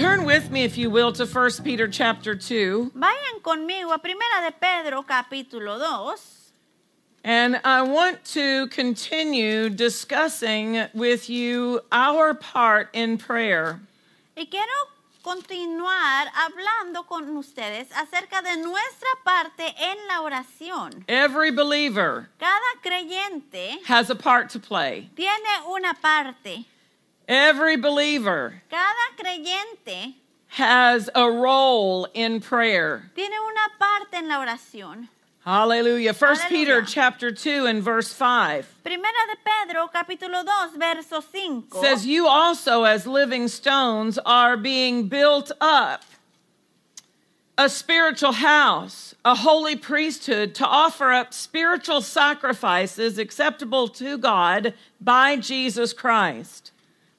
Turn 0.00 0.24
with 0.24 0.50
me, 0.50 0.64
if 0.64 0.78
you 0.78 0.88
will, 0.88 1.12
to 1.12 1.26
1 1.26 1.50
Peter 1.62 1.86
chapter 1.86 2.34
2. 2.34 2.92
Vayan 2.96 3.42
conmigo 3.42 3.92
a 3.92 3.98
Primera 3.98 4.46
de 4.46 4.52
Pedro 4.58 5.02
capítulo 5.02 5.78
2 5.78 6.16
And 7.22 7.60
I 7.64 7.82
want 7.82 8.24
to 8.32 8.68
continue 8.68 9.68
discussing 9.68 10.86
with 10.94 11.28
you 11.28 11.82
our 11.92 12.32
part 12.32 12.88
in 12.94 13.18
prayer. 13.18 13.78
y 14.38 14.46
quiero 14.46 14.72
continuar 15.22 16.28
hablando 16.34 17.06
con 17.06 17.36
ustedes 17.36 17.88
acerca 17.92 18.40
de 18.42 18.56
nuestra 18.56 19.10
parte 19.22 19.74
en 19.78 19.98
la 20.08 20.22
oración. 20.22 21.04
Every 21.08 21.50
believer 21.50 22.30
Cada 22.38 22.80
creyente 22.82 23.84
has 23.84 24.08
a 24.08 24.14
part 24.14 24.48
to 24.52 24.58
play. 24.58 25.10
tiene 25.14 25.60
una 25.68 25.92
parte. 25.92 26.64
Every 27.30 27.76
believer 27.76 28.60
Cada 28.68 29.14
creyente 29.16 30.14
has 30.48 31.08
a 31.14 31.30
role 31.30 32.08
in 32.12 32.40
prayer. 32.40 33.08
tiene 33.14 33.30
una 33.30 33.68
parte 33.78 34.14
en 34.14 34.28
la 34.28 34.40
oración. 34.40 35.06
Hallelujah. 35.44 36.12
1 36.12 36.36
Peter 36.48 36.82
chapter 36.82 37.30
2 37.30 37.66
and 37.66 37.84
verse 37.84 38.12
5 38.12 38.66
Primera 38.84 39.26
de 39.28 39.36
Pedro 39.44 39.88
capítulo 39.94 40.44
2 40.44 40.76
verso 40.76 41.20
5 41.20 41.64
says, 41.80 42.04
You 42.04 42.26
also, 42.26 42.82
as 42.82 43.06
living 43.06 43.46
stones, 43.46 44.18
are 44.26 44.56
being 44.56 45.06
built 45.06 45.52
up 45.60 46.02
a 47.56 47.68
spiritual 47.68 48.32
house, 48.32 49.14
a 49.24 49.36
holy 49.36 49.76
priesthood, 49.76 50.52
to 50.56 50.66
offer 50.66 51.12
up 51.12 51.32
spiritual 51.32 52.00
sacrifices 52.00 53.18
acceptable 53.18 53.86
to 53.86 54.18
God 54.18 54.74
by 55.00 55.36
Jesus 55.36 55.92
Christ. 55.92 56.72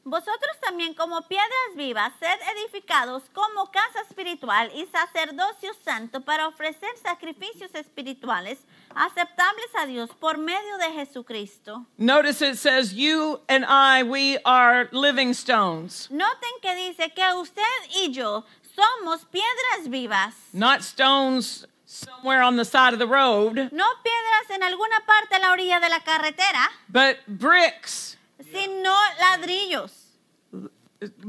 Vosotros 0.04 0.58
también 0.62 0.96
como 0.96 1.22
piedras 1.28 1.76
vivas, 1.76 2.12
sed 2.20 2.40
edificados 2.58 3.24
como 3.34 3.70
casa 3.72 4.02
espiritual 4.10 4.72
y 4.74 4.88
sacerdocio 4.88 5.72
santo 5.86 6.22
para 6.22 6.48
ofrecer 6.48 6.90
sacrificios 7.02 7.70
espirituales 7.76 8.58
aceptables 8.96 9.68
a 9.78 9.86
Dios 9.86 10.10
por 10.20 10.38
medio 10.38 10.78
de 10.80 10.92
Jesucristo. 10.94 11.86
Notice 11.98 12.42
it 12.42 12.58
says, 12.58 12.94
You 12.94 13.42
and 13.48 13.64
I, 13.66 14.04
we 14.04 14.40
are 14.44 14.90
living 14.92 15.34
stones, 15.34 16.10
Noten 16.10 16.60
que 16.62 16.76
dice 16.76 17.14
que 17.14 17.34
usted 17.36 17.62
y 17.96 18.12
yo 18.12 18.44
somos 18.76 19.26
piedras 19.26 19.88
vivas, 19.88 20.34
not 20.52 20.82
stones 20.82 21.68
somewhere 21.86 22.42
on 22.42 22.58
the 22.58 22.66
side 22.66 22.94
of 22.94 23.00
the 23.00 23.08
road, 23.08 23.70
no 23.72 23.86
piedras 24.04 24.50
en 24.50 24.64
alguna 24.64 25.06
parte 25.06 25.36
a 25.36 25.40
la 25.40 25.52
orilla 25.52 25.80
de 25.80 25.90
la 25.90 26.00
carretera, 26.00 26.70
but 26.90 27.18
bricks, 27.28 28.18
sino 28.52 28.94
ladrillos, 29.20 29.92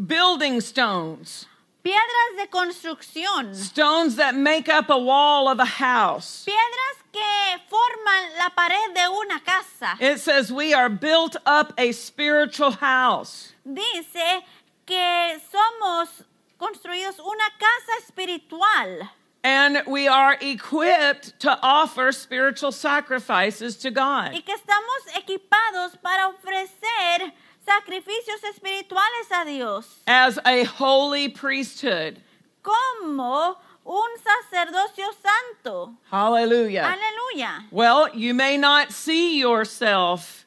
building 0.06 0.61
stones, 0.61 1.47
piedras 1.83 2.37
de 2.39 2.48
construcción, 2.48 3.55
stones 3.55 4.17
that 4.17 4.34
make 4.34 4.69
up 4.69 4.91
a 4.91 4.98
wall 4.98 5.48
of 5.48 5.59
a 5.61 5.65
house. 5.65 6.44
piedras 6.44 7.03
que 7.12 7.59
forman 7.69 8.38
la 8.38 8.49
pared 8.50 8.94
de 8.94 9.09
una 9.09 9.41
casa. 9.41 9.97
It 10.00 10.19
says 10.19 10.50
we 10.53 10.72
are 10.75 10.88
built 10.88 11.37
up 11.47 11.72
a 11.78 11.93
spiritual 11.93 12.72
house. 12.72 13.53
dice 13.65 14.43
que 14.87 15.41
somos 15.50 16.25
construidos 16.59 17.19
una 17.19 17.50
casa 17.59 17.99
espiritual 17.99 19.10
And 19.44 19.82
we 19.88 20.06
are 20.06 20.36
equipped 20.41 21.41
to 21.41 21.58
offer 21.62 22.12
spiritual 22.12 22.70
sacrifices 22.70 23.76
to 23.78 23.91
God. 23.91 24.32
y 24.34 24.41
que 24.42 24.54
estamos 24.54 25.16
equipados 25.16 26.00
para 26.00 26.28
ofrecer 26.28 27.32
sacrificios 27.66 28.41
espirituales 28.54 29.30
a 29.32 29.44
Dios 29.44 29.86
As 30.06 30.38
a 30.44 30.64
holy 30.64 31.28
priesthood. 31.28 32.19
como 32.62 33.56
un 33.84 34.08
sacerdocio 34.19 35.06
santo. 35.20 35.92
Hallelujah. 36.10 36.94
Aleluya. 36.97 37.64
Well, 37.72 38.14
you 38.14 38.34
may 38.34 38.56
not 38.56 38.92
see 38.92 39.38
yourself 39.41 40.41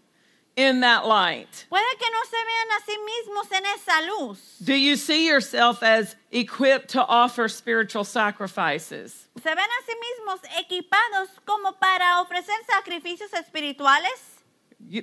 in 0.55 0.79
that 0.81 1.05
light. 1.05 1.65
Puede 1.69 1.97
que 1.99 2.07
no 2.11 2.23
se 2.23 2.37
vean 2.37 2.71
a 2.71 2.81
sí 2.85 2.97
mismos 2.97 3.51
en 3.51 3.65
esa 3.65 4.01
luz. 4.07 4.57
Do 4.63 4.73
you 4.73 4.95
see 4.95 5.27
yourself 5.27 5.83
as 5.83 6.15
equipped 6.31 6.89
to 6.89 7.05
offer 7.05 7.47
spiritual 7.47 8.03
sacrifices? 8.03 9.27
¿Se 9.41 9.49
ven 9.49 9.57
a 9.57 9.83
sí 9.85 9.93
mismos 9.95 10.39
equipados 10.59 11.29
como 11.45 11.73
para 11.73 12.21
ofrecer 12.21 12.55
sacrificios 12.69 13.33
espirituales? 13.33 14.34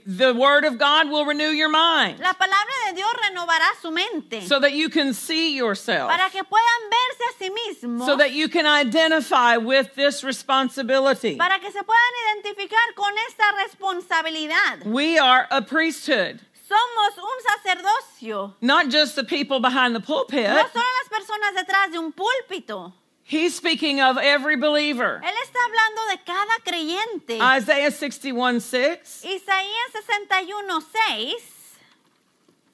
The 0.07 0.33
Word 0.33 0.65
of 0.65 0.79
God 0.79 1.09
will 1.11 1.25
renew 1.27 1.51
your 1.51 1.69
mind 1.69 2.21
La 2.21 2.35
palabra 2.35 2.73
de 2.89 2.95
Dios 2.95 3.11
renovará 3.29 3.69
su 3.81 3.91
mente 3.91 4.41
so 4.47 4.61
that 4.61 4.73
you 4.75 4.89
can 4.89 5.13
see 5.13 5.57
yourself. 5.57 6.09
para 6.09 6.31
que 6.31 6.43
puedan 6.45 6.91
verse 6.91 7.21
a 7.31 7.45
sí 7.45 7.51
mismos. 7.51 8.07
so 8.07 8.17
that 8.17 8.33
you 8.33 8.49
can 8.49 8.65
identify 8.67 9.57
with 9.57 9.95
this 9.95 10.23
responsibility. 10.23 11.37
para 11.37 11.59
que 11.59 11.71
se 11.73 11.83
puedan 11.83 12.13
identificar 12.39 12.95
con 12.95 13.13
esta 13.29 13.45
responsabilidad. 13.65 14.85
We 14.87 15.19
are 15.19 15.47
a 15.51 15.63
priesthood, 15.63 16.41
Somos 16.69 17.19
un 17.19 17.43
sacerdocio, 17.65 18.55
not 18.61 18.89
just 18.89 19.17
the 19.17 19.25
people 19.25 19.59
behind 19.61 19.95
the 19.97 20.01
pulpit. 20.01 20.49
no 20.49 20.63
solo 20.73 20.85
las 21.03 21.09
personas 21.21 21.55
detrás 21.55 21.91
de 21.91 21.99
un 21.99 22.13
púlpito. 22.13 22.93
He's 23.25 23.55
speaking 23.55 24.01
of 24.01 24.19
every 24.19 24.57
believer. 24.57 25.21
Él 25.25 25.33
está 25.45 25.59
hablando 25.65 26.11
de 26.11 26.19
cada 26.25 26.59
creyente. 26.65 27.41
Isaiah 27.41 27.91
61 27.91 28.61
6 28.61 29.25
Isaías 29.25 29.93
61, 29.93 30.81
6 30.81 31.53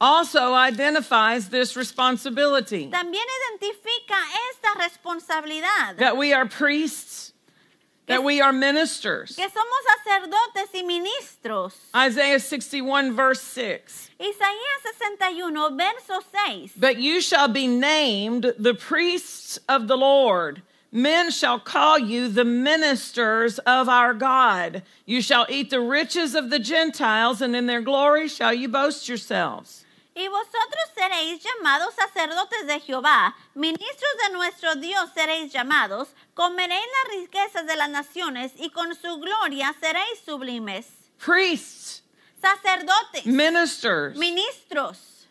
also 0.00 0.54
identifies 0.54 1.48
this 1.48 1.76
responsibility 1.76 2.88
también 2.88 3.24
identifica 3.58 4.16
esta 4.52 4.78
responsabilidad. 4.78 5.96
that 5.98 6.16
we 6.16 6.32
are 6.32 6.46
priests, 6.46 7.27
that 8.08 8.24
we 8.24 8.40
are 8.40 8.52
ministers. 8.52 9.36
Que 9.36 9.46
somos 9.46 9.84
sacerdotes 10.04 10.70
y 10.74 10.82
ministros. 10.82 11.74
Isaiah 11.94 12.40
61 12.40 13.14
verse 13.14 13.40
6. 13.40 14.10
Isaías 14.20 14.82
61, 14.98 15.78
verso 15.78 16.20
6. 16.46 16.72
But 16.76 16.98
you 16.98 17.20
shall 17.20 17.48
be 17.48 17.68
named 17.68 18.52
the 18.58 18.74
priests 18.74 19.58
of 19.68 19.86
the 19.86 19.96
Lord. 19.96 20.62
Men 20.90 21.30
shall 21.30 21.60
call 21.60 21.98
you 21.98 22.28
the 22.28 22.44
ministers 22.44 23.58
of 23.60 23.88
our 23.88 24.14
God. 24.14 24.82
You 25.04 25.20
shall 25.20 25.46
eat 25.48 25.70
the 25.70 25.80
riches 25.80 26.34
of 26.34 26.50
the 26.50 26.58
Gentiles, 26.58 27.42
and 27.42 27.54
in 27.54 27.66
their 27.66 27.82
glory 27.82 28.26
shall 28.26 28.54
you 28.54 28.68
boast 28.68 29.08
yourselves. 29.08 29.84
Y 30.18 30.26
vosotros 30.26 30.82
seréis 30.96 31.40
llamados 31.44 31.94
sacerdotes 31.94 32.66
de 32.66 32.80
Jehová, 32.80 33.36
ministros 33.54 34.10
de 34.26 34.32
nuestro 34.32 34.74
Dios 34.74 35.10
seréis 35.14 35.52
llamados, 35.52 36.08
comeréis 36.34 36.82
las 37.04 37.20
riquezas 37.20 37.66
de 37.68 37.76
las 37.76 37.88
naciones 37.88 38.50
y 38.56 38.70
con 38.70 38.96
su 38.96 39.18
gloria 39.18 39.72
seréis 39.78 40.18
sublimes. 40.26 40.86
Priests, 41.24 42.02
Sacerdotes, 42.42 43.26
ministers. 43.26 44.16
ministros, 44.16 45.28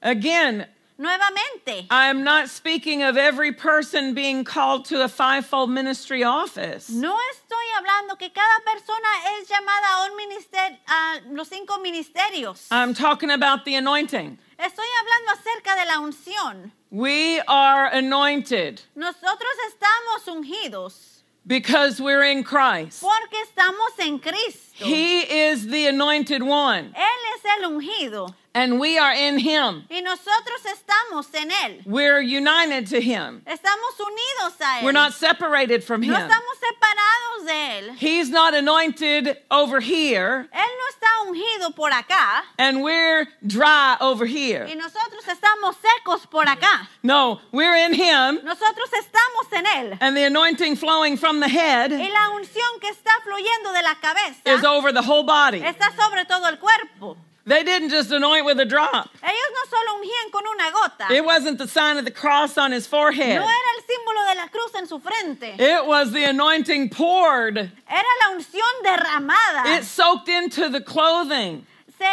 Again, 0.00 0.72
nuevamente. 1.02 1.86
I 1.90 2.08
am 2.08 2.22
not 2.22 2.48
speaking 2.48 3.02
of 3.02 3.16
every 3.16 3.52
person 3.52 4.14
being 4.14 4.44
called 4.44 4.84
to 4.86 5.02
a 5.02 5.08
fivefold 5.08 5.70
ministry 5.70 6.22
office. 6.22 6.88
No 6.88 7.14
estoy 7.32 7.66
hablando 7.76 8.18
que 8.18 8.30
cada 8.30 8.64
persona 8.64 9.08
es 9.38 9.48
llamada 9.48 9.88
a 9.98 10.10
un 10.10 10.16
ministerio, 10.16 10.78
a 10.86 11.20
los 11.32 11.48
cinco 11.48 11.78
ministerios. 11.78 12.68
I'm 12.70 12.94
talking 12.94 13.30
about 13.30 13.64
the 13.64 13.74
anointing. 13.74 14.38
Estoy 14.58 14.86
hablando 15.00 15.32
acerca 15.32 15.74
de 15.76 15.86
la 15.86 16.00
unción. 16.00 16.70
We 16.90 17.40
are 17.48 17.86
anointed 17.86 18.82
Nosotros 18.94 19.50
estamos 19.68 20.28
ungidos 20.28 21.11
because 21.46 22.00
we're 22.00 22.24
in 22.24 22.44
Christ. 22.44 23.02
porque 23.02 23.38
estamos 23.46 24.06
en 24.06 24.18
Cristo. 24.18 24.84
He 24.84 25.20
is 25.48 25.66
the 25.66 25.86
anointed 25.86 26.42
one. 26.42 26.94
Él 26.96 27.36
es 27.36 27.62
el 27.62 27.70
ungido. 27.70 28.34
And 28.54 28.78
we 28.78 28.98
are 28.98 29.14
in 29.14 29.38
him. 29.38 29.84
Y 29.90 30.00
nosotros 30.00 30.60
estamos 30.66 31.34
en 31.34 31.50
Él. 31.50 31.86
We're 31.86 32.20
united 32.20 32.86
to 32.88 33.00
him. 33.00 33.42
Estamos 33.46 33.98
unidos 33.98 34.60
a 34.60 34.80
Él. 34.80 34.84
We're 34.84 34.92
not 34.92 35.14
separated 35.14 35.82
from 35.82 36.02
no 36.02 36.08
him. 36.14 36.28
estamos 36.28 36.58
separados 36.60 37.31
de 37.44 37.52
Él. 37.52 37.96
He's 37.98 38.28
not 38.30 38.54
anointed 38.54 39.36
over 39.50 39.80
here, 39.80 40.48
Él 40.52 40.70
no 40.78 40.86
está 40.90 41.30
ungido 41.30 41.74
por 41.74 41.90
acá. 41.90 42.42
and 42.58 42.82
we're 42.82 43.26
dry 43.46 43.96
over 44.00 44.24
Y 44.26 44.32
here. 44.32 44.74
nosotros 44.76 45.24
estamos 45.28 45.76
secos 45.76 46.26
por 46.30 46.44
acá. 46.46 46.88
No, 47.02 47.40
we're 47.52 47.74
in 47.76 47.92
him, 47.94 48.40
Nosotros 48.44 48.90
estamos 48.92 49.52
en 49.52 49.66
Él. 49.66 49.98
and 50.00 50.16
the 50.16 50.24
anointing 50.24 50.76
flowing 50.76 51.16
from 51.16 51.40
the 51.40 51.46
Y 51.48 51.50
head 51.50 51.90
la 51.90 52.30
unción 52.30 52.80
que 52.80 52.88
está 52.90 53.10
fluyendo 53.24 53.72
de 53.72 53.82
la 53.82 53.94
cabeza 54.00 54.40
is 54.54 54.64
over 54.64 54.92
the 54.92 55.02
whole 55.02 55.22
body. 55.24 55.60
está 55.62 55.90
sobre 55.96 56.24
todo 56.24 56.46
el 56.48 56.58
cuerpo. 56.58 57.16
They 57.44 57.64
didn't 57.64 57.90
just 57.90 58.12
anoint 58.12 58.44
with 58.44 58.60
a 58.60 58.64
drop. 58.64 59.08
Ellos 59.22 59.50
no 59.52 59.64
solo 59.68 59.98
ungían 59.98 60.30
con 60.30 60.42
una 60.46 60.70
gota. 60.70 61.10
It 61.12 61.24
wasn't 61.24 61.58
the 61.58 61.66
sign 61.66 61.96
of 61.96 62.04
the 62.04 62.10
cross 62.12 62.56
on 62.56 62.70
his 62.70 62.86
forehead. 62.86 63.34
No 63.34 63.42
era 63.42 63.70
el 63.76 63.82
símbolo 63.82 64.32
de 64.32 64.40
la 64.40 64.46
cruz 64.48 64.74
en 64.76 64.86
su 64.86 65.00
frente. 65.00 65.56
It 65.58 65.84
was 65.86 66.12
the 66.12 66.24
anointing 66.24 66.90
poured. 66.90 67.56
Era 67.58 68.12
la 68.20 68.36
unción 68.36 68.84
derramada. 68.84 69.76
It 69.78 69.84
soaked 69.84 70.28
into 70.28 70.68
the 70.68 70.80
clothing. 70.80 71.66
Se 72.02 72.08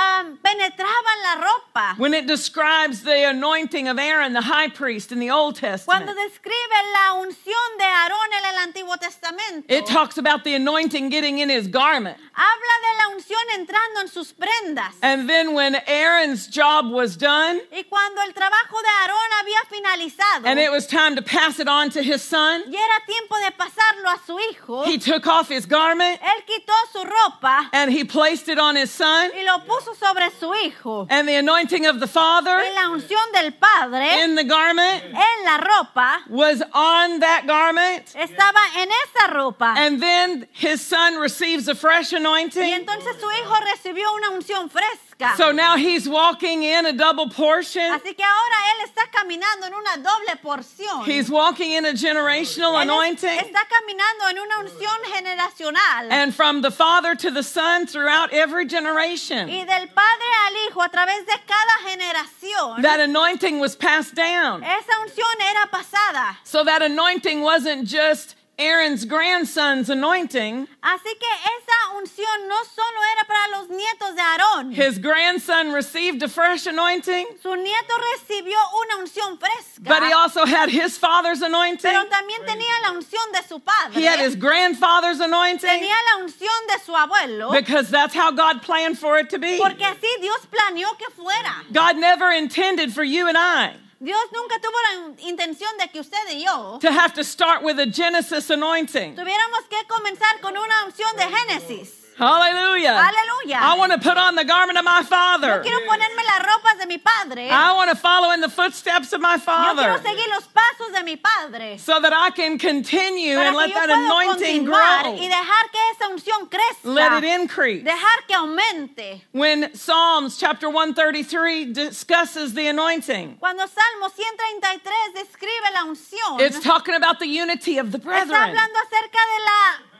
um, 0.00 0.38
penetraba 0.38 1.10
en 1.16 1.22
la 1.22 1.46
ropa. 1.46 1.98
When 1.98 2.14
it 2.14 2.26
describes 2.26 3.02
the 3.02 3.28
anointing 3.28 3.86
of 3.86 3.98
Aaron, 3.98 4.32
the 4.32 4.40
high 4.40 4.68
priest, 4.68 5.12
in 5.12 5.18
the 5.20 5.30
Old 5.30 5.58
Cuando 5.58 5.76
Testament, 5.76 6.18
describe 6.26 6.72
la 6.94 7.14
unción 7.20 7.78
de 7.78 7.84
Aarón 7.84 8.32
en 8.38 8.44
el 8.46 8.66
Antiguo 8.66 8.96
Testamento, 8.98 9.66
it 9.68 9.84
talks 9.86 10.16
about 10.16 10.44
the 10.44 10.54
anointing 10.54 11.10
getting 11.10 11.38
in 11.40 11.50
his 11.50 11.68
garment. 11.68 12.16
habla 12.32 12.74
de 12.80 12.92
la 12.96 13.16
unción 13.16 13.44
entrando 13.58 14.00
en 14.00 14.08
sus 14.08 14.32
prendas. 14.32 14.94
And 15.02 15.28
then 15.28 15.52
when 15.52 15.76
Aaron's 15.86 16.46
job 16.46 16.90
was 16.90 17.16
done, 17.16 17.60
Y 17.70 17.82
cuando 17.82 18.22
el 18.22 18.32
trabajo 18.32 18.80
de 18.80 18.88
Aarón 18.88 19.30
había 19.40 19.60
finalizado 19.68 20.46
and 20.46 20.58
it 20.58 20.70
was 20.70 20.86
time 20.86 21.14
to 21.14 21.22
pass 21.22 21.60
it 21.60 21.68
on 21.68 21.90
to 21.90 22.02
his 22.02 22.22
son, 22.22 22.62
y 22.66 22.74
era 22.74 23.04
tiempo 23.06 23.34
de 23.44 23.50
pasarlo 23.52 24.14
a 24.14 24.20
su 24.26 24.38
hijo, 24.38 24.84
he 24.84 24.96
took 24.96 25.26
off 25.26 25.50
his 25.50 25.66
garment 25.66 26.18
él 26.22 26.44
quitó 26.46 26.72
su 26.90 27.04
ropa 27.04 27.68
and 27.72 27.92
he 27.92 28.02
placed 28.02 28.48
it 28.48 28.58
on 28.58 28.76
his 28.76 28.90
son. 28.90 29.25
Y 29.34 29.42
lo 29.44 29.64
puso 29.64 29.94
sobre 29.94 30.30
su 30.38 30.52
hijo. 30.54 31.06
And 31.10 31.26
the 31.28 31.36
anointing 31.36 31.86
of 31.86 32.00
the 32.00 32.06
father 32.06 32.58
Y 32.58 32.72
la 32.74 32.88
unción 32.90 33.32
del 33.32 33.52
Padre 33.52 34.24
in 34.24 34.34
the 34.36 34.44
garment 34.44 35.02
en 35.04 35.44
la 35.44 35.58
ropa 35.58 36.18
was 36.28 36.62
on 36.72 37.20
that 37.20 37.44
garment. 37.46 38.04
estaba 38.14 38.60
en 38.76 38.88
esa 38.90 39.32
ropa. 39.32 39.74
And 39.76 40.00
then 40.02 40.46
his 40.52 40.80
son 40.80 41.16
receives 41.18 41.68
a 41.68 41.74
fresh 41.74 42.12
Y 42.12 42.16
anointing. 42.18 42.62
entonces 42.62 43.16
su 43.20 43.26
hijo 43.30 43.54
recibió 43.74 44.12
una 44.14 44.30
unción 44.30 44.70
fresca. 44.70 45.05
So 45.36 45.50
now 45.50 45.76
he's 45.76 46.06
walking 46.06 46.62
in 46.62 46.84
a 46.84 46.92
double 46.92 47.30
portion. 47.30 47.82
Así 47.92 48.14
que 48.14 48.22
ahora 48.22 48.56
él 48.72 48.84
está 48.84 49.10
caminando 49.10 49.66
en 49.66 49.72
una 49.72 49.96
doble 49.96 50.36
porción. 50.42 51.04
He's 51.06 51.30
walking 51.30 51.72
in 51.72 51.86
a 51.86 51.94
generational 51.94 52.74
Él 52.74 52.82
anointing. 52.82 53.38
está 53.38 53.62
caminando 53.66 54.28
en 54.30 54.38
una 54.38 54.58
unción 54.58 55.04
generacional. 55.14 56.10
And 56.10 56.34
from 56.34 56.60
the 56.60 56.70
father 56.70 57.14
to 57.14 57.30
the 57.30 57.42
son 57.42 57.86
throughout 57.86 58.32
every 58.32 58.68
generation. 58.68 59.48
y 59.48 59.64
del 59.64 59.88
padre 59.88 60.26
al 60.46 60.54
hijo 60.68 60.82
a 60.82 60.90
través 60.90 61.24
de 61.24 61.34
cada 61.46 61.90
generación. 61.90 62.82
That 62.82 63.00
anointing 63.00 63.58
was 63.58 63.74
passed 63.74 64.14
down. 64.14 64.62
esa 64.62 64.92
unción 65.00 65.40
era 65.50 65.66
pasada. 65.70 66.36
So 66.44 66.62
that 66.64 66.82
anointing 66.82 67.40
wasn't 67.40 67.88
just 67.88 68.35
Aaron's 68.58 69.04
grandson's 69.04 69.90
anointing. 69.90 70.66
Así 70.82 71.12
que 71.20 71.28
esa 71.44 71.98
unción 71.98 72.48
no 72.48 72.56
solo 72.64 73.00
era 73.12 73.24
para 73.26 73.58
los 73.58 73.68
nietos 73.68 74.14
de 74.16 74.22
Aarón. 74.22 74.72
His 74.72 74.98
grandson 74.98 75.72
received 75.72 76.22
a 76.22 76.28
fresh 76.28 76.66
anointing, 76.66 77.26
Su 77.42 77.50
nieto 77.54 77.94
recibió 78.14 78.56
una 78.80 79.04
unción 79.04 79.38
fresca. 79.38 79.82
but 79.84 80.02
he 80.02 80.12
also 80.12 80.46
had 80.46 80.70
his 80.70 80.96
father's 80.96 81.42
anointing. 81.42 81.82
pero 81.92 82.04
también 82.08 82.46
tenía 82.46 82.80
la 82.82 82.92
unción 82.92 83.30
de 83.32 83.42
su 83.46 83.58
padre. 83.58 83.92
He 84.00 84.04
had 84.06 84.20
his 84.20 84.34
grandfather's 84.36 85.20
anointing 85.20 85.68
tenía 85.68 85.94
la 86.16 86.24
unción 86.24 86.66
de 86.68 86.78
su 86.82 86.92
abuelo. 86.92 87.52
because 87.52 87.90
that's 87.90 88.14
how 88.14 88.30
God 88.30 88.62
planned 88.62 88.98
for 88.98 89.18
it 89.18 89.28
to 89.30 89.38
be. 89.38 89.58
porque 89.58 89.84
así 89.84 90.08
Dios 90.22 90.46
planeó 90.50 90.96
que 90.98 91.08
fuera. 91.14 91.52
God 91.72 91.98
never 91.98 92.30
intended 92.30 92.94
for 92.94 93.04
you 93.04 93.28
and 93.28 93.36
I 93.36 93.74
Dios 93.98 94.20
nunca 94.32 94.58
tuvo 94.60 94.76
la 94.92 95.22
intención 95.28 95.70
de 95.78 95.88
que 95.88 96.00
usted 96.00 96.18
y 96.32 96.44
yo 96.44 96.78
to 96.80 96.88
have 96.88 97.14
to 97.14 97.24
start 97.24 97.62
with 97.62 97.78
a 97.80 97.86
Genesis 97.86 98.50
anointing. 98.50 99.14
tuviéramos 99.14 99.60
que 99.70 99.86
comenzar 99.88 100.40
con 100.40 100.56
una 100.56 100.84
unción 100.84 101.16
de 101.16 101.24
Génesis. 101.24 102.05
Hallelujah. 102.18 102.96
Aleluya. 102.96 103.58
I 103.60 103.76
want 103.76 103.92
to 103.92 103.98
put 103.98 104.16
on 104.16 104.34
the 104.36 104.44
garment 104.44 104.78
of 104.78 104.84
my 104.84 105.00
Yo 105.00 105.06
father. 105.06 105.60
quiero 105.62 105.80
ponerme 105.86 106.22
las 106.24 106.46
ropas 106.46 106.78
de 106.80 106.86
mi 106.86 106.96
padre. 106.98 107.48
I 107.50 107.74
want 107.74 107.90
to 107.90 107.96
follow 107.96 108.30
in 108.32 108.40
the 108.40 108.48
footsteps 108.48 109.12
of 109.12 109.20
my 109.20 109.34
Yo 109.36 109.40
quiero 109.40 109.44
father 109.44 109.98
seguir 110.02 110.26
los 110.30 110.44
pasos 110.48 110.94
de 110.94 111.04
mi 111.04 111.16
padre. 111.16 111.76
so 111.78 112.00
that 112.00 112.12
I 112.14 112.30
can 112.30 112.58
continue 112.58 113.34
Para 113.36 113.48
and 113.48 113.56
let 113.56 113.68
that 113.74 113.90
anointing 113.90 114.64
grow. 114.64 115.14
y 115.14 115.28
dejar 115.28 115.70
que 115.70 115.80
esa 115.92 116.08
unción 116.08 116.48
crezca. 116.48 116.84
Let 116.84 117.18
it 117.22 117.24
increase. 117.24 117.84
Dejar 117.84 118.26
que 118.26 118.34
aumente. 118.34 119.20
When 119.32 119.74
Psalms 119.74 120.38
chapter 120.38 120.70
133 120.70 121.66
discusses 121.72 122.54
the 122.54 122.66
anointing, 122.68 123.36
Cuando 123.38 123.64
Salmo 123.66 124.08
133 124.08 125.12
describe 125.14 125.72
la 125.74 125.84
unción, 125.84 126.40
it's 126.40 126.60
talking 126.60 126.94
about 126.94 127.18
the 127.20 127.26
unity 127.28 127.76
of 127.78 127.92
the 127.92 127.98
está 127.98 128.04
brethren. 128.04 128.34
hablando 128.56 128.78
acerca 128.80 129.20
de 129.20 129.44
la, 129.44 129.95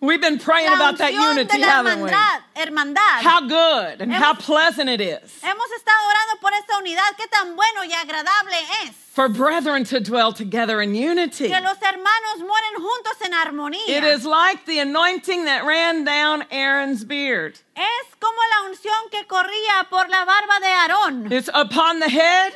We've 0.00 0.20
been 0.20 0.38
praying 0.38 0.68
about 0.68 0.98
that 0.98 1.14
unity, 1.14 1.60
haven't 1.60 2.02
we? 2.02 2.10
hermandad. 2.54 3.22
How 3.22 3.40
good 3.40 4.02
and 4.02 4.12
how 4.12 4.34
pleasant 4.34 4.90
it 4.90 5.00
is 5.00 5.40
Hemos 5.42 5.70
estado 5.72 6.02
orando 6.08 6.40
por 6.40 6.52
esta 6.52 6.78
unidad, 6.78 7.16
qué 7.16 7.26
tan 7.30 7.56
bueno 7.56 7.82
y 7.84 7.92
agradable 7.92 8.56
es. 8.84 8.94
for 9.16 9.28
brethren 9.30 9.84
to 9.84 9.98
dwell 10.00 10.32
together 10.32 10.82
in 10.82 10.94
unity. 10.94 11.48
Que 11.48 11.60
los 11.60 11.78
hermanos 11.78 12.40
mueren 12.40 12.76
juntos 12.76 13.22
en 13.24 13.32
armonía. 13.32 13.88
It 13.88 14.04
is 14.04 14.26
like 14.26 14.66
the 14.66 14.80
anointing 14.80 15.46
that 15.46 15.64
ran 15.64 16.04
down 16.04 16.44
Aaron's 16.50 17.04
beard. 17.04 17.58
Es 17.74 18.14
como 18.20 18.38
la 18.52 18.68
unción 18.68 19.10
que 19.10 19.24
corría 19.26 19.88
por 19.88 20.08
la 20.10 20.24
barba 20.26 20.60
de 20.60 20.66
Aarón. 20.66 21.32
It's 21.32 21.48
upon 21.54 22.00
the 22.00 22.10
head, 22.10 22.52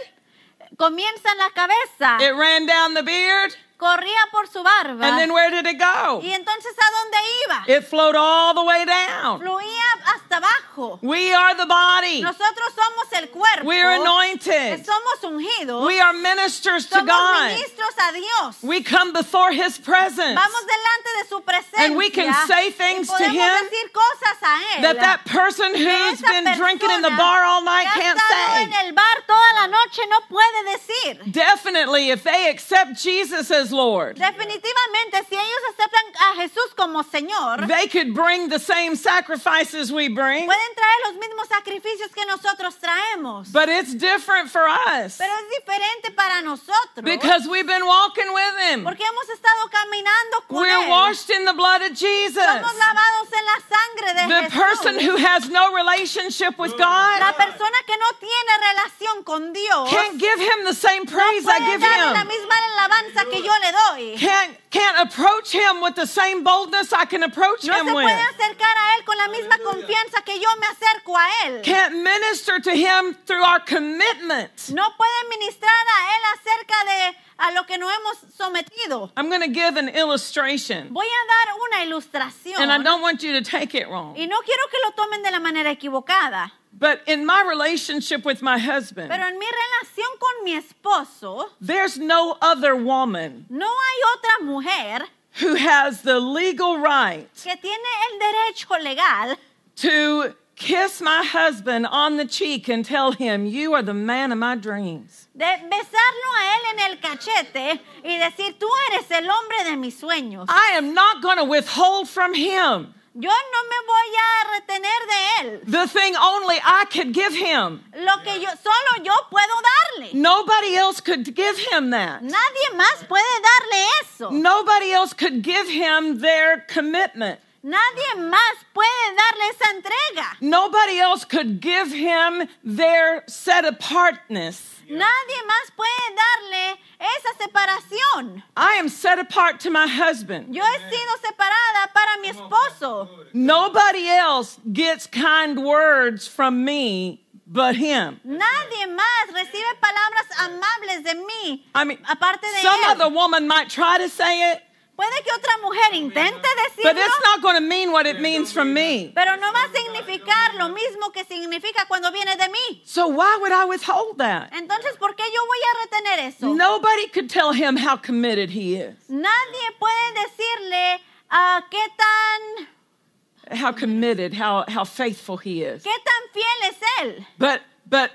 Comienza 0.76 1.30
en 1.32 1.38
la 1.38 1.50
cabeza, 1.50 2.18
it 2.22 2.34
ran 2.34 2.64
down 2.66 2.94
the 2.94 3.02
beard, 3.02 3.54
corría 3.80 4.28
por 4.30 4.46
su 4.46 4.62
barba. 4.62 5.06
and 5.06 5.18
then 5.18 5.32
where 5.32 5.50
did 5.50 5.66
it 5.66 5.78
go? 5.78 6.20
¿Y 6.22 6.32
entonces 6.32 6.74
a 6.76 6.88
dónde 6.92 7.16
iba? 7.46 7.64
It 7.78 7.84
flowed 7.84 8.14
all 8.14 8.54
the 8.54 8.62
way 8.62 8.84
down. 8.84 9.40
Fluía 9.40 9.88
hasta 10.04 10.36
abajo. 10.36 10.98
We 11.02 11.32
are 11.32 11.54
the 11.56 11.66
body. 11.66 12.20
Nosotros 12.20 12.74
somos 12.74 13.12
el 13.20 13.28
cuerpo. 13.30 13.64
We 13.66 13.80
are 13.80 13.94
anointed. 14.00 14.80
Eh, 14.80 14.84
somos 14.84 15.24
ungidos. 15.24 15.86
We 15.86 15.98
are 15.98 16.12
ministers 16.12 16.86
to 16.88 16.98
somos 16.98 17.06
God. 17.06 17.50
ministros 17.50 17.94
a 17.98 18.12
Dios. 18.12 18.62
We 18.62 18.82
come 18.82 19.12
before 19.12 19.52
His 19.52 19.78
presence. 19.78 20.36
Vamos 20.36 20.62
delante 20.66 21.10
de 21.22 21.28
su 21.28 21.40
presencia. 21.40 21.86
And 21.86 21.96
we 21.96 22.10
can 22.10 22.32
say 22.46 22.70
things 22.70 23.08
to 23.08 23.14
podemos 23.14 23.32
him 23.32 23.64
decir 23.64 23.92
cosas 23.92 24.42
a 24.42 24.76
él. 24.76 24.82
That 24.82 24.96
that 24.96 25.24
person 25.24 25.74
who's 25.74 26.20
been 26.20 26.44
drinking 26.56 26.90
in 26.90 27.02
the 27.02 27.10
bar 27.16 27.44
all 27.44 27.64
night 27.64 27.86
can't 27.94 28.18
estado 28.18 28.62
en 28.62 28.72
say. 28.72 28.86
el 28.86 28.92
bar 28.92 29.16
toda 29.26 29.54
la 29.54 29.66
noche 29.66 30.02
no 30.08 30.20
puede 30.28 30.60
decir. 30.76 31.32
Definitely, 31.32 32.10
if 32.10 32.22
they 32.24 32.50
accept 32.50 33.00
Jesus 33.00 33.50
as 33.50 33.69
Lord, 33.72 34.16
Definitivamente, 34.18 35.24
si 35.28 35.34
ellos 35.36 35.62
aceptan 35.70 36.04
a 36.30 36.34
Jesús 36.42 36.74
como 36.76 37.02
Señor, 37.02 37.66
they 37.68 37.86
could 37.88 38.14
bring 38.14 38.48
the 38.48 38.58
same 38.58 38.96
sacrifices 38.96 39.92
we 39.92 40.08
bring, 40.08 40.46
pueden 40.46 40.74
traer 40.74 40.98
los 41.06 41.14
mismos 41.16 41.48
sacrificios 41.48 42.12
que 42.14 42.24
nosotros 42.26 42.76
traemos. 42.80 43.52
but 43.52 43.68
it's 43.68 43.94
different 43.94 44.50
for 44.50 44.66
us 44.68 45.16
Pero 45.18 45.32
es 45.32 45.48
diferente 45.60 46.10
para 46.14 46.42
nosotros. 46.42 47.04
because 47.04 47.46
we've 47.48 47.66
been 47.66 47.86
walking 47.86 48.32
with 48.32 48.54
Him. 48.70 48.84
porque 48.84 49.04
hemos 49.04 49.28
estado 49.28 49.68
caminando 49.70 50.46
con 50.48 50.58
We're 50.62 50.84
Él. 50.84 50.90
washed 50.90 51.30
in 51.30 51.44
the 51.44 51.52
blood 51.54 51.82
of 51.82 51.92
Jesus. 51.94 52.42
Somos 52.42 52.74
lavados 52.74 53.28
en 53.32 53.44
la 53.44 53.58
sangre 53.68 54.14
de 54.14 54.28
The 54.28 54.50
Jesús. 54.50 54.58
person 54.58 54.98
who 55.00 55.16
has 55.16 55.48
no 55.48 55.72
relationship 55.74 56.58
with 56.58 56.72
God. 56.72 57.20
la 57.20 57.32
God 57.32 57.36
persona 57.36 57.78
que 57.86 57.96
no 57.96 58.10
tiene 58.18 58.52
relación 58.68 59.24
con 59.24 59.52
Dios 59.52 59.88
can't 59.90 60.18
give 60.18 60.38
Him 60.40 60.64
the 60.64 60.74
same 60.74 61.04
no 61.04 61.10
praise 61.12 61.46
I 61.46 61.58
give 61.60 61.80
darle 61.80 62.12
la 62.14 62.22
Him. 62.22 62.28
misma 62.28 62.54
alabanza 62.76 63.24
que 63.30 63.42
yo 63.42 63.52
le 63.60 63.72
doy. 63.72 64.16
Can't, 64.18 64.56
can't 64.70 64.98
approach 65.08 65.52
Him 65.52 65.80
with 65.82 65.94
the 65.94 66.06
same 66.06 66.42
boldness 66.42 66.92
I 66.92 67.04
can 67.04 67.22
approach 67.22 67.64
No 67.64 67.74
Him 67.74 67.86
se 67.86 67.92
with. 67.94 68.04
puede 68.04 68.20
acercar 68.20 68.74
a 68.76 68.96
Él 68.98 69.04
con 69.04 69.16
la 69.18 69.28
misma 69.28 69.58
confianza 69.58 70.24
que 70.24 70.38
yo 70.38 70.48
me 70.58 70.66
acerco 70.66 71.16
a 71.16 71.28
Él. 71.46 71.62
Can't 71.62 71.94
minister 72.02 72.58
to 72.60 72.70
Him 72.72 73.14
through 73.26 73.42
our 73.44 73.60
commitment. 73.60 74.70
No 74.72 74.88
puede 74.96 75.28
ministrar 75.28 75.70
a 75.70 76.16
Él 76.16 76.22
acerca 76.34 76.84
de 76.84 77.16
a 77.42 77.52
lo 77.52 77.64
que 77.64 77.78
nos 77.78 77.90
hemos 77.90 78.18
sometido. 78.36 79.10
I'm 79.16 79.28
going 79.30 79.40
to 79.40 79.48
give 79.48 79.76
an 79.78 79.88
illustration, 79.88 80.92
Voy 80.92 81.06
a 81.06 81.26
dar 81.26 81.54
una 81.56 81.84
ilustración. 81.84 82.58
and 82.58 82.70
I 82.70 82.82
don't 82.82 83.00
want 83.00 83.22
you 83.22 83.32
to 83.32 83.42
take 83.42 83.74
it 83.74 83.88
wrong. 83.88 84.14
y 84.16 84.26
no 84.26 84.38
quiero 84.42 84.62
que 84.70 84.78
lo 84.84 84.90
tomen 84.92 85.22
de 85.22 85.30
la 85.30 85.40
manera 85.40 85.70
equivocada. 85.70 86.52
But 86.80 87.02
in 87.06 87.26
my 87.26 87.44
relationship 87.46 88.24
with 88.24 88.40
my 88.40 88.58
husband, 88.58 89.10
Pero 89.10 89.26
en 89.26 89.38
mi 89.38 89.46
relación 89.46 90.18
con 90.18 90.44
mi 90.44 90.58
esposo, 90.58 91.50
there's 91.60 91.98
no 91.98 92.38
other 92.40 92.74
woman 92.74 93.44
no 93.50 93.66
hay 93.68 94.00
otra 94.16 94.46
mujer 94.46 95.06
who 95.40 95.54
has 95.56 96.02
the 96.02 96.18
legal 96.18 96.78
right 96.78 97.28
que 97.34 97.54
tiene 97.56 97.90
el 98.10 98.18
derecho 98.18 98.82
legal 98.82 99.36
to 99.76 100.34
kiss 100.56 101.00
my 101.00 101.22
husband 101.22 101.86
on 101.86 102.16
the 102.16 102.26
cheek 102.26 102.68
and 102.68 102.84
tell 102.84 103.12
him, 103.12 103.46
You 103.46 103.74
are 103.74 103.82
the 103.82 103.94
man 103.94 104.32
of 104.32 104.38
my 104.38 104.56
dreams. 104.56 105.28
De 105.36 105.44
besarlo 105.44 106.28
a 106.36 106.42
él 106.54 106.62
en 106.72 106.90
el 106.90 106.96
cachete 106.98 107.80
y 108.04 108.18
decir, 108.18 108.58
tú 108.58 108.68
eres 108.90 109.10
el 109.10 109.28
hombre 109.28 109.64
de 109.64 109.76
mis 109.76 110.00
sueños. 110.00 110.46
I 110.48 110.72
am 110.76 110.94
not 110.94 111.22
going 111.22 111.38
to 111.38 111.44
withhold 111.44 112.08
from 112.08 112.34
him 112.34 112.94
Yo 113.12 113.28
no 113.28 113.60
me 113.68 113.76
voy 113.86 114.10
a 114.16 114.44
retener 114.54 115.06
de 115.08 115.40
él. 115.40 115.60
the 115.66 115.88
thing 115.88 116.14
only 116.14 116.56
I 116.64 116.84
could 116.92 117.12
give 117.12 117.34
him. 117.34 117.82
Lo 117.92 118.22
que 118.22 118.40
yo, 118.40 118.48
solo 118.62 119.04
yo 119.04 119.12
puedo 119.30 119.54
darle. 119.66 120.14
Nobody 120.14 120.76
else 120.76 121.00
could 121.00 121.24
give 121.34 121.58
him 121.58 121.90
that. 121.90 122.22
Nadie 122.22 122.76
más 122.76 123.04
puede 123.08 123.42
darle 123.42 123.84
eso. 124.02 124.30
Nobody 124.30 124.92
else 124.92 125.12
could 125.12 125.42
give 125.42 125.68
him 125.68 126.20
their 126.20 126.60
commitment. 126.68 127.40
Nadie 127.62 128.14
más 128.16 128.56
puede 128.72 129.16
darle 129.16 129.48
esa 129.50 129.70
entrega. 129.74 130.36
Nobody 130.40 130.98
else 130.98 131.24
could 131.26 131.60
give 131.60 131.92
him 131.92 132.48
their 132.64 133.22
set 133.28 133.64
apartness. 133.66 134.76
Nadie 134.88 135.42
más 135.46 135.70
puede 135.76 136.16
darle 136.16 136.78
esa 136.98 137.34
separación. 137.38 138.42
I 138.56 138.72
am 138.74 138.88
set 138.88 139.18
apart 139.18 139.60
to 139.60 139.70
my 139.70 139.86
husband. 139.86 140.54
Yo 140.54 140.62
he 140.64 140.78
sido 140.78 141.16
separada 141.22 141.92
para 141.94 142.20
mi 142.22 142.28
esposo. 142.30 143.08
Nobody 143.34 144.08
else 144.08 144.58
gets 144.72 145.06
kind 145.06 145.62
words 145.62 146.26
from 146.26 146.64
me 146.64 147.20
but 147.46 147.76
him. 147.76 148.20
Nadie 148.24 148.86
más 148.86 149.26
recibe 149.34 149.74
palabras 149.80 150.26
amables 150.38 151.04
de 151.04 151.14
mí. 151.14 151.62
I 151.74 151.84
mean, 151.84 151.98
Aparte 152.08 152.40
de 152.42 152.62
some 152.62 152.80
él. 152.84 152.90
other 152.92 153.08
woman 153.10 153.46
might 153.46 153.68
try 153.68 153.98
to 153.98 154.08
say 154.08 154.52
it, 154.52 154.62
Puede 155.00 155.22
que 155.24 155.32
otra 155.32 155.56
mujer 155.62 155.94
intente 155.94 156.46
but 156.82 156.94
decirlo, 156.94 157.00
it's 157.00 157.20
not 157.24 157.40
going 157.40 157.54
to 157.54 157.66
mean 157.66 157.90
what 157.90 158.06
it 158.06 158.20
means 158.20 158.52
from 158.52 158.74
me. 158.74 159.10
pero 159.14 159.34
no 159.36 159.50
va 159.50 159.64
a 159.64 159.72
significar 159.72 160.54
lo 160.58 160.68
mismo 160.68 161.10
que 161.10 161.24
significa 161.24 161.86
cuando 161.88 162.12
viene 162.12 162.36
de 162.36 162.50
mí. 162.50 162.82
So 162.84 163.06
why 163.08 163.38
would 163.40 163.50
I 163.50 163.64
withhold 163.64 164.18
that? 164.18 164.52
Entonces, 164.52 164.98
¿por 164.98 165.14
qué 165.16 165.24
yo 165.32 165.40
voy 165.46 165.58
a 165.70 165.86
retener 165.86 166.28
eso? 166.28 166.54
Nobody 166.54 167.08
could 167.08 167.30
tell 167.30 167.52
him 167.52 167.78
how 167.78 167.96
committed 167.96 168.50
he 168.50 168.76
is, 168.76 168.94
Nadie 169.08 169.70
puede 169.78 170.12
decirle 170.20 171.00
a 171.30 171.64
qué 171.70 171.86
tan 171.96 173.56
how 173.56 173.72
committed, 173.72 174.34
how, 174.34 174.66
how 174.68 174.84
faithful 174.84 175.38
he 175.38 175.62
is. 175.62 175.82
qué 175.82 175.96
tan 176.04 176.28
fiel 176.34 176.68
es 176.68 176.76
él. 177.00 177.26
But 177.38 177.62
but 177.86 178.10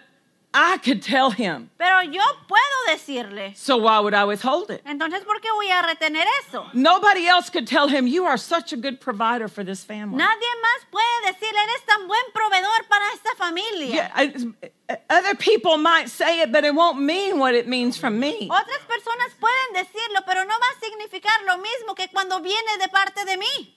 I 0.57 0.77
could 0.77 1.01
tell 1.01 1.31
him. 1.31 1.69
Pero 1.77 2.01
yo 2.03 2.23
puedo 2.47 2.77
decirle. 2.87 3.57
So 3.57 3.75
why 3.75 3.99
would 3.99 4.13
I 4.13 4.23
withhold 4.23 4.71
it? 4.71 4.81
Entonces, 4.85 5.25
¿por 5.25 5.41
qué 5.41 5.51
voy 5.53 5.69
a 5.69 5.81
retener 5.81 6.25
eso? 6.47 6.65
Nobody 6.73 7.27
else 7.27 7.49
could 7.49 7.67
tell 7.67 7.89
him 7.89 8.07
you 8.07 8.25
are 8.25 8.37
such 8.37 8.71
a 8.71 8.77
good 8.77 9.01
provider 9.01 9.49
for 9.49 9.65
this 9.65 9.83
family. 9.83 10.17
Nadie 10.17 10.47
más 10.61 10.85
puede 10.89 11.33
decirle, 11.33 11.59
eres 11.61 11.85
tan 11.85 12.07
buen 12.07 12.23
proveedor 12.33 12.87
para 12.87 13.05
esta 13.13 13.35
familia. 13.35 14.09
Yeah, 14.15 14.97
other 15.09 15.35
people 15.35 15.77
might 15.77 16.09
say 16.09 16.41
it, 16.41 16.53
but 16.53 16.63
it 16.63 16.73
won't 16.73 17.01
mean 17.01 17.37
what 17.37 17.53
it 17.53 17.67
means 17.67 17.97
from 17.97 18.17
me. 18.17 18.47
Otras 18.49 18.81
personas 18.87 19.33
pueden 19.37 19.73
decirlo, 19.73 20.23
pero 20.25 20.45
no 20.45 20.53
va 20.53 20.67
a 20.71 20.79
significar 20.79 21.43
lo 21.45 21.57
mismo 21.57 21.95
que 21.95 22.07
cuando 22.07 22.39
viene 22.39 22.77
de 22.79 22.87
parte 22.87 23.25
de 23.25 23.35
mí. 23.35 23.75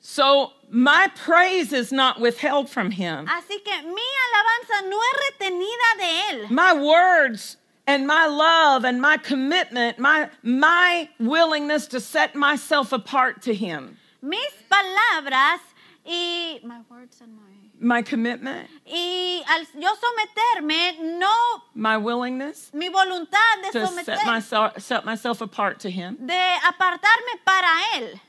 So 0.00 0.52
my 0.70 1.10
praise 1.14 1.72
is 1.72 1.92
not 1.92 2.20
withheld 2.20 2.70
from 2.70 2.90
him. 2.90 3.26
Así 3.26 3.62
que 3.62 3.82
mi 3.86 4.02
alabanza 4.26 4.88
no 4.88 4.98
es 4.98 5.20
retenida 5.30 5.98
de 5.98 6.44
él. 6.46 6.50
My 6.50 6.72
words 6.72 7.56
and 7.86 8.06
my 8.06 8.26
love 8.26 8.84
and 8.84 9.00
my 9.00 9.16
commitment, 9.18 9.98
my 9.98 10.30
my 10.42 11.08
willingness 11.18 11.86
to 11.88 12.00
set 12.00 12.34
myself 12.34 12.92
apart 12.92 13.42
to 13.42 13.54
him. 13.54 13.98
Mis 14.22 14.52
palabras 14.70 15.60
y 16.06 16.60
my 16.64 16.80
words 16.90 17.20
and 17.20 17.34
my 17.34 17.42
My 17.82 18.02
commitment, 18.02 18.68
y 18.86 19.42
al 19.48 19.64
yo 19.80 19.88
someterme, 19.94 21.18
no 21.18 21.34
my 21.74 21.96
willingness 21.96 22.70
mi 22.74 22.90
voluntad 22.90 23.62
de 23.62 23.72
to 23.72 23.86
set 24.04 24.26
myself 24.26 24.78
set 24.82 25.04
myself 25.06 25.40
apart 25.40 25.80
to 25.80 25.90
him. 25.90 26.16
de 26.26 26.34
apartarme 26.34 27.40
para 27.44 27.82
él. 27.96 28.20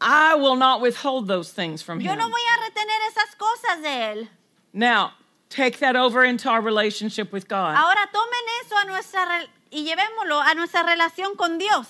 I 0.00 0.34
will 0.34 0.56
not 0.56 0.80
withhold 0.80 1.28
those 1.28 1.52
things 1.52 1.82
from 1.82 2.00
Yo 2.00 2.12
him. 2.12 2.18
no 2.18 2.28
voy 2.28 2.40
a 2.40 2.70
retener 2.70 3.00
esas 3.10 3.36
cosas 3.36 3.82
de 3.82 3.88
él. 3.88 4.28
Now, 4.72 5.12
take 5.50 5.78
that 5.80 5.96
over 5.96 6.24
into 6.24 6.48
our 6.48 6.60
relationship 6.62 7.32
with 7.32 7.48
God. 7.48 7.76
Ahora 7.76 8.08
tomen 8.12 8.64
eso 8.64 8.76
a 8.78 8.84
nuestra 8.86 9.26
re- 9.26 9.48
y 9.72 9.84
llevémoslo 9.84 10.40
a 10.40 10.54
nuestra 10.54 10.82
relación 10.84 11.36
con 11.36 11.58
Dios. 11.58 11.86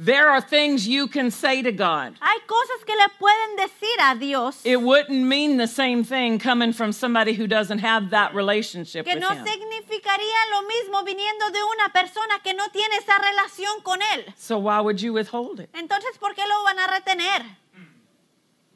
There 0.00 0.28
are 0.30 0.40
things 0.40 0.86
you 0.86 1.08
can 1.08 1.32
say 1.32 1.60
to 1.60 1.72
God. 1.72 2.14
Hay 2.20 2.38
cosas 2.46 2.84
que 2.86 2.94
le 2.94 3.08
pueden 3.18 3.56
decir 3.56 3.98
a 4.00 4.14
Dios 4.16 4.60
It 4.64 4.80
wouldn't 4.80 5.24
mean 5.26 5.56
the 5.56 5.66
same 5.66 6.04
thing 6.04 6.38
coming 6.38 6.72
from 6.72 6.92
somebody 6.92 7.32
who 7.32 7.48
doesn't 7.48 7.80
have 7.80 8.10
that 8.10 8.32
relationship 8.32 9.04
que 9.04 9.14
with 9.14 9.20
no 9.20 9.30
him. 9.30 9.44
significaría 9.44 10.38
lo 10.52 10.62
mismo 10.68 11.04
viniendo 11.04 11.50
de 11.50 11.58
una 11.64 11.88
persona 11.92 12.38
que 12.44 12.54
no 12.54 12.68
tiene 12.68 12.94
esa 12.94 13.18
relación 13.18 13.82
con 13.82 13.98
él. 14.14 14.32
So 14.36 14.56
why 14.56 14.78
would 14.80 15.00
you 15.00 15.12
withhold 15.12 15.58
it? 15.58 15.68
Entonces, 15.74 16.16
¿por 16.20 16.32
qué 16.32 16.46
lo 16.46 16.62
van 16.62 16.78
a 16.78 16.86
retener? 16.86 17.56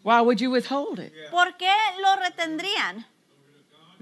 Why 0.02 0.20
would 0.22 0.40
you 0.40 0.50
withhold 0.50 0.98
it? 0.98 1.12
¿Por 1.30 1.56
qué 1.56 1.72
lo 2.00 2.16
retendrían? 2.16 3.06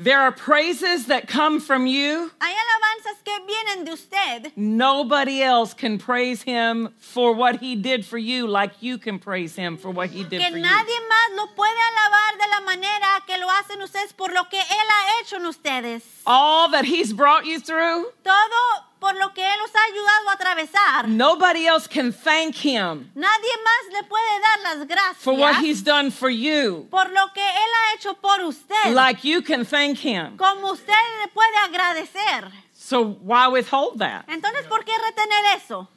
There 0.03 0.19
are 0.19 0.33
praises 0.33 1.07
that 1.09 1.29
come 1.29 1.61
from 1.61 1.87
you. 1.87 2.31
Hay 2.41 2.55
alabanzas 2.55 3.23
que 3.23 3.39
vienen 3.47 3.85
de 3.85 3.93
usted 3.93 4.53
Nobody 4.57 5.43
else 5.43 5.75
can 5.75 5.99
praise 5.99 6.41
him 6.41 6.95
for 6.99 7.35
what 7.35 7.61
he 7.61 7.77
did 7.77 8.07
for 8.07 8.17
you 8.17 8.47
like 8.47 8.73
you 8.81 8.97
can 8.97 9.19
praise 9.19 9.55
him 9.57 9.77
for 9.77 9.91
what 9.91 10.09
he 10.09 10.25
did 10.25 10.41
que 10.41 10.51
for 10.51 10.57
you. 10.57 10.65
nadie 10.65 11.01
más 11.11 11.37
lo 11.37 11.47
puede 11.55 11.77
alabar 11.93 12.39
de 12.39 12.49
la 12.49 12.61
manera 12.65 13.21
que 13.27 13.37
lo 13.39 13.47
hacen 13.47 13.83
ustedes 13.83 14.17
por 14.17 14.29
lo 14.33 14.45
que 14.45 14.59
él 14.59 14.89
ha 14.89 15.21
hecho 15.21 15.37
en 15.37 15.45
ustedes. 15.45 16.03
All 16.27 16.71
that 16.71 16.87
he's 16.87 17.13
brought 17.13 17.45
you 17.45 17.61
through, 17.61 18.07
Todo 18.25 18.85
por 19.01 19.15
lo 19.17 19.33
que 19.33 19.43
él 19.43 19.61
os 19.65 19.71
ha 19.75 19.83
ayudado 19.85 20.29
a 20.29 20.33
atravesar. 20.35 21.09
nobody 21.09 21.67
else 21.67 21.89
can 21.89 22.13
thank 22.13 22.55
him 22.65 23.11
Nadie 23.15 23.57
más 23.65 23.93
le 23.93 24.03
puede 24.05 24.41
dar 24.41 24.61
las 24.77 24.87
gracias 24.87 25.17
for 25.25 25.35
what 25.35 25.57
he's 25.65 25.83
done 25.83 26.11
for 26.11 26.31
you 26.31 26.87
por 26.91 27.09
lo 27.11 27.33
que 27.33 27.43
él 27.43 27.71
ha 27.81 27.95
hecho 27.95 28.15
por 28.15 28.41
usted. 28.43 28.95
like 28.95 29.27
you 29.27 29.43
can 29.43 29.65
thank 29.65 29.99
him. 30.05 30.37
como 30.37 30.73
usted 30.73 30.95
le 31.23 31.29
puede 31.29 31.57
agradecer. 31.65 32.51
So 32.73 33.05
why 33.23 33.47
withhold 33.47 33.99
that? 33.99 34.25
Entonces, 34.29 34.67
¿por 34.67 34.85
qué 34.85 34.93
retener 34.99 35.57
eso? 35.57 35.89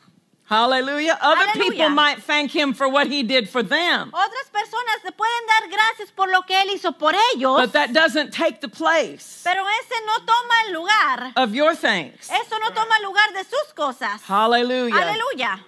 Hallelujah. 0.45 1.17
Other 1.21 1.45
Hallelujah. 1.47 1.71
people 1.71 1.89
might 1.89 2.21
thank 2.21 2.51
him 2.51 2.73
for 2.73 2.87
what 2.89 3.07
he 3.07 3.23
did 3.23 3.49
for 3.49 3.63
them, 3.63 4.11
Otras 4.13 4.49
personas 4.51 5.03
le 5.03 5.11
pueden 5.11 5.47
dar 5.47 5.69
gracias 5.69 6.11
por 6.11 6.29
lo 6.29 6.41
que 6.43 6.53
él 6.61 6.69
hizo 6.71 6.91
por 6.97 7.13
ellos, 7.33 7.59
but 7.59 7.71
that 7.73 7.93
doesn't 7.93 8.31
take 8.31 8.59
the 8.61 8.67
place 8.67 9.41
pero 9.43 9.63
ese 9.79 9.95
no 10.05 10.25
toma 10.25 10.53
el 10.67 10.73
lugar. 10.73 11.33
of 11.37 11.53
your 11.53 11.75
thanks. 11.75 12.29
Eso 12.29 12.59
no 12.59 12.69
toma 12.71 12.97
el 12.97 13.03
lugar 13.03 13.31
de 13.33 13.43
sus 13.45 13.73
cosas. 13.73 14.21
Hallelujah. 14.27 14.95
Aleluya. 14.95 15.65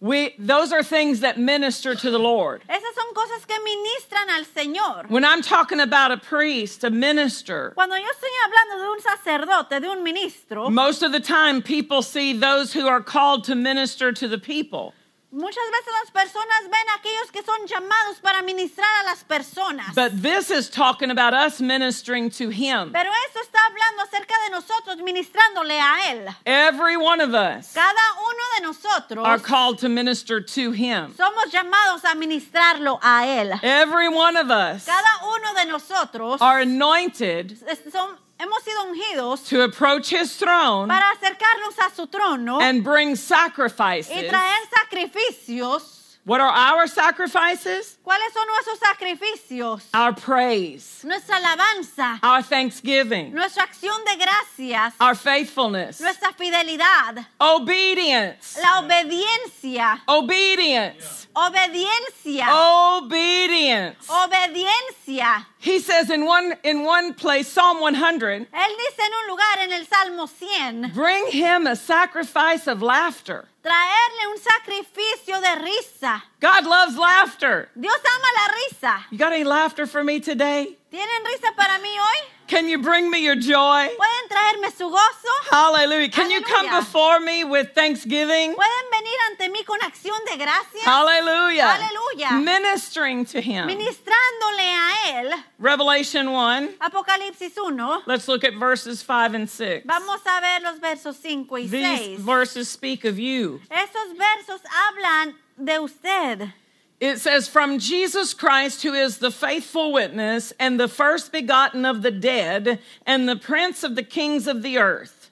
We 0.00 0.34
those 0.38 0.72
are 0.72 0.82
things 0.82 1.20
that 1.20 1.38
minister 1.38 1.94
to 1.94 2.10
the 2.10 2.18
Lord. 2.18 2.62
Esas 2.68 2.94
son 2.94 3.14
cosas 3.14 3.44
que 3.46 3.56
ministran 3.56 4.28
al 4.28 4.44
Señor. 4.44 5.10
When 5.10 5.24
I'm 5.24 5.42
talking 5.42 5.80
about 5.80 6.12
a 6.12 6.16
priest, 6.18 6.84
a 6.84 6.90
minister, 6.90 7.72
Cuando 7.74 7.96
yo 7.96 8.04
estoy 8.04 8.30
hablando 8.46 8.78
de 8.78 8.90
un 8.90 9.00
sacerdote, 9.00 9.80
de 9.80 9.88
un 9.88 10.04
ministro, 10.04 10.70
most 10.70 11.02
of 11.02 11.10
the 11.10 11.20
time 11.20 11.62
people 11.62 12.02
see 12.02 12.32
those 12.32 12.72
who 12.72 12.86
are 12.86 13.00
called 13.02 13.42
to 13.44 13.56
minister 13.56 14.12
to 14.12 14.28
the 14.28 14.38
people. 14.38 14.94
Muchas 15.30 15.64
veces 15.70 15.92
las 16.02 16.10
personas 16.10 16.62
ven 16.64 16.88
a 16.90 16.94
aquellos 16.98 17.30
que 17.30 17.42
son 17.42 17.66
llamados 17.66 18.18
para 18.22 18.42
ministrar 18.42 18.88
a 19.00 19.04
las 19.04 19.24
personas. 19.24 19.94
But 19.94 20.22
this 20.22 20.50
is 20.50 20.70
talking 20.70 21.10
about 21.10 21.34
us 21.34 21.60
ministering 21.60 22.30
to 22.30 22.48
him. 22.50 22.90
Pero 22.92 23.10
eso 23.28 23.40
está 23.42 23.58
hablando 23.66 24.02
acerca 24.04 24.34
de 24.44 24.50
nosotros, 24.50 24.96
ministrándole 25.02 25.78
a 25.80 26.10
Él. 26.12 26.34
Every 26.46 26.96
one 26.96 27.20
of 27.20 27.34
us 27.34 27.72
Cada 27.74 27.92
uno 28.20 28.44
de 28.58 28.62
nosotros 28.66 29.26
are 29.26 29.38
called 29.38 29.78
to 29.80 29.88
minister 29.88 30.40
to 30.40 30.72
him. 30.72 31.14
somos 31.16 31.50
llamados 31.52 32.04
a 32.04 32.14
ministrarlo 32.14 32.98
a 33.02 33.26
Él. 33.26 33.58
Every 33.62 34.08
one 34.08 34.36
of 34.36 34.50
us 34.50 34.84
Cada 34.86 35.24
uno 35.24 35.54
de 35.54 35.66
nosotros 35.66 36.40
are 36.40 36.60
anointed 36.60 37.58
son- 37.92 38.16
hemos 38.38 38.62
sido 38.62 38.82
ungidos 38.84 39.48
to 39.48 39.62
approach 39.62 40.10
his 40.10 40.36
throne 40.36 40.88
para 40.88 41.12
acercarnos 41.12 41.78
a 41.78 41.94
su 41.94 42.06
trono 42.06 42.60
and 42.60 42.82
bring 42.82 43.16
sacrifices. 43.16 44.10
y 44.10 44.28
traer 44.28 44.58
sacrificios. 44.70 46.16
What 46.24 46.40
are 46.40 46.50
our 46.50 46.86
sacrifices? 46.86 47.97
¿Cuáles 48.08 48.32
son 48.32 48.46
nuestros 48.46 48.78
sacrificios? 48.78 49.84
Our 49.92 50.14
praise, 50.14 51.04
Nuestra 51.04 51.36
alabanza, 51.36 52.18
our 52.22 52.42
thanksgiving, 52.42 53.34
nuestra 53.34 53.64
acción 53.64 54.02
de 54.06 54.16
gracias, 54.16 54.94
our 54.98 55.14
faithfulness, 55.14 56.00
nuestra 56.00 56.32
fidelidad, 56.32 57.26
obedience, 57.38 58.58
la 58.62 58.78
obediencia, 58.80 60.02
obedience, 60.08 61.28
obediencia, 61.36 62.48
obedience. 62.96 64.08
obediencia. 64.08 65.44
He 65.58 65.78
says 65.78 66.08
in 66.08 66.24
one 66.24 66.54
in 66.64 66.84
one 66.84 67.12
place, 67.12 67.46
Psalm 67.46 67.82
100, 67.82 68.48
Él 68.50 68.76
dice 68.78 69.02
en 69.04 69.12
un 69.12 69.28
lugar 69.28 69.58
en 69.58 69.72
el 69.72 69.84
Salmo 69.86 70.26
100, 70.26 70.94
bring 70.94 71.26
him 71.26 71.66
a 71.66 71.76
sacrifice 71.76 72.66
of 72.68 72.80
laughter. 72.80 73.48
traerle 73.62 74.28
un 74.28 74.38
sacrificio 74.38 75.40
de 75.40 75.56
risa. 75.56 76.24
God 76.40 76.66
loves 76.66 76.96
laughter. 76.96 77.68
Dios 77.78 77.94
ama 77.94 78.28
la 78.36 78.54
risa. 78.54 79.04
You 79.10 79.18
got 79.18 79.32
any 79.32 79.44
laughter 79.44 79.86
for 79.86 80.04
me 80.04 80.20
today? 80.20 80.76
¿Tienen 80.92 81.24
risa 81.24 81.54
para 81.56 81.78
mí 81.82 81.90
hoy? 81.98 82.28
Can 82.46 82.66
you 82.68 82.78
bring 82.78 83.10
me 83.10 83.22
your 83.22 83.36
joy? 83.36 83.88
¿Pueden 83.88 84.28
traerme 84.30 84.72
su 84.72 84.88
gozo? 84.88 85.50
Hallelujah. 85.50 86.08
Can 86.08 86.30
you 86.30 86.40
come 86.40 86.70
before 86.70 87.20
me 87.20 87.44
with 87.44 87.74
thanksgiving? 87.74 88.54
¿Pueden 88.54 88.90
venir 88.90 89.18
ante 89.30 89.48
mí 89.52 89.64
con 89.66 89.78
acción 89.80 90.16
de 90.30 90.38
gracias? 90.38 90.84
Hallelujah. 90.84 91.66
Hallelujah. 91.66 92.40
Ministering 92.42 93.26
to 93.26 93.40
him. 93.40 93.66
Ministrándole 93.66 94.60
a 94.60 94.94
Él. 95.08 95.44
Revelation 95.58 96.32
1. 96.32 96.68
Apocalipsis 96.80 97.52
1. 97.56 98.02
Let's 98.06 98.28
look 98.28 98.44
at 98.44 98.54
verses 98.54 99.02
5 99.02 99.34
and 99.34 99.50
6. 99.50 99.84
Vamos 99.86 100.20
a 100.24 100.40
ver 100.40 100.60
los 100.62 100.78
versos 100.78 101.16
5 101.16 101.54
y 101.58 101.66
These 101.66 102.20
verses 102.20 102.70
speak 102.70 103.04
of 103.04 103.18
you. 103.18 103.60
Esos 103.70 104.16
versos 104.16 104.60
hablan 104.64 105.34
de 105.62 105.78
usted. 105.80 106.52
It 107.00 107.18
says, 107.18 107.48
From 107.48 107.78
Jesus 107.78 108.34
Christ, 108.34 108.82
who 108.82 108.92
is 108.92 109.18
the 109.18 109.30
faithful 109.30 109.92
witness 109.92 110.52
and 110.58 110.80
the 110.80 110.88
first 110.88 111.30
begotten 111.30 111.84
of 111.84 112.02
the 112.02 112.10
dead 112.10 112.80
and 113.06 113.28
the 113.28 113.36
prince 113.36 113.84
of 113.84 113.94
the 113.94 114.02
kings 114.02 114.46
of 114.46 114.62
the 114.62 114.78
earth. 114.78 115.30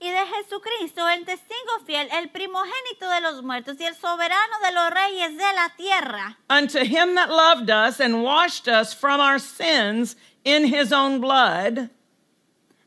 Y 0.00 0.10
de 0.10 0.26
Jesucristo, 0.26 1.06
el 1.06 1.24
testigo 1.24 1.86
fiel, 1.86 2.08
el 2.12 2.28
primogénito 2.28 3.08
de 3.08 3.20
los 3.22 3.42
muertos 3.42 3.80
y 3.80 3.86
el 3.86 3.94
soberano 3.94 4.58
de 4.62 4.72
los 4.72 4.90
reyes 4.90 5.38
de 5.38 5.54
la 5.54 5.68
tierra. 5.78 6.36
Unto 6.50 6.84
him 6.84 7.14
that 7.14 7.30
loved 7.30 7.70
us 7.70 8.00
and 8.00 8.22
washed 8.22 8.68
us 8.68 8.92
from 8.92 9.20
our 9.20 9.38
sins 9.38 10.16
in 10.44 10.66
his 10.66 10.92
own 10.92 11.20
blood, 11.20 11.88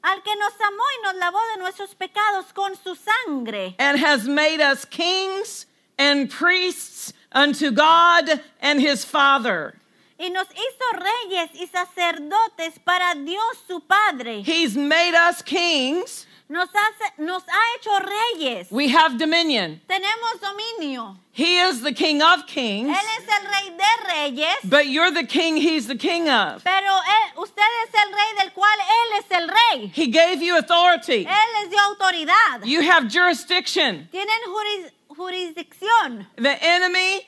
Al 0.04 0.22
que 0.22 0.36
nos 0.36 0.54
amó 0.62 0.84
y 1.00 1.04
nos 1.04 1.16
lavó 1.16 1.40
de 1.56 1.60
nuestros 1.62 1.96
pecados 1.96 2.54
con 2.54 2.76
su 2.76 2.96
sangre. 2.96 3.76
and 3.80 3.98
has 4.00 4.28
made 4.28 4.62
us 4.62 4.86
kings 4.86 5.66
and 5.98 6.30
priests 6.30 7.12
unto 7.32 7.72
God 7.72 8.40
and 8.62 8.80
his 8.80 9.04
Father. 9.04 9.74
Y 10.20 10.30
nos 10.30 10.48
hizo 10.48 11.00
reyes 11.00 11.50
y 11.56 11.68
sacerdotes 11.68 12.80
para 12.86 13.16
Dios 13.16 13.58
su 13.68 13.80
Padre. 13.82 14.42
He's 14.44 14.76
made 14.78 15.16
us 15.16 15.42
kings. 15.42 16.27
Nos, 16.50 16.70
hace, 16.70 17.12
nos 17.22 17.44
ha 17.46 17.76
hecho 17.76 17.92
reyes. 18.00 18.68
We 18.72 18.88
have 18.88 19.18
dominion. 19.18 19.82
Tenemos 19.90 20.40
dominio. 20.40 21.18
He 21.34 21.60
is 21.60 21.82
the 21.82 21.92
king 21.92 22.22
of 22.22 22.48
kings, 22.48 22.90
Él 22.90 23.04
es 23.18 23.28
el 23.28 23.46
rey 23.52 23.78
de 23.78 24.14
reyes. 24.42 24.56
but 24.64 24.88
you're 24.88 25.12
the 25.12 25.26
king 25.26 25.58
he's 25.58 25.88
the 25.88 25.98
king 25.98 26.30
of. 26.30 26.64
Pero 26.64 26.94
él, 26.94 27.42
usted 27.44 27.62
es 27.84 27.94
el 27.94 28.12
rey 28.14 28.44
del 28.44 28.54
cual 28.54 28.78
Él 28.80 29.20
es 29.20 29.32
el 29.32 29.48
rey. 29.50 29.92
He 29.94 30.08
gave 30.08 30.42
you 30.42 30.56
authority. 30.58 31.26
Él 31.26 31.62
les 31.62 31.70
dio 31.70 31.80
autoridad. 31.80 32.64
You 32.66 32.82
have 32.82 33.10
jurisdiction. 33.10 34.08
Tienen 34.10 34.40
juris- 34.48 34.92
jurisdicción. 35.10 36.28
The 36.38 36.64
enemy, 36.64 37.27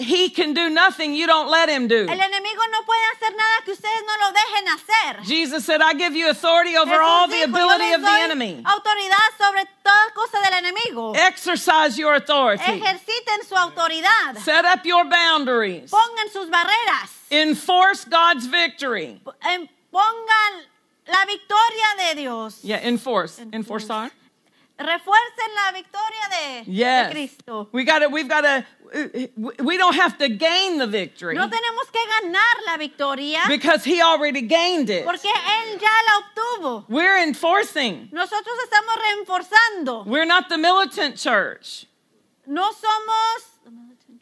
he 0.00 0.28
can 0.30 0.54
do 0.54 0.68
nothing 0.68 1.14
you 1.14 1.26
don't 1.26 1.48
let 1.48 1.68
him 1.68 1.86
do. 1.86 2.06
El 2.08 2.18
enemigo 2.18 2.62
no 2.72 2.82
puede 2.82 3.00
hacer 3.14 3.30
nada 3.36 3.62
que 3.64 3.72
ustedes 3.72 4.02
no 4.06 4.26
lo 4.26 4.32
dejen 4.32 4.66
hacer. 4.66 5.24
Jesus 5.24 5.64
said, 5.64 5.80
I 5.80 5.94
give 5.94 6.16
you 6.16 6.28
authority 6.30 6.76
over 6.76 6.90
Jesús 6.90 7.00
all 7.00 7.28
the 7.28 7.34
dijo, 7.34 7.46
"Yo 7.46 7.54
ability 7.54 7.92
of 7.92 8.00
the 8.02 8.10
enemy. 8.10 8.62
Autoridad 8.64 9.36
sobre 9.38 9.64
toda 9.84 10.12
cosa 10.14 10.38
del 10.42 10.64
enemigo. 10.64 11.14
Exercise 11.16 11.96
your 11.96 12.14
authority. 12.16 12.64
Ejerciten 12.64 13.44
su 13.46 13.54
autoridad. 13.54 14.36
Set 14.38 14.64
up 14.64 14.84
your 14.84 15.04
boundaries. 15.04 15.90
Pongan 15.90 16.28
sus 16.32 16.48
barreras. 16.50 17.10
Enforce 17.30 18.04
God's 18.04 18.46
victory. 18.46 19.20
Pongan 19.92 20.64
la 21.06 21.24
victoria 21.24 21.86
de 22.08 22.14
Dios. 22.16 22.64
Yeah, 22.64 22.80
enforce. 22.82 23.38
Enforzar. 23.52 24.10
Refuercen 24.78 25.54
la 25.56 25.72
victoria 25.72 26.64
de, 26.64 26.72
de 26.72 27.10
Cristo. 27.10 27.68
We 27.72 27.84
got 27.84 27.98
to, 28.00 28.08
we've 28.08 28.28
got 28.28 28.42
to, 28.42 28.64
we 29.62 29.76
don't 29.76 29.94
have 29.96 30.16
to 30.18 30.28
gain 30.28 30.78
the 30.78 30.86
victory 30.86 31.34
No 31.34 31.48
tenemos 31.48 31.90
que 31.92 32.00
ganar 32.22 32.54
la 32.66 32.76
victoria 32.78 33.40
because 33.48 33.84
he 33.84 34.00
already 34.00 34.42
gained 34.42 34.88
it. 34.88 35.04
porque 35.04 35.26
Él 35.28 35.80
ya 35.80 35.88
la 36.06 36.22
obtuvo. 36.22 36.84
We're 36.88 37.22
enforcing. 37.22 38.08
Nosotros 38.12 38.56
estamos 38.64 38.96
reenforzando. 39.26 40.06
We're 40.06 40.24
not 40.26 40.48
the 40.48 40.58
militant 40.58 41.16
church, 41.16 41.86
No 42.46 42.70
somos, 42.70 43.74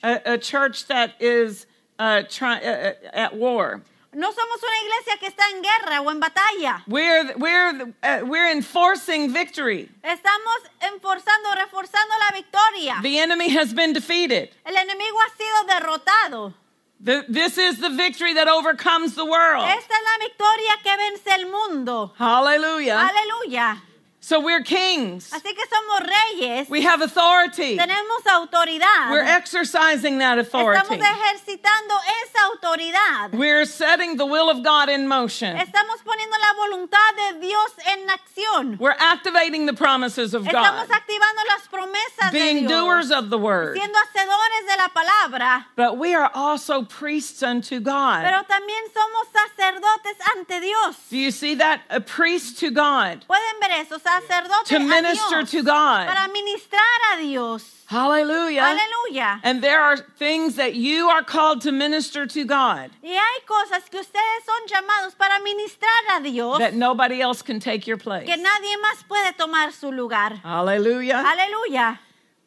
a, 0.02 0.32
a 0.34 0.38
church 0.38 0.86
that 0.86 1.14
is 1.20 1.66
uh, 1.98 2.22
try, 2.28 2.56
uh, 2.60 2.68
uh, 2.68 2.92
at 3.12 3.36
war. 3.36 3.82
No 4.16 4.32
somos 4.32 4.62
una 4.62 4.80
iglesia 4.82 5.18
que 5.20 5.26
está 5.26 5.44
en 5.50 5.62
guerra 5.62 6.00
o 6.00 6.10
en 6.10 6.20
batalla. 6.20 6.82
We're, 6.86 7.34
we're, 7.36 7.92
uh, 8.02 8.24
we're 8.24 8.50
enforcing 8.50 9.30
victory. 9.30 9.90
Estamos 10.02 10.56
enforzando, 10.80 11.54
reforzando 11.54 12.14
la 12.18 12.34
victoria. 12.34 12.98
The 13.02 13.18
enemy 13.18 13.50
has 13.50 13.74
been 13.74 13.92
defeated. 13.92 14.50
El 14.64 14.74
enemigo 14.74 15.18
ha 15.20 15.30
sido 15.36 15.64
derrotado. 15.68 16.54
The, 16.98 17.26
this 17.28 17.58
is 17.58 17.78
the 17.78 17.90
victory 17.90 18.32
that 18.32 18.48
overcomes 18.48 19.14
the 19.14 19.26
world. 19.26 19.64
Esta 19.68 19.92
es 19.92 20.02
la 20.02 20.24
victoria 20.24 20.72
que 20.82 20.96
vence 20.96 21.34
el 21.38 21.50
mundo. 21.50 22.14
Hallelujah. 22.16 23.10
Aleluya. 23.10 23.82
So 24.26 24.40
we're 24.40 24.64
kings. 24.64 25.30
Así 25.30 25.54
que 25.54 25.64
somos 25.70 26.00
reyes. 26.00 26.68
We 26.68 26.82
have 26.82 27.00
authority. 27.00 27.76
Tenemos 27.76 28.26
autoridad. 28.26 29.12
We're 29.12 29.22
exercising 29.22 30.18
that 30.18 30.36
authority. 30.40 30.80
Estamos 30.80 30.98
ejercitando 30.98 31.94
esa 32.24 32.40
autoridad. 32.50 33.38
We're 33.38 33.64
setting 33.64 34.16
the 34.16 34.26
will 34.26 34.50
of 34.50 34.64
God 34.64 34.88
in 34.88 35.06
motion. 35.06 35.56
Estamos 35.56 36.02
poniendo 36.04 36.36
la 36.40 36.54
voluntad 36.58 37.14
de 37.14 37.40
Dios 37.40 37.70
en 37.86 38.08
acción. 38.08 38.78
We're 38.80 38.96
activating 38.98 39.66
the 39.66 39.74
promises 39.74 40.34
of 40.34 40.42
God. 40.42 40.54
Estamos 40.54 40.88
activando 40.90 41.42
las 41.48 41.68
promesas 41.68 42.32
de 42.32 42.36
Being 42.36 42.66
Dios. 42.66 42.70
doers 42.72 43.10
of 43.12 43.30
the 43.30 43.38
word. 43.38 43.76
Siendo 43.76 43.96
hacedores 43.96 44.66
de 44.66 44.76
la 44.76 44.88
palabra. 44.88 45.66
But 45.76 45.98
we 45.98 46.16
are 46.16 46.32
also 46.34 46.82
priests 46.82 47.44
unto 47.44 47.78
God. 47.78 48.24
Pero 48.24 48.42
también 48.42 48.90
somos 48.92 49.28
sacerdotes 49.32 50.16
ante 50.34 50.60
Dios. 50.60 50.96
Do 51.10 51.16
you 51.16 51.30
see 51.30 51.54
that? 51.54 51.82
A 51.90 52.00
priest 52.00 52.58
to 52.58 52.72
God. 52.72 53.24
Pueden 53.28 53.60
ver 53.60 53.70
eso, 53.82 54.00
sacerdotes 54.20 54.68
To 54.68 54.78
minister 54.78 55.38
Dios. 55.42 55.50
to 55.50 55.62
God. 55.62 56.06
Para 56.06 56.28
ministrar 56.32 57.14
a 57.14 57.22
Dios. 57.22 57.72
Hallelujah. 57.86 58.62
Aleluya. 58.62 59.40
And 59.44 59.62
there 59.62 59.80
are 59.80 59.96
things 59.96 60.56
that 60.56 60.74
you 60.74 61.08
are 61.08 61.22
called 61.22 61.60
to 61.62 61.70
minister 61.70 62.26
to 62.26 62.44
God 62.44 62.90
Y 63.02 63.10
hay 63.10 63.40
cosas 63.46 63.88
que 63.88 64.00
ustedes 64.00 64.44
son 64.44 64.66
llamados 64.66 65.14
para 65.16 65.38
ministrar 65.40 66.18
a 66.18 66.20
Dios 66.22 66.58
that 66.58 66.74
nobody 66.74 67.20
else 67.20 67.42
can 67.42 67.60
take 67.60 67.86
your 67.86 67.96
place. 67.96 68.26
que 68.26 68.36
nadie 68.36 68.76
más 68.82 69.04
puede 69.08 69.32
tomar 69.36 69.72
su 69.72 69.92
lugar. 69.92 70.40
Hallelujah. 70.42 71.22
Aleluya. 71.24 72.00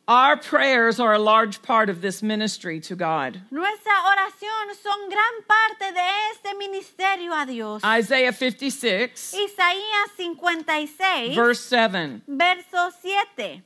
Our 0.10 0.38
prayers 0.38 1.00
are 1.00 1.14
a 1.14 1.20
large 1.20 1.62
part 1.62 1.88
of 1.88 2.02
this 2.02 2.24
ministry 2.24 2.80
to 2.80 2.96
God. 2.96 3.44
Nuestra 3.52 3.94
oración 3.94 4.74
son 4.82 5.08
gran 5.08 5.44
parte 5.48 5.94
de 5.94 6.02
este 6.32 6.58
ministerio 6.58 7.32
a 7.32 7.46
Dios. 7.46 7.84
Isaiah 7.84 8.34
56, 8.34 9.36
Isaías 9.36 10.10
56, 10.18 11.36
verse 11.36 11.60
7. 11.62 12.24
verso 12.28 12.90
7. 13.38 13.62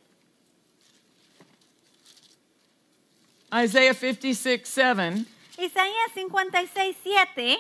Isaiah 3.54 3.94
56, 3.94 4.68
7. 4.68 5.26
Isaías 5.58 6.12
56, 6.14 6.98
7. 7.38 7.58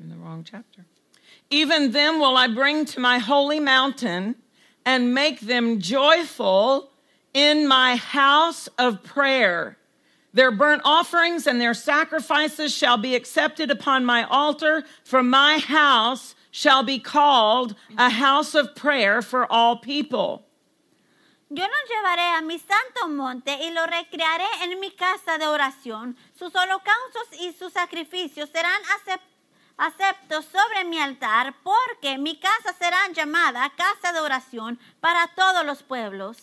In 0.00 0.08
the 0.08 0.16
wrong 0.16 0.42
chapter. 0.42 0.86
Even 1.54 1.92
them 1.92 2.18
will 2.18 2.36
I 2.36 2.48
bring 2.48 2.84
to 2.86 2.98
my 2.98 3.18
holy 3.18 3.60
mountain 3.60 4.34
and 4.84 5.14
make 5.14 5.38
them 5.38 5.78
joyful 5.78 6.90
in 7.32 7.68
my 7.68 7.94
house 7.94 8.68
of 8.76 9.04
prayer. 9.04 9.78
Their 10.32 10.50
burnt 10.50 10.82
offerings 10.84 11.46
and 11.46 11.60
their 11.60 11.72
sacrifices 11.74 12.74
shall 12.74 12.96
be 12.96 13.14
accepted 13.14 13.70
upon 13.70 14.04
my 14.04 14.24
altar, 14.24 14.82
for 15.04 15.22
my 15.22 15.58
house 15.58 16.34
shall 16.50 16.82
be 16.82 16.98
called 16.98 17.76
a 17.96 18.10
house 18.10 18.56
of 18.56 18.74
prayer 18.74 19.22
for 19.22 19.46
all 19.50 19.76
people. 19.76 20.42
Yo 21.50 21.62
los 21.62 21.86
llevaré 21.88 22.36
a 22.36 22.42
mi 22.42 22.58
santo 22.58 23.06
monte 23.06 23.52
y 23.52 23.70
lo 23.70 23.86
recrearé 23.86 24.48
en 24.64 24.80
mi 24.80 24.90
casa 24.90 25.38
de 25.38 25.46
oración. 25.46 26.16
Sus 26.36 26.52
holocaustos 26.52 27.28
y 27.40 27.52
sus 27.56 27.72
sacrificios 27.72 28.48
serán 28.50 28.82
acep- 28.96 29.20
aceptos 29.76 30.44
sobre 30.46 30.84
mi 30.88 30.98
altar, 30.98 31.54
porque 31.62 32.18
mi 32.18 32.36
casa 32.36 32.74
será 32.78 33.08
llamada 33.12 33.70
casa 33.76 34.12
de 34.12 34.20
oración 34.20 34.78
para 35.00 35.28
todos 35.34 35.64
los 35.64 35.82
pueblos. 35.82 36.36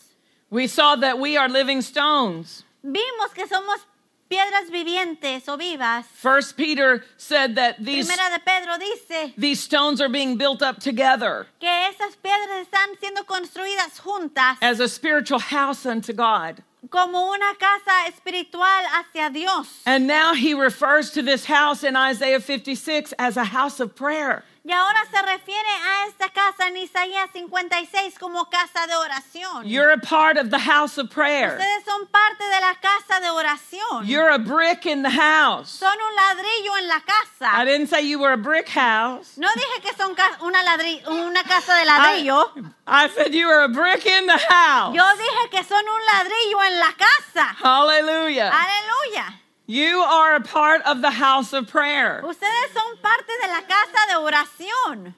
We 0.50 0.67
saw 0.67 0.96
that 0.98 1.17
we 1.17 1.38
are 1.38 1.48
living 1.48 1.82
stones. 1.82 2.65
Vimos 2.84 3.34
que 3.34 3.48
somos 3.48 3.86
piedras 4.32 4.70
vivientes 4.70 5.48
o 5.50 5.58
vivas. 5.58 6.06
First 6.15 6.56
Peter 6.56 7.04
said 7.17 7.56
that 7.56 7.76
these, 7.80 8.08
Primera 8.08 8.30
de 8.32 8.39
Pedro 8.39 8.78
dice 8.78 9.34
these 9.38 9.60
stones 9.62 10.02
are 10.02 10.10
being 10.10 10.38
built 10.38 10.62
up 10.62 10.80
together 10.80 11.48
que 11.60 11.70
esas 11.70 12.15
piedras 12.15 12.65
están 12.65 12.98
siendo 13.00 13.26
construidas 13.26 14.00
juntas 14.00 14.58
as 14.62 14.80
a 14.80 14.88
spiritual 14.88 15.39
house 15.39 15.86
unto 15.86 16.13
God. 16.13 16.63
Como 16.89 17.32
una 17.32 17.54
casa 17.56 18.08
espiritual 18.08 18.84
hacia 18.94 19.30
Dios. 19.30 19.82
And 19.86 20.08
now 20.08 20.34
he 20.34 20.54
refers 20.54 21.12
to 21.12 21.22
this 21.22 21.46
house 21.46 21.84
in 21.84 21.96
Isaiah 21.96 22.39
56 22.39 23.13
as 23.20 23.38
a 23.38 23.44
house 23.44 23.80
of 23.80 23.96
prayer. 23.96 24.44
Y 24.63 24.71
ahora 24.71 25.00
se 25.10 25.19
refiere 25.24 25.69
a 25.69 26.06
esta 26.06 26.30
casa 26.30 26.67
en 26.67 26.78
Isaías 26.78 27.32
56 27.34 28.19
como 28.19 28.47
casa 28.47 28.86
de 28.86 28.93
oración. 28.95 29.65
You're 29.65 29.91
a 29.91 29.97
part 29.97 30.38
of 30.38 30.52
the 30.52 30.60
house 30.60 31.00
of 31.00 31.10
prayer. 31.10 31.58
Ustedes 31.58 31.84
son 31.84 32.06
parte 32.08 32.43
de 32.43 32.62
la 32.62 32.76
casa 32.76 33.19
de 33.21 33.30
oración. 33.32 34.06
You're 34.06 34.30
a 34.30 34.38
brick 34.38 34.86
in 34.86 35.02
the 35.02 35.10
house. 35.10 35.71
son 35.71 35.97
un 35.97 36.15
ladrillo 36.15 36.78
en 36.78 36.88
la 36.89 36.97
I 36.97 37.02
casa. 37.02 37.65
didn't 37.65 37.88
say 37.88 38.02
you 38.02 38.19
were 38.19 38.34
a 38.34 38.38
brick 38.38 38.69
house. 38.69 39.36
No 39.36 39.47
dije 39.56 39.82
que 39.82 39.93
son 39.97 40.15
una, 40.41 41.43
casa 41.43 41.74
de 41.74 41.86
ladrillo. 41.86 42.52
I, 42.86 43.06
I 43.06 43.10
said 43.10 43.34
you 43.34 43.47
were 43.47 43.63
a 43.63 43.67
brick 43.67 44.06
in 44.06 44.28
the 44.28 44.38
house. 44.38 44.93
Yo 44.95 45.04
dije 45.17 45.50
que 45.50 45.63
son 45.63 45.84
un 45.84 46.06
ladrillo 46.06 46.63
en 46.67 46.80
la 46.80 46.93
casa. 46.93 47.56
Hallelujah. 47.63 48.52
Aleluya. 48.54 49.40
You 49.72 50.00
are 50.00 50.36
a 50.36 50.42
part 50.42 50.82
of 50.86 51.02
the 51.02 51.12
house 51.12 51.54
of 51.54 51.66
prayer. 51.66 52.22
Ustedes 52.26 52.74
son 52.74 52.98
parte 53.02 53.32
de 53.42 53.48
la 53.48 53.62
casa 53.62 54.06
de 54.10 54.16
oración. 54.16 55.14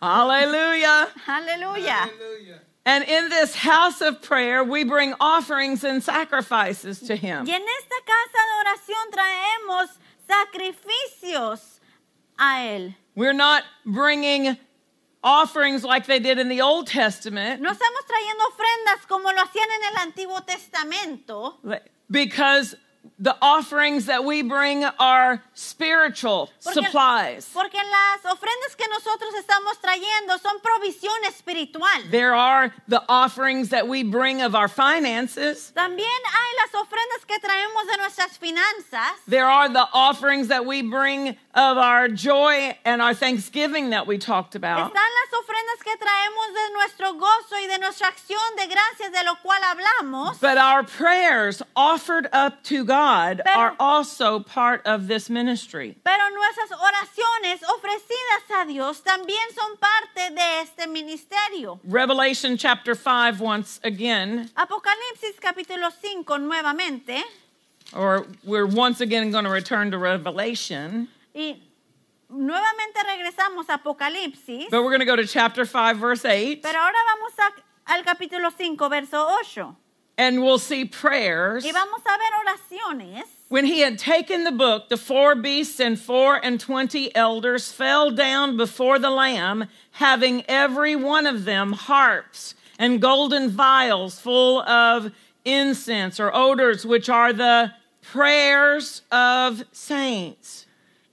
Hallelujah. 0.00 1.08
Aleluya. 1.28 2.08
And 2.86 3.04
in 3.04 3.28
this 3.28 3.54
house 3.54 4.00
of 4.00 4.22
prayer, 4.22 4.64
we 4.64 4.84
bring 4.84 5.12
offerings 5.20 5.84
and 5.84 6.02
sacrifices 6.02 7.00
to 7.00 7.14
Him. 7.14 7.46
Y 7.46 7.52
en 7.52 7.60
esta 7.60 8.00
casa 8.06 8.40
de 8.48 8.54
oración 8.64 9.10
traemos 9.12 9.88
sacrificios 10.26 11.80
a 12.38 12.62
Él. 12.62 12.94
We're 13.14 13.34
not 13.34 13.64
bringing 13.84 14.56
offerings 15.22 15.84
like 15.84 16.06
they 16.06 16.20
did 16.20 16.38
in 16.38 16.48
the 16.48 16.62
Old 16.62 16.86
Testament 16.86 17.60
No 17.60 17.70
estamos 17.70 18.02
trayendo 18.08 18.46
ofrendas 18.50 19.06
como 19.06 19.30
lo 19.30 19.42
hacían 19.44 19.68
en 19.68 19.94
el 19.94 20.08
Antiguo 20.08 20.40
Testamento, 20.46 21.58
because 22.10 22.74
the 23.18 23.36
offerings 23.42 24.06
that 24.06 24.24
we 24.24 24.42
bring 24.42 24.84
are 24.84 25.42
spiritual 25.54 26.50
Porque- 26.62 26.74
supplies. 26.86 27.48
porque 27.52 27.74
las 27.78 28.32
ofrendas 28.32 28.76
que 28.76 28.86
nosotros 28.88 29.32
estamos 29.38 29.76
trayendo 29.80 30.38
son 30.40 30.58
provisión 30.60 31.24
espiritual. 31.28 32.10
There 32.10 32.34
are 32.34 32.72
the 32.88 33.02
offerings 33.08 33.68
that 33.70 33.86
we 33.88 34.02
bring 34.02 34.40
of 34.42 34.54
our 34.54 34.68
finances. 34.68 35.72
También 35.74 36.00
hay 36.00 36.56
las 36.62 36.72
ofrendas 36.82 37.26
que 37.26 37.38
traemos 37.40 37.86
de 37.90 37.96
nuestras 37.98 38.38
finanzas. 38.38 39.12
There 39.26 39.46
are 39.48 39.68
the 39.68 39.88
offerings 39.92 40.48
that 40.48 40.64
we 40.64 40.82
bring 40.82 41.36
of 41.54 41.78
our 41.78 42.08
joy 42.08 42.76
and 42.84 43.02
our 43.02 43.14
thanksgiving 43.14 43.90
that 43.90 44.06
we 44.06 44.18
talked 44.18 44.54
about. 44.54 44.90
Están 44.92 44.94
las 44.94 45.40
ofrendas 45.40 45.84
que 45.84 45.96
traemos 45.96 46.54
de 46.54 46.72
nuestro 46.74 47.12
gozo 47.14 47.56
y 47.60 47.66
de 47.66 47.78
nuestra 47.78 48.08
acción 48.08 48.56
de 48.56 48.66
gracias 48.66 49.12
de 49.12 49.24
lo 49.24 49.34
cual 49.42 49.60
hablamos. 49.62 50.40
But 50.40 50.58
our 50.58 50.82
prayers 50.82 51.62
offered 51.76 52.28
up 52.32 52.62
to 52.64 52.84
God 52.84 52.91
Pero- 52.92 53.58
are 53.58 53.74
also 53.80 54.40
part 54.40 54.82
of 54.86 55.06
this 55.08 55.30
ministry. 55.30 55.96
Pero 56.04 56.22
nuestras 56.30 56.70
oraciones 56.78 57.62
ofrecidas 57.62 58.62
a 58.62 58.66
Dios 58.66 59.00
también 59.02 59.48
son 59.54 59.76
parte 59.78 60.34
de 60.34 60.60
este 60.62 60.86
ministerio. 60.88 61.80
Revelation 61.84 62.56
chapter 62.56 62.94
5, 62.94 63.40
once 63.40 63.80
again, 63.84 64.50
Apocalipsis 64.56 65.38
capítulo 65.40 65.90
5 65.92 66.38
nuevamente. 66.38 67.22
or 67.94 68.26
we're 68.44 68.66
once 68.66 69.00
again 69.00 69.30
going 69.30 69.44
to 69.44 69.50
return 69.50 69.90
to 69.90 69.98
Revelation, 69.98 71.08
Y 71.34 71.60
nuevamente 72.30 73.02
regresamos 73.04 73.68
a 73.68 73.74
Apocalipsis. 73.78 74.70
but 74.70 74.82
we're 74.82 74.90
going 74.90 75.00
to 75.00 75.04
go 75.06 75.16
to 75.16 75.26
chapter 75.26 75.64
5, 75.64 75.98
verse 75.98 76.24
8, 76.24 76.62
Pero 76.62 76.78
ahora 76.78 76.98
vamos 77.06 77.32
a- 77.38 77.92
al 77.92 78.02
capítulo 78.04 78.50
5, 78.56 78.88
verso 78.88 79.26
8. 79.40 79.76
And 80.22 80.42
we'll 80.42 80.58
see 80.58 80.84
prayers. 80.84 81.64
Y 81.64 81.72
vamos 81.72 82.00
a 82.06 82.16
ver 82.16 82.32
oraciones. 82.42 83.24
When 83.48 83.64
he 83.66 83.80
had 83.80 83.98
taken 83.98 84.44
the 84.44 84.52
book, 84.52 84.88
the 84.88 84.96
four 84.96 85.34
beasts 85.34 85.80
and 85.80 85.98
four 85.98 86.36
and 86.42 86.60
twenty 86.60 87.14
elders 87.14 87.72
fell 87.72 88.10
down 88.10 88.56
before 88.56 88.98
the 88.98 89.10
Lamb, 89.10 89.68
having 89.92 90.44
every 90.48 90.96
one 90.96 91.26
of 91.26 91.44
them 91.44 91.72
harps 91.72 92.54
and 92.78 93.00
golden 93.02 93.50
vials 93.50 94.20
full 94.20 94.62
of 94.62 95.10
incense 95.44 96.20
or 96.20 96.34
odors, 96.34 96.86
which 96.86 97.08
are 97.08 97.32
the 97.32 97.72
prayers 98.00 99.02
of 99.10 99.64
saints. 99.72 100.66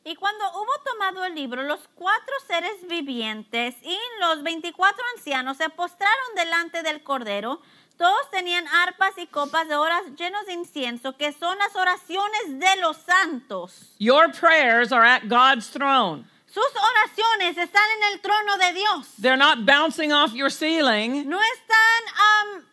Y 0.05 0.15
cuando 0.15 0.43
hubo 0.53 0.71
tomado 0.83 1.23
el 1.23 1.35
libro, 1.35 1.61
los 1.63 1.81
cuatro 1.95 2.33
seres 2.47 2.87
vivientes 2.87 3.75
y 3.83 3.97
los 4.21 4.41
24 4.43 4.97
ancianos 5.15 5.57
se 5.57 5.69
postraron 5.69 6.35
delante 6.35 6.81
del 6.83 7.03
Cordero. 7.03 7.59
Todos 7.99 8.31
tenían 8.31 8.65
arpas 8.65 9.11
y 9.17 9.27
copas 9.27 9.67
de 9.67 9.75
horas 9.75 10.01
llenos 10.17 10.45
de 10.45 10.53
incienso, 10.53 11.17
que 11.17 11.33
son 11.33 11.57
las 11.57 11.75
oraciones 11.75 12.57
de 12.57 12.77
los 12.77 12.95
santos. 12.95 13.91
Your 13.99 14.31
prayers 14.31 14.93
are 14.93 15.05
at 15.05 15.23
God's 15.27 15.67
throne. 15.67 16.23
Sus 16.47 16.63
oraciones 16.63 17.57
están 17.57 17.83
en 17.97 18.13
el 18.13 18.21
trono 18.21 18.57
de 18.57 18.71
Dios. 18.71 19.07
They're 19.19 19.35
not 19.35 19.65
bouncing 19.65 20.13
off 20.13 20.33
your 20.33 20.49
ceiling. 20.49 21.27
No 21.27 21.41
están 21.41 22.55
am, 22.55 22.65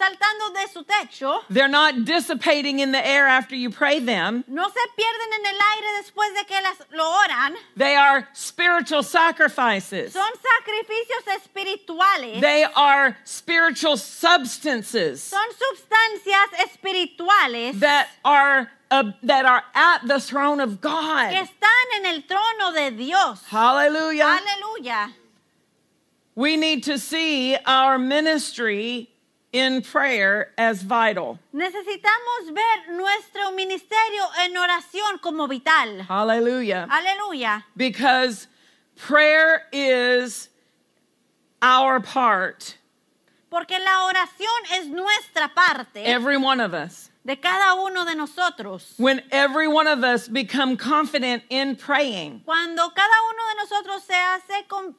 saltando 0.00 0.54
de 0.54 0.68
su 0.72 0.82
techo. 0.84 1.42
They're 1.50 1.68
not 1.68 2.04
dissipating 2.04 2.80
in 2.80 2.92
the 2.92 3.06
air 3.06 3.26
after 3.26 3.54
you 3.54 3.70
pray 3.70 4.00
them. 4.00 4.44
No 4.48 4.68
se 4.68 4.80
pierden 4.96 5.32
en 5.38 5.46
el 5.46 5.60
aire 5.72 6.02
después 6.02 6.34
de 6.34 6.44
que 6.46 6.56
las, 6.62 6.76
lo 6.92 7.04
oran. 7.04 7.56
They 7.76 7.94
are 7.94 8.26
spiritual 8.32 9.02
sacrifices. 9.02 10.12
Son 10.12 10.32
sacrificios 10.32 11.24
espirituales. 11.36 12.40
They 12.40 12.64
are 12.64 13.16
spiritual 13.24 13.96
substances 13.96 15.22
Son 15.22 15.48
sustancias 15.50 16.66
espirituales 16.66 17.80
that 17.80 18.08
are 18.24 18.70
uh, 18.90 19.12
that 19.22 19.44
are 19.44 19.62
at 19.74 20.06
the 20.06 20.20
throne 20.20 20.60
of 20.60 20.80
God. 20.80 21.30
que 21.30 21.40
están 21.40 21.98
en 21.98 22.06
el 22.06 22.22
trono 22.22 22.74
de 22.74 22.96
Dios. 22.96 23.42
Hallelujah. 23.48 24.40
Aleluya. 24.40 25.12
We 26.34 26.56
need 26.56 26.84
to 26.84 26.98
see 26.98 27.56
our 27.66 27.98
ministry 27.98 29.10
in 29.52 29.82
prayer 29.82 30.52
as 30.56 30.82
vital. 30.82 31.38
Necesitamos 31.54 32.52
ver 32.54 32.94
nuestro 32.96 33.50
ministerio 33.52 34.24
en 34.44 34.56
oración 34.56 35.20
como 35.20 35.46
vital. 35.48 36.02
Hallelujah. 36.06 36.86
Hallelujah. 36.88 37.64
Because 37.76 38.46
prayer 38.96 39.62
is 39.72 40.48
our 41.62 42.00
part, 42.00 42.76
Porque 43.50 43.78
la 43.80 44.06
oración 44.06 44.78
es 44.78 44.86
nuestra 44.86 45.48
parte 45.54 46.04
every 46.06 46.36
one 46.36 46.60
of 46.60 46.72
us. 46.72 47.10
de 47.26 47.36
cada 47.36 47.74
uno 47.74 48.04
de 48.04 48.14
nosotros. 48.14 48.94
When 48.96 49.20
every 49.32 49.66
one 49.66 49.88
of 49.88 50.04
us 50.04 50.28
become 50.28 50.76
confident 50.76 51.42
in 51.50 51.74
praying, 51.76 52.42
Cuando 52.46 52.88
cada 52.90 53.14
uno 53.28 53.42
de 53.48 53.54
nosotros 53.62 54.04
se 54.04 54.14
hace 54.14 54.66
con, 54.68 54.94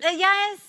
eh, 0.00 0.16
ya 0.18 0.52
es 0.52 0.60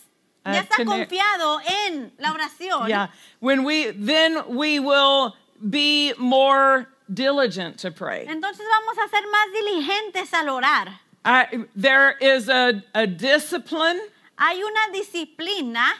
ya 0.45 0.51
Ah, 0.51 0.57
está 0.59 0.75
tener- 0.77 0.85
confiado 1.07 1.59
en 1.87 2.11
la 2.19 2.33
oración. 2.33 2.87
Yeah. 2.87 3.07
When 3.39 3.63
we 3.63 3.91
then 3.91 4.43
we 4.55 4.79
will 4.79 5.35
be 5.69 6.13
more 6.17 6.87
diligent 7.13 7.77
to 7.79 7.91
pray. 7.91 8.25
Entonces 8.27 8.65
vamos 8.69 8.97
a 8.97 9.07
ser 9.09 9.21
más 9.31 9.53
diligentes 9.53 10.33
al 10.33 10.49
orar. 10.49 10.99
I, 11.25 11.65
there 11.75 12.17
is 12.19 12.49
a, 12.49 12.83
a 12.93 13.07
discipline, 13.07 13.99
Hay 14.37 14.61
una 14.61 14.91
disciplina, 14.91 15.93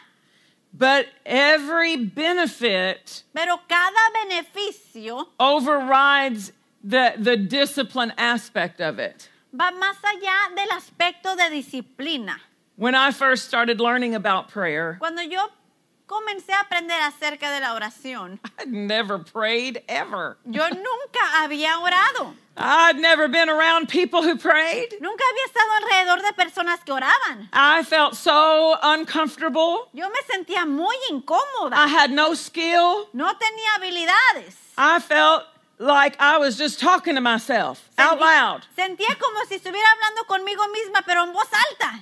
but 0.74 1.06
every 1.26 1.96
benefit 1.98 3.24
pero 3.34 3.58
cada 3.70 4.12
beneficio 4.28 5.28
overrides 5.40 6.52
the, 6.84 7.14
the 7.18 7.38
discipline 7.38 8.12
aspect 8.18 8.82
of 8.82 9.00
it. 9.00 9.30
va 9.54 9.72
más 9.72 9.96
allá 10.04 10.54
del 10.56 10.70
aspecto 10.72 11.36
de 11.38 11.50
disciplina. 11.52 12.36
When 12.76 12.96
I 12.96 13.12
first 13.12 13.46
started 13.48 13.80
learning 13.80 14.16
about 14.16 14.50
prayer, 14.50 14.98
Cuando 15.00 15.22
yo 15.22 15.40
comencé 16.08 16.52
a 16.54 16.62
aprender 16.62 17.00
acerca 17.02 17.52
de 17.52 17.60
la 17.62 17.74
oración, 17.76 18.40
I'd 18.60 18.68
never 18.72 19.20
prayed 19.20 19.84
ever. 19.88 20.38
yo 20.46 20.68
nunca 20.70 21.20
había 21.44 21.78
orado. 21.80 22.34
I'd 22.56 23.00
never 23.00 23.28
been 23.28 23.50
around 23.50 23.90
people 23.90 24.22
who 24.22 24.36
prayed. 24.38 24.94
Nunca 25.02 25.24
había 25.24 25.46
estado 25.46 25.72
alrededor 25.82 26.22
de 26.22 26.34
personas 26.34 26.84
que 26.86 26.94
oraban. 26.94 27.50
I 27.52 27.84
felt 27.84 28.16
so 28.16 28.76
uncomfortable. 28.84 29.90
Yo 29.94 30.08
me 30.10 30.20
sentía 30.32 30.68
muy 30.68 30.96
incómoda. 31.12 31.74
I 31.76 31.88
had 31.88 32.12
no 32.12 32.34
skill. 32.36 33.08
No 33.14 33.32
tenía 33.34 33.76
habilidades. 33.78 34.56
I 34.78 35.00
felt 35.00 35.46
like 35.80 36.16
I 36.20 36.38
was 36.38 36.56
just 36.58 36.80
talking 36.80 37.16
to 37.16 37.22
myself 37.22 37.90
out 37.98 38.20
Sentí- 38.20 38.22
loud. 38.22 38.62
Sentía 38.78 39.18
como 39.20 39.46
si 39.48 39.56
estuviera 39.56 39.88
hablando 39.92 40.24
conmigo 40.28 40.64
misma, 40.72 41.02
pero 41.06 41.24
en 41.24 41.34
voz 41.34 41.50
alta. 41.52 42.02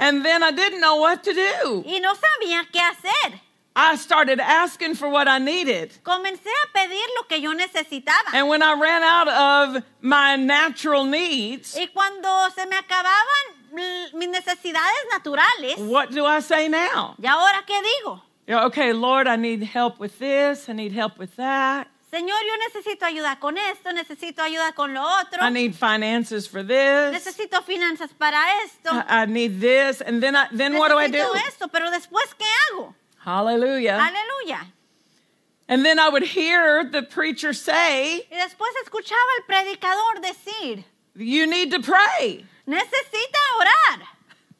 And 0.00 0.24
then 0.24 0.42
I 0.42 0.50
didn't 0.50 0.80
know 0.80 0.96
what 0.96 1.22
to 1.24 1.32
do. 1.34 1.84
Y 1.86 1.98
no 2.00 2.14
sabía 2.14 2.66
qué 2.72 2.80
hacer. 2.80 3.38
I 3.76 3.96
started 3.96 4.40
asking 4.40 4.94
for 4.94 5.08
what 5.10 5.28
I 5.28 5.38
needed. 5.38 5.92
Comencé 6.02 6.48
a 6.48 6.72
pedir 6.74 7.06
lo 7.16 7.24
que 7.28 7.38
yo 7.38 7.52
necesitaba. 7.52 8.32
And 8.32 8.48
when 8.48 8.62
I 8.62 8.72
ran 8.72 9.02
out 9.02 9.28
of 9.28 9.84
my 10.00 10.36
natural 10.36 11.04
needs, 11.04 11.76
Y 11.76 11.88
cuando 11.92 12.28
se 12.54 12.64
me 12.66 12.76
acababan 12.76 13.60
mis 14.14 14.28
necesidades 14.28 15.04
naturales, 15.12 15.76
what 15.78 16.10
do 16.10 16.24
I 16.24 16.40
say 16.40 16.68
now? 16.68 17.14
¿y 17.18 17.26
ahora 17.26 17.62
qué 17.66 17.80
digo? 17.82 18.22
Okay, 18.48 18.92
Lord, 18.92 19.28
I 19.28 19.36
need 19.36 19.62
help 19.62 20.00
with 20.00 20.18
this, 20.18 20.68
I 20.68 20.72
need 20.72 20.92
help 20.92 21.18
with 21.18 21.36
that. 21.36 21.88
Señor, 22.10 22.38
yo 22.44 22.56
necesito 22.68 23.06
ayuda 23.06 23.38
con 23.38 23.56
esto, 23.56 23.92
necesito 23.92 24.42
ayuda 24.42 24.72
con 24.72 24.92
lo 24.92 25.00
otro, 25.02 25.40
I 25.42 25.50
need 25.50 25.74
finances 25.74 26.48
for 26.48 26.64
this. 26.66 27.12
necesito 27.12 27.62
finanzas 27.62 28.10
para 28.18 28.62
esto, 28.64 28.90
I 28.92 29.22
I 29.22 29.26
need 29.26 29.60
this. 29.60 30.00
And 30.00 30.20
then 30.20 30.34
I, 30.34 30.48
then 30.50 30.76
what 30.76 30.90
do 30.90 30.98
I 30.98 31.06
do? 31.06 31.18
necesito 31.18 31.48
esto, 31.48 31.68
pero 31.68 31.88
después, 31.90 32.34
¿qué 32.36 32.46
hago? 32.72 32.94
Hallelujah. 33.24 33.98
Aleluya. 34.00 34.66
And 35.68 35.84
then 35.84 36.00
I 36.00 36.08
would 36.08 36.24
hear 36.24 36.82
the 36.82 37.02
preacher 37.02 37.52
say, 37.54 38.26
Y 38.28 38.36
después 38.36 38.70
escuchaba 38.82 39.30
al 39.38 39.44
predicador 39.46 40.20
decir, 40.20 40.84
You 41.14 41.46
need 41.46 41.70
to 41.70 41.80
pray. 41.80 42.44
necesita 42.66 43.38
orar. 43.60 44.00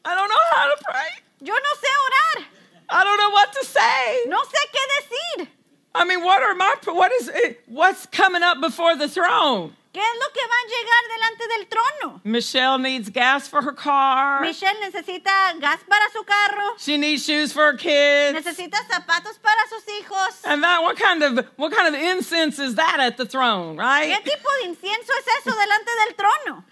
I 0.05 0.15
don't 0.15 0.29
know 0.29 0.45
how 0.55 0.67
to 0.73 0.85
pray. 0.85 1.23
Yo 1.43 1.53
no 1.55 1.71
sé 1.81 1.89
orar, 2.07 2.45
I 2.91 3.03
don't 3.03 3.17
know 3.19 3.31
what 3.31 3.53
to 3.55 3.65
say. 3.65 4.25
no 4.29 4.39
sé 4.45 4.59
qué 4.73 4.81
decir. 5.01 5.49
I 5.95 6.05
mean, 6.05 6.23
what 6.23 6.43
are 6.43 6.55
my 6.55 6.77
what 6.87 7.11
is 7.21 7.29
it, 7.33 7.63
what's 7.67 8.07
coming 8.07 8.43
up 8.43 8.61
before 8.61 8.97
the 8.97 9.09
throne? 9.09 9.75
¿Qué 9.93 9.99
es 10.01 10.19
lo 10.21 10.29
que 10.33 10.43
va 10.47 10.55
a 10.55 10.67
llegar 10.71 11.03
delante 11.11 11.49
del 11.49 11.65
trono? 11.67 12.21
Michelle 12.23 12.79
needs 12.79 13.09
gas 13.11 13.49
for 13.49 13.61
her 13.61 13.73
car. 13.73 14.41
Michelle 14.41 14.77
necesita 14.85 15.61
gas 15.61 15.81
para 15.89 16.09
su 16.13 16.23
carro, 16.23 16.77
She 16.79 16.97
needs 16.97 17.25
shoes 17.27 17.53
for 17.53 17.73
her 17.73 17.77
kids. 17.77 18.39
necesita 18.39 18.77
zapatos 18.89 19.37
para 19.43 19.69
sus 19.69 19.83
hijos. 19.87 20.43
And 20.45 20.63
that 20.63 20.81
what 20.83 20.97
kind 20.97 21.25
of 21.25 21.45
what 21.57 21.73
kind 21.73 21.93
of 21.93 22.01
incense 22.01 22.61
is 22.61 22.77
that 22.77 23.01
at 23.01 23.17
the 23.17 23.27
throne, 23.27 23.77
¿Qué 23.77 23.81
right? 23.83 24.25
tipo 24.25 24.49
de 24.63 24.69
incienso 24.69 25.11
es 25.19 25.27
eso 25.45 25.51
delante 25.57 25.91
del 26.07 26.15
trono? 26.15 26.65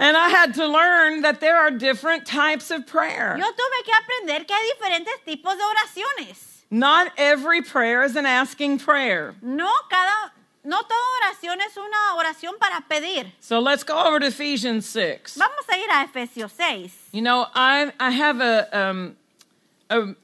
And 0.00 0.16
I 0.16 0.28
had 0.28 0.54
to 0.54 0.66
learn 0.66 1.22
that 1.22 1.38
there 1.40 1.56
are 1.56 1.70
different 1.70 2.26
types 2.26 2.72
of 2.72 2.86
prayer. 2.88 3.36
Yo 3.38 3.44
tuve 3.52 3.84
que 3.84 3.92
aprender 3.94 4.44
que 4.46 4.54
hay 4.56 4.68
diferentes 4.74 5.24
tipos 5.24 5.56
de 5.56 5.62
oraciones. 5.62 6.47
Not 6.70 7.12
every 7.16 7.62
prayer 7.62 8.02
is 8.02 8.14
an 8.16 8.26
asking 8.26 8.78
prayer. 8.78 9.34
No 9.40 9.70
cada, 9.88 10.32
no 10.64 10.82
toda 10.82 10.94
oración 11.22 11.56
es 11.66 11.76
una 11.76 12.22
oración 12.22 12.58
para 12.60 12.84
pedir. 12.88 13.32
So 13.40 13.58
let's 13.58 13.84
go 13.84 13.96
over 14.06 14.20
to 14.20 14.26
Ephesians 14.26 14.86
6. 14.86 15.36
Vamos 15.36 15.64
a 15.72 15.76
ir 15.78 15.88
a 15.90 16.06
Efesios 16.06 16.50
6. 16.50 16.92
You 17.12 17.22
know, 17.22 17.46
I 17.54 17.92
I 17.98 18.10
have 18.10 18.40
a 18.40 18.78
um, 18.78 19.16
a 19.88 20.14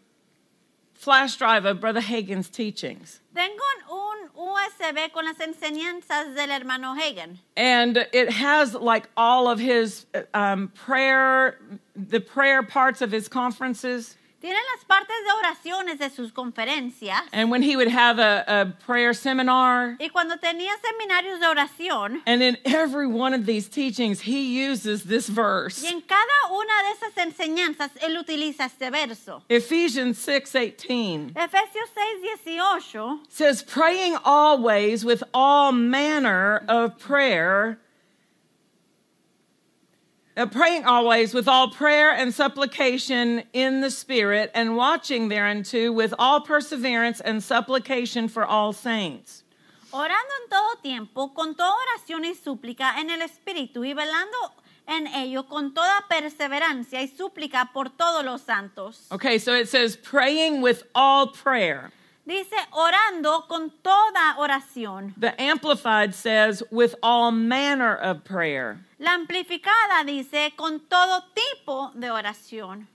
flash 0.93 1.37
drive 1.37 1.65
of 1.65 1.81
Brother 1.81 2.01
Hagin's 2.01 2.49
teachings. 2.51 3.21
Tengo 3.35 3.63
un 3.91 4.29
USB 4.37 5.13
con 5.13 5.25
las 5.25 5.37
enseñanzas 5.39 6.35
del 6.37 6.51
hermano 6.51 6.95
Hagen. 6.95 7.39
and 7.57 8.07
it 8.13 8.31
has 8.31 8.75
like 8.75 9.09
all 9.17 9.49
of 9.49 9.59
his 9.59 10.05
um, 10.35 10.69
prayer 10.75 11.59
the 11.97 12.21
prayer 12.21 12.63
parts 12.63 13.01
of 13.01 13.11
his 13.11 13.29
conferences 13.29 14.17
Tiene 14.45 14.59
las 14.77 14.85
partes 14.85 15.17
de 15.25 15.33
oraciones 15.33 15.99
de 15.99 16.11
sus 16.11 16.31
conferencias. 16.31 17.23
and 17.33 17.51
when 17.51 17.63
he 17.63 17.77
would 17.77 17.89
have 17.89 18.19
a, 18.19 18.45
a 18.47 18.67
prayer 18.85 19.15
seminar. 19.15 19.97
Y 19.99 20.09
cuando 20.11 20.37
tenía 20.37 20.71
seminarios 20.83 21.41
de 21.41 21.47
oración, 21.47 22.21
and 22.27 22.43
in 22.43 22.59
every 22.67 23.07
one 23.07 23.33
of 23.33 23.47
these 23.47 23.69
teachings 23.71 24.21
he 24.21 24.43
uses 24.69 25.05
this 25.05 25.31
verse. 25.31 25.83
Y 25.83 25.89
en 25.89 26.03
cada 26.03 26.53
una 26.53 26.75
de 26.83 26.91
esas 26.93 27.17
enseñanzas, 27.17 27.91
él 28.03 28.19
utiliza 28.19 28.67
este 28.67 28.91
verso. 28.91 29.43
ephesians 29.49 30.19
6.18 30.19 31.33
Efesios 31.35 31.89
6, 31.95 32.45
18 32.45 33.21
says 33.31 33.63
praying 33.63 34.15
always 34.27 35.07
with 35.07 35.23
all 35.33 35.73
manner 35.73 36.63
of 36.69 36.99
prayer 36.99 37.79
uh, 40.37 40.47
praying 40.47 40.85
always 40.85 41.35
with 41.35 41.49
all 41.49 41.71
prayer 41.71 42.13
and 42.13 42.33
supplication 42.33 43.45
in 43.53 43.81
the 43.81 43.91
Spirit, 43.91 44.51
and 44.55 44.77
watching 44.77 45.29
thereunto 45.29 45.93
with 45.93 46.15
all 46.19 46.41
perseverance 46.41 47.21
and 47.21 47.43
supplication 47.43 48.29
for 48.29 48.45
all 48.45 48.73
saints. 48.73 49.45
Orando 49.93 50.35
en 50.43 50.49
todo 50.51 50.75
tiempo, 50.83 51.29
con 51.35 51.55
toda 51.55 51.73
oración 51.73 52.25
y 52.25 52.35
súplica 52.35 52.99
en 52.99 53.11
el 53.11 53.21
Espíritu, 53.21 53.85
y 53.85 53.95
velando 53.95 54.53
en 54.87 55.07
ello 55.07 55.45
con 55.45 55.73
toda 55.73 56.05
perseverancia 56.11 57.01
y 57.01 57.07
súplica 57.09 57.73
por 57.73 57.91
todos 57.91 58.25
los 58.25 58.43
santos. 58.43 59.07
Okay, 59.13 59.39
so 59.39 59.53
it 59.53 59.69
says 59.69 59.97
praying 59.97 60.61
with 60.61 60.83
all 60.95 61.29
prayer. 61.29 61.91
Dice, 62.27 62.57
orando 62.73 63.47
con 63.49 63.71
toda 63.83 64.37
oración. 64.39 65.13
The 65.19 65.41
Amplified 65.41 66.15
says 66.15 66.63
with 66.71 66.95
all 67.03 67.31
manner 67.31 67.95
of 67.95 68.25
prayer. 68.25 68.81
La 68.99 69.11
amplificada 69.19 70.05
dice, 70.07 70.53
con 70.57 70.81
todo 70.89 71.25
tipo 71.35 71.93
de 71.95 72.09
oración. 72.09 72.87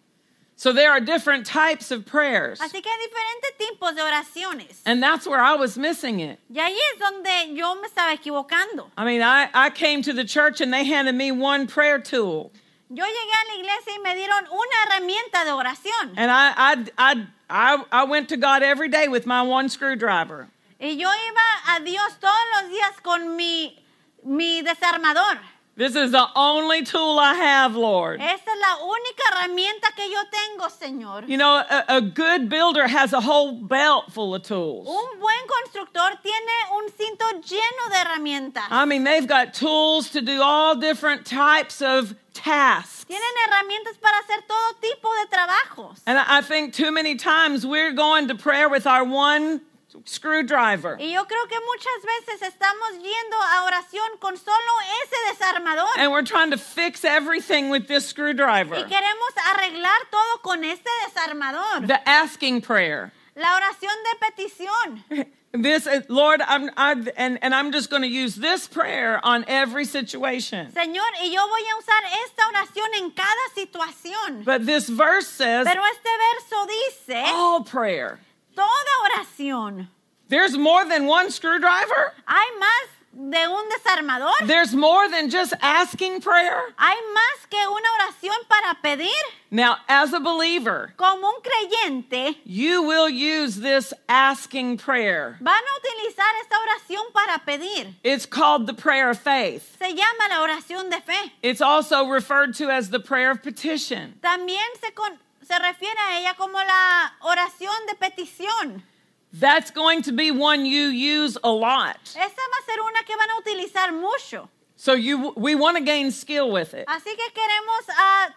So 0.55 0.73
there 0.73 0.91
are 0.91 0.99
different 0.99 1.45
types 1.45 1.89
of 1.89 2.05
prayers. 2.05 2.59
Así 2.59 2.81
que 2.81 2.91
hay 2.91 3.07
diferentes 3.07 3.57
tipos 3.57 3.95
de 3.95 4.01
oraciones. 4.01 4.81
And 4.85 5.01
that's 5.01 5.25
where 5.25 5.39
I 5.39 5.53
was 5.53 5.77
missing 5.77 6.19
it. 6.19 6.37
Y 6.49 6.59
ahí 6.59 6.75
es 6.75 6.99
donde 6.99 7.55
yo 7.55 7.75
me 7.75 7.87
estaba 7.87 8.13
equivocando. 8.13 8.87
I 8.97 9.05
mean, 9.05 9.21
I, 9.21 9.47
I 9.53 9.69
came 9.69 10.01
to 10.01 10.11
the 10.11 10.25
church 10.25 10.59
and 10.59 10.73
they 10.73 10.83
handed 10.83 11.15
me 11.15 11.31
one 11.31 11.65
prayer 11.65 11.97
tool. 11.97 12.51
Yo 12.91 13.05
llegué 13.05 13.33
a 13.33 13.47
la 13.47 13.55
iglesia 13.55 13.93
y 13.95 13.99
me 13.99 14.15
dieron 14.15 14.47
una 14.49 14.83
herramienta 14.83 15.45
de 15.45 15.51
oración. 15.51 16.17
And 16.17 16.31
I, 16.31 16.87
I, 16.97 17.27
I, 17.47 17.83
I, 17.91 18.03
went 18.05 18.29
to 18.29 18.37
God 18.37 18.63
every 18.63 18.89
day 18.89 19.07
with 19.07 19.27
my 19.27 19.43
one 19.43 19.69
screwdriver. 19.69 20.47
Y 20.79 20.97
yo 20.97 21.07
iba 21.07 21.75
a 21.75 21.79
Dios 21.81 22.19
todos 22.19 22.33
los 22.55 22.71
días 22.71 22.99
con 23.03 23.35
mi, 23.35 23.77
mi 24.23 24.63
desarmador. 24.63 25.37
This 25.75 25.95
is 25.95 26.11
the 26.11 26.27
only 26.35 26.83
tool 26.83 27.19
I 27.19 27.35
have, 27.35 27.75
Lord. 27.75 28.19
Esa 28.19 28.33
es 28.33 28.59
la 28.59 28.83
única 28.83 29.23
herramienta 29.31 29.95
que 29.95 30.09
yo 30.09 30.23
tengo, 30.31 30.67
Señor. 30.67 31.29
You 31.29 31.37
know, 31.37 31.57
a, 31.57 31.85
a 31.87 32.01
good 32.01 32.49
builder 32.49 32.87
has 32.87 33.13
a 33.13 33.21
whole 33.21 33.53
belt 33.53 34.11
full 34.11 34.33
of 34.33 34.41
tools. 34.41 34.87
Un 34.87 35.19
buen 35.19 35.47
constructor 35.93 36.19
tiene 36.21 36.51
un 36.75 36.89
cinto 36.91 37.25
lleno 37.41 37.89
de 37.89 37.97
herramientas. 37.97 38.63
I 38.69 38.85
mean, 38.85 39.03
they've 39.03 39.27
got 39.27 39.53
tools 39.53 40.09
to 40.11 40.21
do 40.21 40.41
all 40.41 40.75
different 40.75 41.25
types 41.25 41.81
of 41.81 42.15
tasks. 42.33 43.05
Tienen 43.05 43.21
herramientas 43.47 43.99
para 44.01 44.17
hacer 44.19 44.47
todo 44.47 44.73
tipo 44.81 45.09
de 45.21 45.35
trabajos. 45.35 46.01
And 46.05 46.17
I 46.17 46.41
think 46.41 46.73
too 46.73 46.91
many 46.91 47.15
times 47.15 47.65
we're 47.65 47.93
going 47.93 48.27
to 48.27 48.35
prayer 48.35 48.69
with 48.69 48.85
our 48.87 49.03
one 49.03 49.61
screwdriver. 50.05 50.97
Y 50.99 51.11
yo 51.13 51.23
creo 51.25 51.47
que 51.47 51.59
muchas 51.59 52.05
veces 52.05 52.41
estamos 52.53 53.01
yendo 53.01 53.37
a 53.41 53.65
oración 53.65 54.19
con 54.19 54.37
solo 54.37 54.55
ese 55.03 55.37
desarmador. 55.37 55.87
And 55.97 56.11
we're 56.11 56.23
trying 56.23 56.51
to 56.51 56.57
fix 56.57 57.03
everything 57.03 57.69
with 57.69 57.87
this 57.87 58.05
Y 58.05 58.09
screwdriver. 58.09 58.75
queremos 58.85 59.33
arreglar 59.45 60.09
todo 60.11 60.37
con 60.43 60.63
este 60.63 60.89
desarmador. 61.07 61.87
The 61.87 62.07
asking 62.07 62.61
prayer. 62.61 63.11
La 63.39 63.55
oración 63.55 63.95
de 64.03 64.19
petición. 64.27 65.25
This, 65.51 65.87
uh, 65.87 66.01
Lord, 66.09 66.41
I'm, 66.45 66.69
I've, 66.77 67.09
and, 67.17 67.39
and 67.41 67.55
I'm 67.55 67.71
just 67.71 67.89
going 67.89 68.03
to 68.03 68.07
use 68.07 68.35
this 68.35 68.67
prayer 68.67 69.19
on 69.25 69.45
every 69.47 69.83
situation. 69.85 70.71
Señor, 70.71 71.09
y 71.19 71.31
yo 71.33 71.41
voy 71.47 71.61
a 71.61 71.75
usar 71.79 72.03
esta 72.23 72.43
oración 72.43 72.87
en 73.01 73.11
cada 73.11 73.49
situación. 73.55 74.43
But 74.45 74.67
this 74.67 74.87
verse 74.87 75.27
says 75.27 75.65
Pero 75.65 75.81
este 75.81 76.09
verso 76.37 76.67
dice, 76.67 77.23
all 77.33 77.63
prayer. 77.63 78.19
toda 78.55 78.67
oración. 79.09 79.87
There's 80.27 80.55
more 80.55 80.85
than 80.85 81.07
one 81.07 81.31
screwdriver. 81.31 82.13
Hay 82.27 82.59
más 82.59 82.87
de 83.11 83.47
un 83.47 83.69
desarmador. 83.69 84.47
There's 84.47 84.73
more 84.73 85.09
than 85.09 85.29
just 85.29 85.53
asking 85.61 86.21
prayer. 86.21 86.61
Hay 86.77 86.95
más 87.13 87.49
que 87.49 87.57
una 87.67 87.89
oración 87.99 88.35
para 88.47 88.75
pedir. 88.83 89.11
Now, 89.51 89.77
as 89.87 90.13
a 90.13 90.19
believer, 90.19 90.93
Como 90.95 91.27
un 91.27 91.41
creyente, 91.41 92.35
you 92.45 92.83
will 92.83 93.09
use 93.09 93.59
this 93.61 93.93
asking 94.07 94.77
prayer. 94.77 95.37
van 95.41 95.55
a 95.57 95.79
utilizar 95.79 96.31
esta 96.41 96.55
oración 96.59 97.11
para 97.13 97.39
pedir. 97.45 97.95
It's 98.03 98.25
called 98.27 98.67
the 98.67 98.73
prayer 98.75 99.09
of 99.09 99.17
faith. 99.19 99.75
Se 99.79 99.89
llama 99.89 100.29
la 100.29 100.41
oración 100.43 100.89
de 100.91 101.01
fe. 101.01 101.31
It's 101.41 101.61
also 101.61 102.05
referred 102.07 102.53
to 102.57 102.69
as 102.69 102.89
the 102.91 102.99
prayer 102.99 103.31
of 103.31 103.41
petition. 103.41 104.13
También 104.21 104.65
se, 104.81 104.91
con- 104.91 105.17
se 105.41 105.55
refiere 105.57 105.97
a 106.09 106.19
ella 106.19 106.35
como 106.37 106.59
la 106.59 107.11
oración 107.21 107.73
de 107.87 107.95
petición. 107.95 108.83
That's 109.31 109.71
going 109.71 110.01
to 110.03 110.11
be 110.11 110.31
one 110.31 110.65
you 110.65 110.87
use 110.87 111.37
a 111.43 111.51
lot. 111.51 111.97
Esa 112.03 112.15
va 112.17 112.23
a 112.23 112.63
ser 112.65 112.79
una 112.81 113.03
que 113.05 113.15
van 113.15 113.29
a 113.29 113.41
utilizar 113.41 113.99
mucho. 114.01 114.49
So 114.75 114.93
you 114.93 115.33
we 115.35 115.55
want 115.55 115.77
to 115.77 115.83
gain 115.83 116.11
skill 116.11 116.51
with 116.51 116.73
it. 116.73 116.87
Así 116.87 117.15
que 117.15 117.29
queremos 117.33 117.89
ah, 117.89 118.29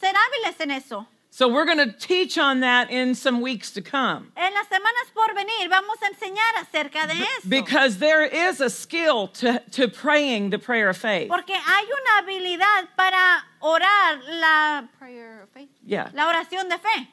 ser 0.00 0.12
hábiles 0.12 0.60
en 0.60 0.70
eso. 0.72 1.06
So 1.30 1.46
we're 1.46 1.66
going 1.66 1.78
to 1.78 1.92
teach 1.92 2.36
on 2.36 2.60
that 2.60 2.90
in 2.90 3.14
some 3.14 3.40
weeks 3.40 3.70
to 3.72 3.82
come. 3.82 4.32
En 4.36 4.52
las 4.54 4.66
semanas 4.66 5.12
por 5.14 5.32
venir 5.36 5.68
vamos 5.68 5.96
a 6.02 6.06
enseñar 6.06 6.64
acerca 6.64 7.06
de 7.06 7.12
eso. 7.22 7.48
Because 7.48 7.98
there 7.98 8.24
is 8.24 8.60
a 8.60 8.68
skill 8.70 9.28
to, 9.28 9.62
to 9.72 9.86
praying 9.88 10.50
the 10.50 10.58
prayer 10.58 10.88
of 10.88 10.96
faith. 10.96 11.28
Porque 11.28 11.54
hay 11.54 11.84
una 11.84 12.22
habilidad 12.22 12.88
para 12.96 13.44
orar 13.62 14.20
la, 14.40 14.82
prayer 14.98 15.42
of 15.42 15.50
faith, 15.50 15.68
Yeah. 15.86 16.10
la 16.12 16.26
oración 16.26 16.68
de 16.68 16.78
fe. 16.78 17.08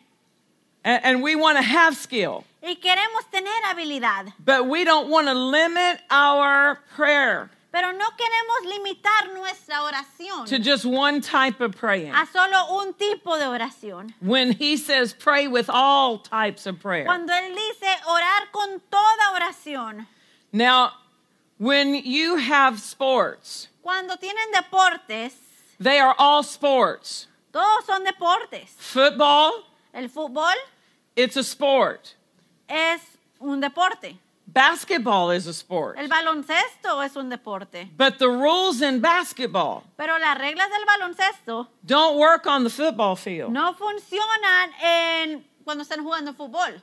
And, 0.86 1.04
and 1.04 1.24
we 1.24 1.36
want 1.36 1.58
to 1.58 1.64
have 1.64 1.98
skill. 1.98 2.46
Y 2.64 2.76
queremos 2.76 3.30
tener 3.32 3.50
habilidad. 3.66 4.34
But 4.40 4.68
we 4.68 4.86
don't 4.86 5.10
want 5.10 5.28
to 5.28 5.34
limit 5.34 6.00
our 6.10 6.80
prayer 6.96 7.50
Pero 7.76 7.92
no 7.92 8.06
queremos 8.12 8.72
limitar 8.74 9.34
nuestra 9.34 9.82
oración 9.82 10.46
to 10.48 10.60
just 10.60 10.86
one 10.86 11.20
type 11.20 11.60
of 11.60 11.76
praying. 11.76 12.14
a 12.14 12.26
solo 12.26 12.80
un 12.80 12.94
tipo 12.94 13.38
de 13.38 13.44
oración. 13.44 14.14
When 14.22 14.54
he 14.54 14.78
says 14.78 15.14
pray 15.14 15.48
with 15.50 15.70
all 15.70 16.20
types 16.20 16.66
of 16.66 16.80
prayer. 16.80 17.04
Cuando 17.04 17.34
Él 17.34 17.54
dice 17.54 17.88
orar 18.08 18.50
con 18.54 18.80
toda 18.90 19.34
oración, 19.42 20.06
Now, 20.54 20.92
when 21.58 21.96
you 21.96 22.38
have 22.38 22.80
sports, 22.80 23.68
Cuando 23.84 24.16
tienen 24.16 24.54
deportes, 24.54 25.34
they 25.78 26.00
are 26.00 26.16
all 26.18 26.44
sports. 26.44 27.28
todos 27.52 27.86
son 27.86 28.06
deportes. 28.06 28.70
Football, 28.78 29.66
El 29.94 30.08
fútbol 30.08 30.54
it's 31.16 31.38
a 31.38 31.44
sport. 31.44 32.16
es 32.70 33.02
un 33.40 33.60
deporte. 33.60 34.18
Basketball 34.48 35.32
is 35.32 35.48
a 35.48 35.54
sport. 35.54 35.98
El 35.98 36.08
baloncesto 36.08 37.04
es 37.04 37.16
un 37.16 37.30
deporte. 37.30 37.90
But 37.98 38.20
the 38.20 38.30
rules 38.30 38.82
in 38.82 39.02
basketball 39.02 39.84
Pero 39.98 40.18
las 40.20 40.38
reglas 40.38 40.70
del 40.70 40.86
baloncesto 40.86 41.68
don't 41.86 42.18
work 42.18 42.46
on 42.46 42.64
the 42.64 42.70
football 42.70 43.16
field. 43.16 43.52
no 43.52 43.74
funcionan 43.74 44.72
en 44.82 45.44
cuando 45.66 45.84
están 45.84 46.04
jugando 46.04 46.34
fútbol. 46.34 46.80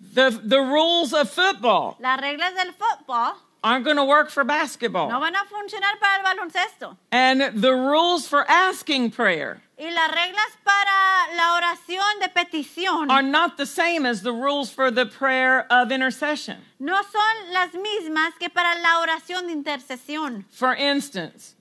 The, 0.00 0.30
the 0.42 0.60
rules 0.60 1.12
of 1.12 1.28
football 1.30 1.96
Las 2.00 2.20
reglas 2.20 2.54
del 2.54 2.72
fútbol 2.72 3.34
aren't 3.62 3.84
going 3.84 3.96
to 3.96 4.04
work 4.04 4.30
for 4.30 4.44
basketball. 4.44 5.08
no 5.10 5.20
van 5.20 5.34
a 5.36 5.44
funcionar 5.44 5.98
para 6.00 6.18
el 6.18 6.24
baloncesto. 6.24 6.96
And 7.12 7.60
the 7.60 7.72
rules 7.74 8.26
for 8.26 8.44
asking 8.48 9.10
prayer 9.10 9.60
Y 9.80 9.90
las 9.90 10.10
reglas 10.10 10.58
para 10.64 11.34
la 11.36 11.54
oración 11.54 12.18
de 12.20 12.28
petición 12.28 13.10
are 13.10 13.22
not 13.22 13.56
the 13.56 13.64
same 13.66 14.04
as 14.04 14.22
the 14.22 14.32
rules 14.32 14.70
for 14.72 14.90
the 14.90 15.06
prayer 15.06 15.66
of 15.70 15.92
intercession. 15.92 16.56
no 16.80 16.96
son 17.02 17.52
las 17.52 17.72
mismas 17.74 18.32
que 18.40 18.48
para 18.50 18.74
la 18.80 19.00
oración 19.00 19.46
de 19.46 19.52
intercesión. 19.52 20.44
For 20.50 20.74
instance, 20.74 21.54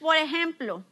Por 0.00 0.16
ejemplo, 0.16 0.82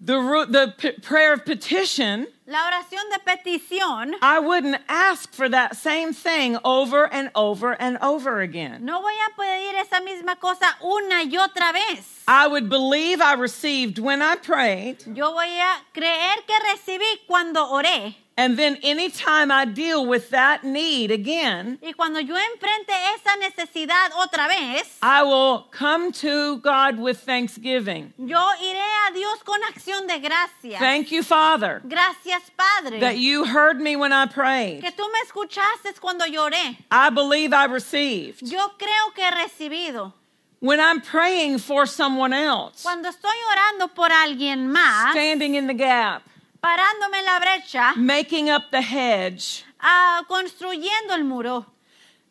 the, 0.00 0.46
the 0.48 0.74
p- 0.76 0.92
prayer 1.00 1.32
of 1.32 1.44
petition, 1.44 2.26
la 2.46 2.58
oración 2.70 3.02
de 3.12 3.18
petición 3.24 4.12
I 4.22 4.38
wouldn't 4.38 4.80
ask 4.88 5.32
for 5.32 5.48
that 5.48 5.74
same 5.76 6.12
thing 6.12 6.58
over 6.64 7.12
and 7.12 7.30
over 7.34 7.72
and 7.72 7.98
over 8.02 8.40
again. 8.40 8.84
no 8.84 9.00
voy 9.00 9.12
a 9.26 9.40
pedir 9.40 9.74
esa 9.80 10.00
misma 10.00 10.38
cosa 10.38 10.66
una 10.84 11.22
y 11.24 11.36
otra 11.38 11.72
vez. 11.72 12.22
I 12.28 12.46
would 12.46 12.68
believe 12.68 13.20
I 13.20 13.34
received 13.34 13.98
when 13.98 14.20
I 14.22 14.36
prayed, 14.36 15.02
Yo 15.06 15.32
voy 15.32 15.58
a 15.58 15.76
creer 15.94 16.36
que 16.46 16.56
recibí 16.60 17.26
cuando 17.26 17.64
oré. 17.66 18.14
And 18.38 18.58
then 18.58 18.76
anytime 18.82 19.50
I 19.50 19.64
deal 19.64 20.04
with 20.06 20.30
that 20.30 20.62
need 20.62 21.10
again, 21.10 21.78
Y 21.82 21.92
cuando 21.92 22.20
yo 22.20 22.34
enfrente 22.36 22.92
esa 23.14 23.36
necesidad 23.38 24.10
otra 24.12 24.46
vez, 24.48 24.98
I 25.02 25.22
will 25.22 25.66
come 25.70 26.12
to 26.12 26.58
God 26.58 26.98
with 26.98 27.18
thanksgiving. 27.20 28.12
yo 28.18 28.38
iré 28.62 28.84
a 29.08 29.12
Dios 29.14 29.42
con 29.44 29.58
acción 29.72 30.06
de 30.06 30.18
gracias. 30.20 30.78
Thank 30.78 31.10
you, 31.10 31.22
Father, 31.22 31.80
Gracias, 31.88 32.42
Padre, 32.56 33.00
that 33.00 33.16
you 33.18 33.44
heard 33.44 33.80
me 33.80 33.96
when 33.96 34.12
I 34.12 34.26
prayed. 34.26 34.82
que 34.82 34.90
tú 34.92 35.04
me 35.12 35.20
escuchaste 35.26 35.98
cuando 36.00 36.26
lloré. 36.26 36.76
I 36.90 37.10
believe 37.10 37.52
I 37.54 37.64
received. 37.66 38.42
Yo 38.42 38.58
creo 38.78 39.14
que 39.14 39.24
he 39.24 39.30
recibido. 39.30 40.12
When 40.60 40.80
I'm 40.80 41.00
praying 41.02 41.58
for 41.58 41.86
someone 41.86 42.32
else, 42.32 42.82
Cuando 42.82 43.08
estoy 43.10 43.36
orando 43.52 43.88
por 43.94 44.10
alguien 44.10 44.68
más, 44.72 45.12
standing 45.12 45.54
in 45.54 45.66
the 45.66 45.74
gap, 45.74 46.22
parándome 46.66 47.18
en 47.18 47.24
la 47.24 47.38
brecha, 47.38 47.94
making 47.96 48.50
up 48.50 48.70
the 48.72 48.82
hedge, 48.82 49.64
ah, 49.80 50.24
construyendo 50.28 51.14
el 51.14 51.22
muro, 51.22 51.64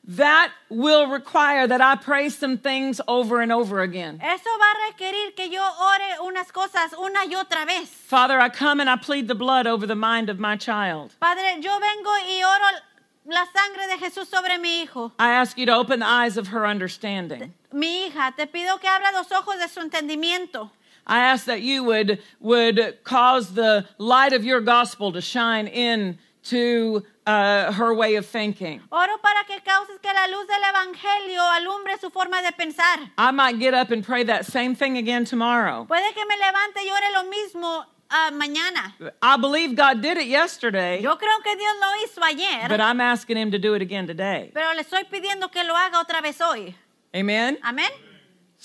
that 0.03 0.51
will 0.69 1.07
require 1.07 1.65
that 1.67 1.79
I 1.79 1.95
pray 1.95 2.27
some 2.27 2.57
things 2.57 2.99
over 3.07 3.41
and 3.41 3.51
over 3.51 3.81
again. 3.81 4.19
eso 4.21 4.49
va 4.59 4.65
a 4.65 4.91
requerir 4.91 5.35
que 5.35 5.49
yo 5.49 5.61
ore 5.61 6.19
unas 6.21 6.51
cosas 6.51 6.93
una 6.99 7.25
y 7.25 7.35
otra 7.35 7.65
vez. 7.65 7.87
Father, 7.87 8.37
I 8.37 8.49
come 8.49 8.81
and 8.81 8.89
I 8.89 8.97
plead 8.97 9.29
the 9.29 9.35
blood 9.35 9.67
over 9.67 9.87
the 9.87 9.95
mind 9.95 10.29
of 10.29 10.37
my 10.37 10.57
child. 10.57 11.15
Padre, 11.21 11.61
yo 11.61 11.79
vengo 11.79 12.11
y 12.27 12.43
oro 12.43 12.79
la 13.27 13.45
sangre 13.55 13.87
de 13.87 13.97
Jesús 14.05 14.27
sobre 14.27 14.59
mi 14.59 14.83
hijo. 14.83 15.13
I 15.17 15.31
ask 15.31 15.57
you 15.57 15.65
to 15.65 15.73
open 15.73 15.99
the 16.01 16.07
eyes 16.07 16.35
of 16.35 16.49
her 16.49 16.67
understanding. 16.67 17.53
Mi 17.71 18.09
hija, 18.09 18.35
te 18.35 18.47
pido 18.47 18.79
que 18.81 18.89
abra 18.89 19.11
los 19.13 19.31
ojos 19.31 19.57
de 19.59 19.69
su 19.69 19.79
entendimiento. 19.79 20.71
I 21.07 21.19
ask 21.19 21.45
that 21.45 21.61
you 21.61 21.83
would 21.83 22.19
would 22.39 22.97
cause 23.03 23.53
the 23.53 23.85
light 23.97 24.33
of 24.33 24.43
your 24.43 24.61
gospel 24.61 25.11
to 25.11 25.21
shine 25.21 25.67
in 25.67 26.17
to 26.45 27.03
uh, 27.25 27.71
her 27.73 27.93
way 27.93 28.15
of 28.15 28.25
thinking. 28.25 28.81
Oro 28.91 29.17
para 29.21 29.43
que 29.47 29.59
causes 29.65 29.97
que 30.01 30.11
la 30.13 30.27
luz 30.27 30.47
del 30.47 30.61
Evangelio 30.61 31.41
alumbre 31.41 31.99
su 31.99 32.09
forma 32.09 32.41
de 32.41 32.51
pensar. 32.53 33.09
I 33.17 33.31
might 33.31 33.59
get 33.59 33.73
up 33.73 33.91
and 33.91 34.03
pray 34.03 34.23
that 34.23 34.45
same 34.45 34.75
thing 34.75 34.97
again 34.97 35.25
tomorrow. 35.25 35.85
Puede 35.89 36.13
que 36.13 36.23
me 36.27 36.35
levante 36.37 36.81
y 36.83 36.91
ore 36.91 37.11
lo 37.13 37.29
mismo 37.29 37.85
ah, 38.11 38.31
mañana. 38.31 38.93
I 39.21 39.37
believe 39.37 39.75
God 39.75 40.01
did 40.01 40.17
it 40.17 40.27
yesterday, 40.27 41.01
Yo 41.01 41.15
creo 41.15 41.43
que 41.43 41.55
Dios 41.55 41.73
lo 41.81 42.05
hizo 42.05 42.21
ayer, 42.23 42.69
but 42.69 42.79
I'm 42.79 43.01
asking 43.01 43.37
Him 43.37 43.51
to 43.51 43.59
do 43.59 43.73
it 43.73 43.81
again 43.81 44.05
today. 44.07 44.51
pero 44.53 44.73
le 44.73 44.83
estoy 44.83 45.03
pidiendo 45.05 45.51
que 45.51 45.63
lo 45.63 45.73
haga 45.75 45.99
otra 45.99 46.21
vez 46.21 46.39
hoy. 46.41 46.75
Amen. 47.15 47.57
Amén. 47.63 47.89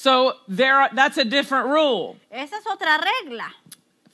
So 0.02 0.36
there, 0.48 0.80
are, 0.80 0.88
that's 0.94 1.18
a 1.18 1.26
different 1.26 1.66
rule. 1.68 2.16
Esa 2.30 2.56
es 2.56 2.64
otra 2.66 2.98
regla. 2.98 3.52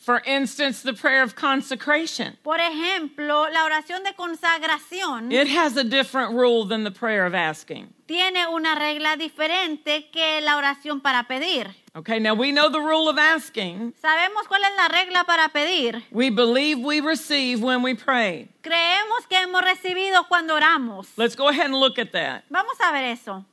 For 0.00 0.20
instance, 0.26 0.82
the 0.82 0.94
prayer 0.94 1.22
of 1.22 1.36
consecration. 1.36 2.36
Por 2.42 2.58
ejemplo, 2.58 3.48
la 3.52 3.64
oración 3.64 4.02
de 4.02 4.12
consagración 4.14 5.32
It 5.32 5.46
has 5.46 5.76
a 5.76 5.84
different 5.84 6.34
rule 6.34 6.64
than 6.64 6.82
the 6.82 6.90
prayer 6.90 7.24
of 7.24 7.36
asking. 7.36 7.94
tiene 8.06 8.48
una 8.48 8.74
regla 8.74 9.16
diferente 9.16 10.10
que 10.10 10.40
la 10.40 10.56
oración 10.56 11.00
para 11.00 11.28
pedir. 11.28 11.68
Okay, 11.94 12.18
now 12.18 12.34
we 12.34 12.50
know 12.50 12.68
the 12.68 12.80
rule 12.80 13.08
of 13.08 13.16
asking. 13.16 13.94
Sabemos 14.02 14.48
cuál 14.48 14.62
es 14.64 14.76
la 14.76 14.88
regla 14.88 15.22
para 15.22 15.50
pedir. 15.50 16.02
We 16.10 16.30
believe 16.30 16.80
we 16.80 17.00
receive 17.00 17.62
when 17.62 17.82
we 17.84 17.94
pray. 17.94 18.48
Creemos 18.60 19.28
que 19.28 19.38
hemos 19.38 19.62
recibido 19.62 20.26
cuando 20.26 20.56
oramos. 20.56 21.06
Let's 21.16 21.36
go 21.36 21.46
ahead 21.46 21.66
and 21.66 21.78
look 21.78 22.00
at 22.00 22.10
that. 22.10 22.42
Vamos 22.50 22.76
a 22.80 22.90
ver 22.90 23.04
eso. 23.04 23.44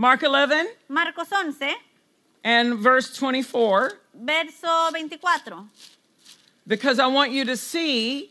Mark 0.00 0.22
11 0.22 0.66
Marcos 0.88 1.28
11, 1.30 1.74
and 2.42 2.78
verse 2.78 3.12
24, 3.14 3.92
verso 4.14 4.88
24. 4.92 5.64
because 6.66 6.98
I 6.98 7.06
want 7.06 7.32
you 7.32 7.44
to 7.44 7.54
see 7.54 8.30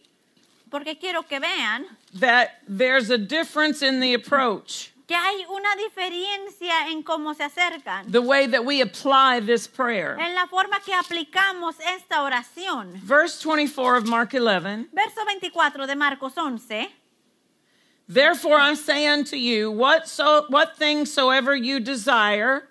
Porque 0.71 0.99
quiero 0.99 1.21
que 1.21 1.39
vean 1.39 1.85
that 2.15 2.61
there's 2.67 3.11
a 3.11 3.19
difference 3.19 3.83
in 3.83 3.99
the 3.99 4.15
approach, 4.15 4.91
que 5.07 5.15
hay 5.15 5.45
una 5.47 5.75
diferencia 5.77 6.89
en 6.91 7.03
cómo 7.03 7.35
se 7.35 7.43
acercan, 7.43 8.11
the 8.11 8.21
way 8.21 8.47
that 8.47 8.65
we 8.65 8.81
apply 8.81 9.39
this 9.39 9.67
prayer. 9.67 10.17
en 10.19 10.33
la 10.33 10.47
forma 10.47 10.79
que 10.83 10.93
aplicamos 10.93 11.75
esta 11.85 12.23
oración. 12.23 12.93
Verse 13.03 13.43
24 13.43 13.95
of 13.97 14.07
Mark 14.07 14.33
11 14.33 14.87
Verso 14.91 15.23
24 15.23 15.85
de 15.85 15.95
Marcos 15.95 16.35
11. 16.35 16.89
Therefore 18.11 18.57
I 18.57 18.73
say 18.73 19.05
unto 19.05 19.35
you, 19.35 19.69
what, 19.69 20.07
so, 20.07 20.45
what 20.49 20.75
things 20.75 21.13
soever 21.13 21.55
you 21.55 21.79
desire, 21.79 22.67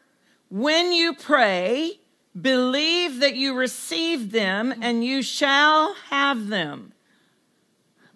when 0.51 0.93
you 0.93 1.15
pray, 1.15 2.01
believe 2.39 3.21
that 3.21 3.37
you 3.37 3.55
receive 3.55 4.33
them, 4.33 4.75
and 4.83 5.05
you 5.05 5.23
shall 5.23 5.95
have 6.11 6.49
them. 6.49 6.93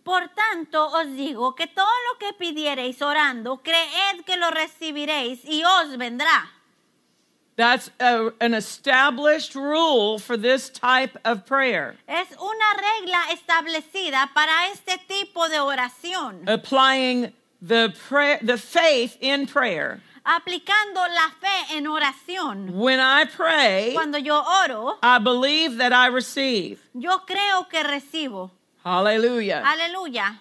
Por 0.02 0.22
tanto 0.34 0.84
os 0.84 1.06
digo 1.16 1.54
que 1.54 1.68
todo 1.68 1.86
lo 1.86 2.18
que 2.18 2.32
pidiereis 2.32 3.00
orando, 3.00 3.62
creed 3.62 4.24
que 4.26 4.36
lo 4.36 4.50
recibiréis 4.50 5.44
y 5.44 5.62
os 5.62 5.96
vendrá. 5.96 6.50
That's 7.56 7.90
a, 8.00 8.30
an 8.40 8.54
established 8.54 9.54
rule 9.54 10.18
for 10.18 10.36
this 10.38 10.70
type 10.70 11.18
of 11.24 11.44
prayer, 11.44 11.96
Es 12.08 12.28
una 12.38 12.74
regla 12.80 13.18
establecida 13.32 14.30
para 14.34 14.68
este 14.72 14.98
tipo 15.06 15.48
de 15.50 15.58
oración, 15.60 16.48
applying 16.48 17.32
the, 17.60 17.94
prayer, 18.08 18.38
the 18.42 18.56
faith 18.56 19.18
in 19.20 19.46
prayer. 19.46 20.00
aplicando 20.24 20.94
la 21.14 21.28
fe 21.40 21.76
en 21.76 21.84
oración. 21.86 22.70
When 22.70 23.00
I 23.00 23.24
pray, 23.26 23.92
Cuando 23.92 24.18
yo 24.18 24.42
oro, 24.64 24.96
I 25.02 25.18
believe 25.18 25.76
that 25.76 25.92
I 25.92 26.06
receive. 26.06 26.80
yo 26.94 27.18
creo 27.26 27.68
que 27.68 27.82
recibo. 27.82 28.50
Hallelujah. 28.82 29.62
Aleluya. 29.64 30.38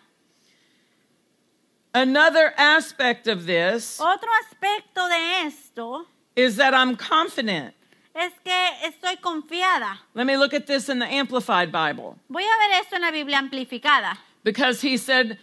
Another 1.94 2.54
aspect 2.58 3.28
of 3.28 3.46
this 3.46 4.00
Otro 4.00 4.30
aspecto 4.50 5.10
de 5.10 5.46
esto 5.48 6.06
is 6.42 6.56
that 6.58 6.74
I'm 6.74 6.96
confident. 6.96 7.74
es 8.14 8.34
que 8.44 8.52
estoy 8.84 9.18
confiada. 9.22 9.98
Let 10.14 10.26
me 10.26 10.36
look 10.38 10.54
at 10.54 10.68
this 10.68 10.90
in 10.90 11.00
the 11.00 11.06
Amplified 11.06 11.72
Bible 11.72 12.18
Voy 12.30 12.44
a 12.44 12.58
ver 12.70 12.82
esto 12.82 12.96
en 12.96 13.02
la 13.04 13.12
Biblia 13.12 13.38
amplificada, 13.38 14.18
because 14.44 14.82
he 14.82 14.98
said, 14.98 15.38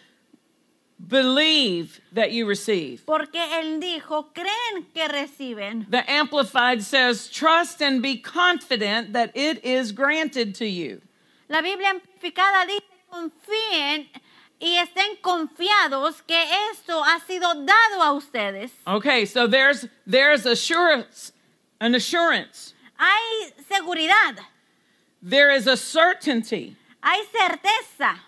believe 1.07 2.01
that 2.13 2.33
you 2.33 2.47
receive. 2.47 3.05
porque 3.07 3.37
él 3.37 3.81
dijo, 3.81 4.27
creen 4.35 4.87
que 4.93 5.09
reciben. 5.09 5.91
The 5.91 6.09
Amplified 6.11 6.83
says, 6.83 7.29
trust 7.29 7.81
and 7.81 8.03
be 8.03 8.19
confident 8.19 9.13
that 9.13 9.31
it 9.35 9.65
is 9.65 9.93
granted 9.93 10.55
to 10.57 10.67
you. 10.67 11.01
La 11.49 11.63
Biblia 11.63 11.95
amplificada 11.95 12.67
dice, 12.67 12.83
confíen 13.11 14.09
y 14.61 14.77
estén 14.79 15.17
confiados 15.23 16.21
que 16.27 16.43
esto 16.73 17.03
ha 17.05 17.21
sido 17.27 17.55
dado 17.65 18.03
a 18.03 18.13
ustedes. 18.13 18.71
Okay, 18.87 19.25
so 19.25 19.47
there's 19.47 19.87
there's 20.07 20.47
assurance, 20.47 21.33
an 21.81 21.95
assurance. 21.95 22.75
Hay 22.99 23.53
seguridad, 23.71 24.39
There 25.23 25.51
is 25.51 25.67
a 25.67 25.77
certainty. 25.77 26.77
hay 27.03 27.23
certeza. 27.33 28.19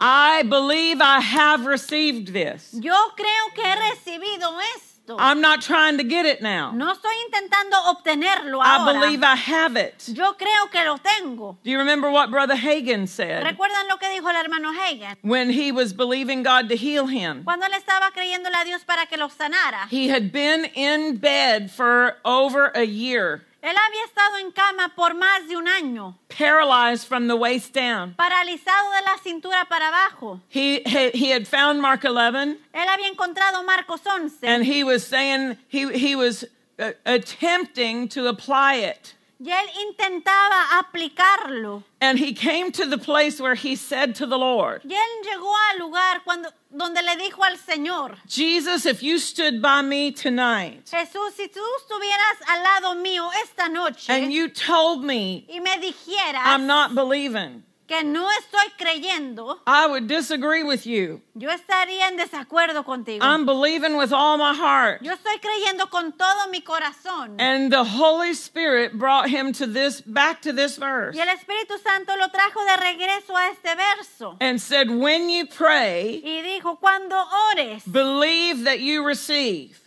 I 0.00 0.42
believe 0.44 1.00
I 1.00 1.20
have 1.20 1.66
received 1.66 2.32
this. 2.32 2.72
Yo 2.72 2.94
creo 3.16 3.54
que 3.54 3.64
he 3.64 3.76
recibido 3.76 4.58
esto. 4.76 4.87
Esto. 5.08 5.16
I'm 5.18 5.40
not 5.40 5.62
trying 5.62 5.96
to 5.98 6.04
get 6.04 6.26
it 6.26 6.42
now. 6.42 6.70
No 6.72 6.92
estoy 6.92 7.14
intentando 7.26 7.76
obtenerlo 7.86 8.62
ahora. 8.62 8.90
I 8.90 8.92
believe 8.92 9.22
I 9.22 9.36
have 9.36 9.76
it. 9.76 10.04
Yo 10.08 10.34
creo 10.34 10.70
que 10.70 10.84
lo 10.84 10.98
tengo. 10.98 11.56
Do 11.62 11.70
you 11.70 11.78
remember 11.78 12.10
what 12.10 12.30
Brother 12.30 12.56
Hagin 12.56 13.06
said 13.06 13.42
¿Recuerdan 13.42 13.88
lo 13.88 13.96
que 13.96 14.08
dijo 14.08 14.28
el 14.28 14.36
hermano 14.36 14.72
Hagin? 14.72 15.16
when 15.22 15.50
he 15.50 15.72
was 15.72 15.92
believing 15.94 16.42
God 16.42 16.68
to 16.68 16.76
heal 16.76 17.06
him? 17.06 17.44
Cuando 17.44 17.66
él 17.66 17.72
estaba 17.72 18.10
creyéndole 18.12 18.54
a 18.60 18.64
Dios 18.64 18.84
para 18.84 19.06
que 19.06 19.16
lo 19.16 19.28
sanara. 19.28 19.88
He 19.90 20.08
had 20.08 20.30
been 20.30 20.66
in 20.74 21.16
bed 21.16 21.70
for 21.70 22.16
over 22.24 22.70
a 22.74 22.84
year, 22.84 23.42
Él 23.60 23.74
había 23.76 24.04
estado 24.04 24.38
en 24.38 24.52
cama 24.52 24.94
por 24.94 25.14
más 25.14 25.48
de 25.48 25.56
un 25.56 25.66
año, 25.66 26.16
paralyzed 26.28 27.06
from 27.08 27.26
the 27.26 27.34
waist 27.34 27.74
down. 27.74 28.14
paralizado 28.14 28.92
de 28.92 29.02
la 29.02 29.18
cintura 29.22 29.64
para 29.68 29.88
abajo. 29.88 30.40
He, 30.48 30.82
he, 30.86 31.10
he 31.12 31.30
had 31.30 31.46
found 31.46 31.80
Mark 31.80 32.04
11 32.04 32.56
Él 32.72 32.88
había 32.88 33.08
encontrado 33.08 33.64
Marcos 33.64 34.00
11 34.06 34.46
and 34.46 34.64
he 34.64 34.84
was 34.84 35.04
saying, 35.04 35.56
he, 35.68 35.90
he 35.92 36.14
was 36.14 36.44
uh, 36.78 36.92
attempting 37.04 38.08
to 38.08 38.28
apply 38.28 38.76
it. 38.76 39.14
Y 39.40 39.50
él 39.50 39.66
intentaba 39.88 40.78
aplicarlo. 40.78 41.84
And 42.00 42.18
he 42.18 42.32
came 42.32 42.72
to 42.72 42.86
the 42.86 42.98
place 42.98 43.40
where 43.40 43.54
he 43.54 43.76
said 43.76 44.14
to 44.16 44.26
the 44.26 44.38
Lord, 44.38 44.82
Y 44.84 44.94
él 44.94 45.24
llegó 45.24 45.52
al 45.70 45.78
lugar 45.78 46.22
cuando, 46.24 46.50
donde 46.70 47.02
le 47.02 47.16
dijo 47.16 47.42
al 47.44 47.56
Señor, 47.56 48.16
Jesus, 48.26 48.84
if 48.86 49.02
you 49.02 49.18
stood 49.18 49.62
by 49.62 49.82
me 49.82 50.10
tonight 50.10 50.84
Jesús, 50.86 51.34
si 51.36 51.48
tú 51.48 51.60
estuvieras 51.80 52.48
al 52.48 52.62
lado 52.62 52.94
mío 52.96 53.28
esta 53.44 53.68
noche 53.68 54.10
and 54.10 54.32
you 54.32 54.48
told 54.48 55.04
me 55.04 55.46
y 55.48 55.60
me 55.60 55.78
dijeras 55.78 56.44
I'm 56.44 56.66
not 56.66 56.94
believing, 56.94 57.62
que 57.88 58.04
no 58.04 58.28
estoy 58.38 58.70
creyendo, 58.76 59.58
I 59.66 59.86
would 59.86 60.06
disagree 60.06 60.62
with 60.62 60.84
you. 60.86 61.22
yo 61.34 61.48
estaría 61.48 62.06
en 62.08 62.18
desacuerdo 62.18 62.84
contigo. 62.84 63.24
I'm 63.24 63.46
believing 63.46 63.96
with 63.96 64.12
all 64.12 64.36
my 64.36 64.52
heart. 64.54 65.00
Yo 65.02 65.10
estoy 65.12 65.38
creyendo 65.40 65.88
con 65.90 66.12
todo 66.12 66.48
mi 66.50 66.60
corazón. 66.60 67.36
And 67.40 67.72
the 67.72 67.82
Holy 67.84 68.34
Spirit 68.34 68.98
brought 68.98 69.30
him 69.30 69.52
to 69.54 69.66
this 69.66 70.02
back 70.02 70.42
to 70.42 70.52
this 70.52 70.76
verse 70.76 71.16
Y 71.16 71.20
el 71.22 71.28
Espíritu 71.34 71.78
Santo 71.82 72.14
lo 72.18 72.28
trajo 72.28 72.62
de 72.66 72.76
regreso 72.76 73.34
a 73.34 73.50
este 73.52 73.74
verso. 73.74 74.36
and 74.40 74.60
said, 74.60 74.90
When 74.90 75.30
you 75.30 75.46
pray, 75.46 76.20
Y 76.22 76.42
dijo, 76.42 76.78
cuando 76.78 77.16
ores, 77.52 77.84
believe 77.90 78.64
that 78.64 78.80
you 78.80 79.02
receive, 79.02 79.80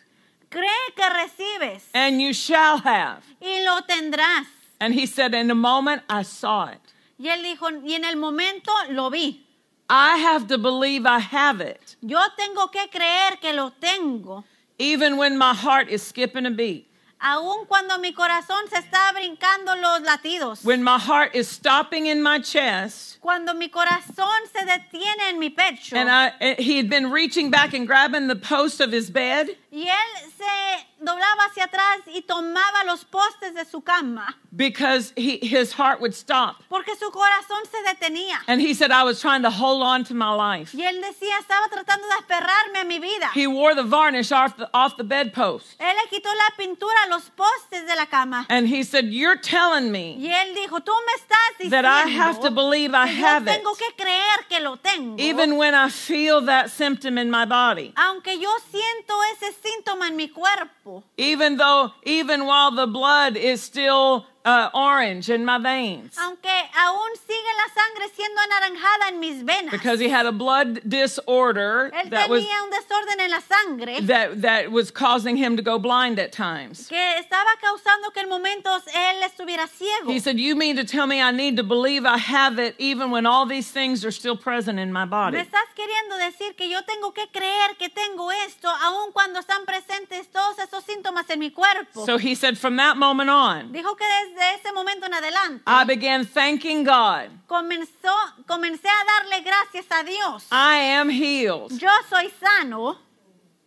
cree 0.49 0.68
que 0.95 1.06
recibes 1.08 1.88
and 1.93 2.20
you 2.20 2.34
shall 2.34 2.80
have. 2.80 3.24
y 3.39 3.62
lo 3.64 3.82
tendrás. 3.88 4.47
And 4.80 4.95
he 4.95 5.06
said, 5.06 5.36
In 5.36 5.52
a 5.52 5.56
moment, 5.56 6.02
I 6.10 6.24
saw 6.24 6.66
it. 6.70 6.80
Y 7.22 7.28
él 7.30 7.44
dijo, 7.44 7.70
y 7.86 7.94
en 7.94 8.04
el 8.04 8.16
momento 8.18 8.72
lo 8.90 9.10
vi. 9.12 9.46
I 9.90 10.18
have 10.18 10.48
to 10.48 10.58
believe 10.58 11.06
I 11.06 11.20
have 11.20 11.62
it, 11.62 11.96
Yo 12.02 12.18
tengo 12.38 12.70
que 12.72 12.88
creer 12.90 13.40
que 13.40 13.54
lo 13.54 13.72
tengo. 13.80 14.44
even 14.80 15.18
when 15.18 15.38
my 15.38 15.54
heart 15.54 15.90
is 15.90 16.02
skipping 16.02 16.46
a 16.46 16.50
beat, 16.52 16.88
Aun 17.24 17.68
cuando 17.68 18.00
mi 18.00 18.14
corazón 18.14 18.68
se 18.70 18.78
está 18.80 19.12
brincando 19.14 19.76
los 19.80 20.02
latidos. 20.02 20.64
when 20.64 20.82
my 20.84 20.98
heart 20.98 21.36
is 21.36 21.48
stopping 21.48 22.08
in 22.08 22.24
my 22.24 22.40
chest. 22.40 23.20
Cuando 23.22 23.54
mi 23.54 23.68
corazón 23.70 24.40
se 24.52 24.66
detiene 24.66 25.30
en 25.30 25.38
mi 25.38 25.50
pecho. 25.52 25.96
And 25.96 26.10
I, 26.10 26.32
eh, 26.40 26.56
he 26.58 26.78
had 26.78 26.90
been 26.90 27.12
reaching 27.12 27.52
back 27.52 27.74
and 27.76 27.86
grabbing 27.86 28.28
the 28.28 28.36
post 28.36 28.82
of 28.82 28.92
his 28.92 29.12
bed. 29.12 29.56
Y 29.72 29.88
él 29.88 30.32
se 30.38 30.88
doblaba 31.00 31.46
hacia 31.50 31.64
atrás 31.64 32.00
y 32.08 32.22
tomaba 32.22 32.84
los 32.86 33.06
postes 33.06 33.54
de 33.54 33.66
su 33.66 33.82
cama. 33.82 34.38
because 34.54 35.14
he, 35.16 35.38
his 35.38 35.72
heart 35.74 36.02
would 36.02 36.14
stop. 36.14 36.62
Porque 36.70 36.94
su 37.00 37.10
corazón 37.10 37.64
se 37.72 37.78
detenía. 37.84 38.38
And 38.48 38.60
he 38.60 38.74
said, 38.74 38.92
I 38.92 39.04
was 39.04 39.22
trying 39.22 39.44
to 39.44 39.50
hold 39.50 39.82
on 39.82 40.04
to 40.06 40.14
my 40.14 40.34
life. 40.34 40.74
Y 40.76 40.84
él 40.84 41.02
decía, 41.02 41.38
estaba 41.40 41.70
tratando 41.70 42.06
de 42.08 42.16
aferrarme 42.16 42.82
a 42.82 42.84
mi 42.86 43.00
vida. 43.00 43.30
He 43.34 43.48
wore 43.48 43.74
the 43.74 43.84
varnish 43.84 44.32
off 44.32 44.58
the, 44.58 44.70
off 44.74 44.98
the 44.98 45.04
bedpost. 45.06 45.80
Él 45.80 45.96
le 45.96 46.10
quitó 46.10 46.30
la 46.36 46.56
pintura 46.58 46.96
a 47.06 47.10
los 47.10 47.30
postes 47.30 47.88
de 47.88 47.96
la 47.96 48.06
cama. 48.08 48.46
And 48.50 48.68
he 48.68 48.84
said, 48.84 49.06
You're 49.06 49.38
telling 49.38 49.92
me 49.92 50.18
Y 50.20 50.28
él 50.28 50.54
dijo, 50.54 50.82
tú 50.82 50.92
me 50.92 51.14
estás 51.14 51.70
that 51.70 51.86
I 51.86 52.10
have 52.10 52.42
to 52.42 52.50
diciendo 52.50 52.56
believe 52.56 52.94
I 52.94 53.08
have 53.08 53.48
it, 53.48 53.62
tengo 53.62 53.74
que 53.76 53.92
creer 53.96 54.48
que 54.50 54.60
lo 54.60 54.76
tengo. 54.78 55.16
even 55.18 55.58
when 55.58 55.74
I 55.76 55.90
feel 55.90 56.42
that 56.42 56.70
symptom 56.72 57.18
in 57.18 57.30
my 57.30 57.46
body. 57.46 57.94
aunque 57.96 58.40
yo 58.40 58.50
siento 58.72 59.14
ese 59.36 59.54
síntoma 59.62 60.07
en 60.07 60.16
mi 60.16 60.28
cuerpo. 60.30 61.03
Even 61.18 61.57
though, 61.57 61.91
even 62.03 62.45
while 62.45 62.72
the 62.72 62.88
blood 62.88 63.38
is 63.38 63.62
still 63.62 64.26
uh, 64.46 64.70
orange 64.74 65.30
in 65.30 65.46
my 65.46 65.58
veins. 65.58 66.16
Aunque 66.18 66.50
aún 66.76 67.12
sigue 67.28 67.52
la 67.58 67.74
sangre 67.74 68.10
siendo 68.16 68.42
anaranjada 68.42 69.08
en 69.10 69.20
mis 69.20 69.44
venas. 69.44 69.72
Because 69.72 70.00
he 70.00 70.10
had 70.10 70.26
a 70.26 70.32
blood 70.32 70.80
disorder 70.88 71.92
él 71.94 72.10
that 72.10 72.30
was, 72.30 72.44
un 72.44 72.70
desorden 72.72 73.20
en 73.20 73.32
la 73.32 73.39
sangre 73.39 74.02
that, 74.08 74.42
that 74.42 74.72
was 74.72 74.92
causing 74.92 75.38
him 75.38 75.56
to 75.56 75.62
go 75.62 75.78
blind 75.78 76.20
at 76.20 76.32
times. 76.32 76.88
que 76.88 76.98
estaba 77.20 77.52
causando 77.62 78.12
que 78.14 78.22
en 78.22 78.30
momentos 78.30 78.84
él 78.94 79.22
estuviera 79.24 79.68
ciego. 79.68 80.12
He 80.12 80.20
said, 80.20 80.39
You 80.39 80.56
mean 80.56 80.76
to 80.78 80.84
tell 80.84 81.08
me 81.08 81.22
I 81.22 81.32
need 81.32 81.58
to 81.58 81.64
believe 81.64 82.06
I 82.06 82.18
have 82.18 82.60
it 82.60 82.76
even 82.80 83.12
when 83.12 83.26
all 83.26 83.46
these 83.46 83.72
things 83.72 84.04
are 84.06 84.12
still 84.12 84.36
present 84.38 84.80
in 84.80 84.92
my 84.92 85.06
Me 85.06 85.10
body? 85.10 85.38
estás 85.38 85.70
queriendo 85.76 86.18
decir 86.18 86.56
que 86.56 86.70
yo 86.70 86.82
tengo 86.84 87.14
que 87.14 87.28
creer 87.32 87.78
que 87.78 87.89
tengo 87.89 88.32
esto 88.46 88.68
aun 88.70 89.12
cuando 89.12 89.39
están 89.39 89.66
presentes 89.66 90.28
todos 90.32 90.58
esos 90.60 90.84
síntomas 90.84 91.30
en 91.30 91.39
mi 91.39 91.52
cuerpo. 91.52 92.06
So 92.06 92.18
he 92.18 92.36
said, 92.36 92.58
From 92.58 92.78
that 92.78 92.98
moment 92.98 93.30
on, 93.30 93.72
Dijo 93.72 93.96
que 93.96 94.06
desde 94.06 94.31
ese 94.56 94.72
momento 94.74 95.06
en 95.06 95.14
adelante 95.14 95.64
I 95.68 95.84
began 95.86 96.26
thanking 96.26 96.84
God. 96.84 97.30
comenzó, 97.48 98.14
comencé 98.48 98.88
a 98.88 99.06
darle 99.20 99.42
gracias 99.42 99.86
a 99.92 100.04
Dios. 100.04 100.48
I 100.52 100.96
am 100.96 101.10
healed, 101.10 101.78
Yo 101.80 101.90
soy 102.10 102.32
sano, 102.40 102.98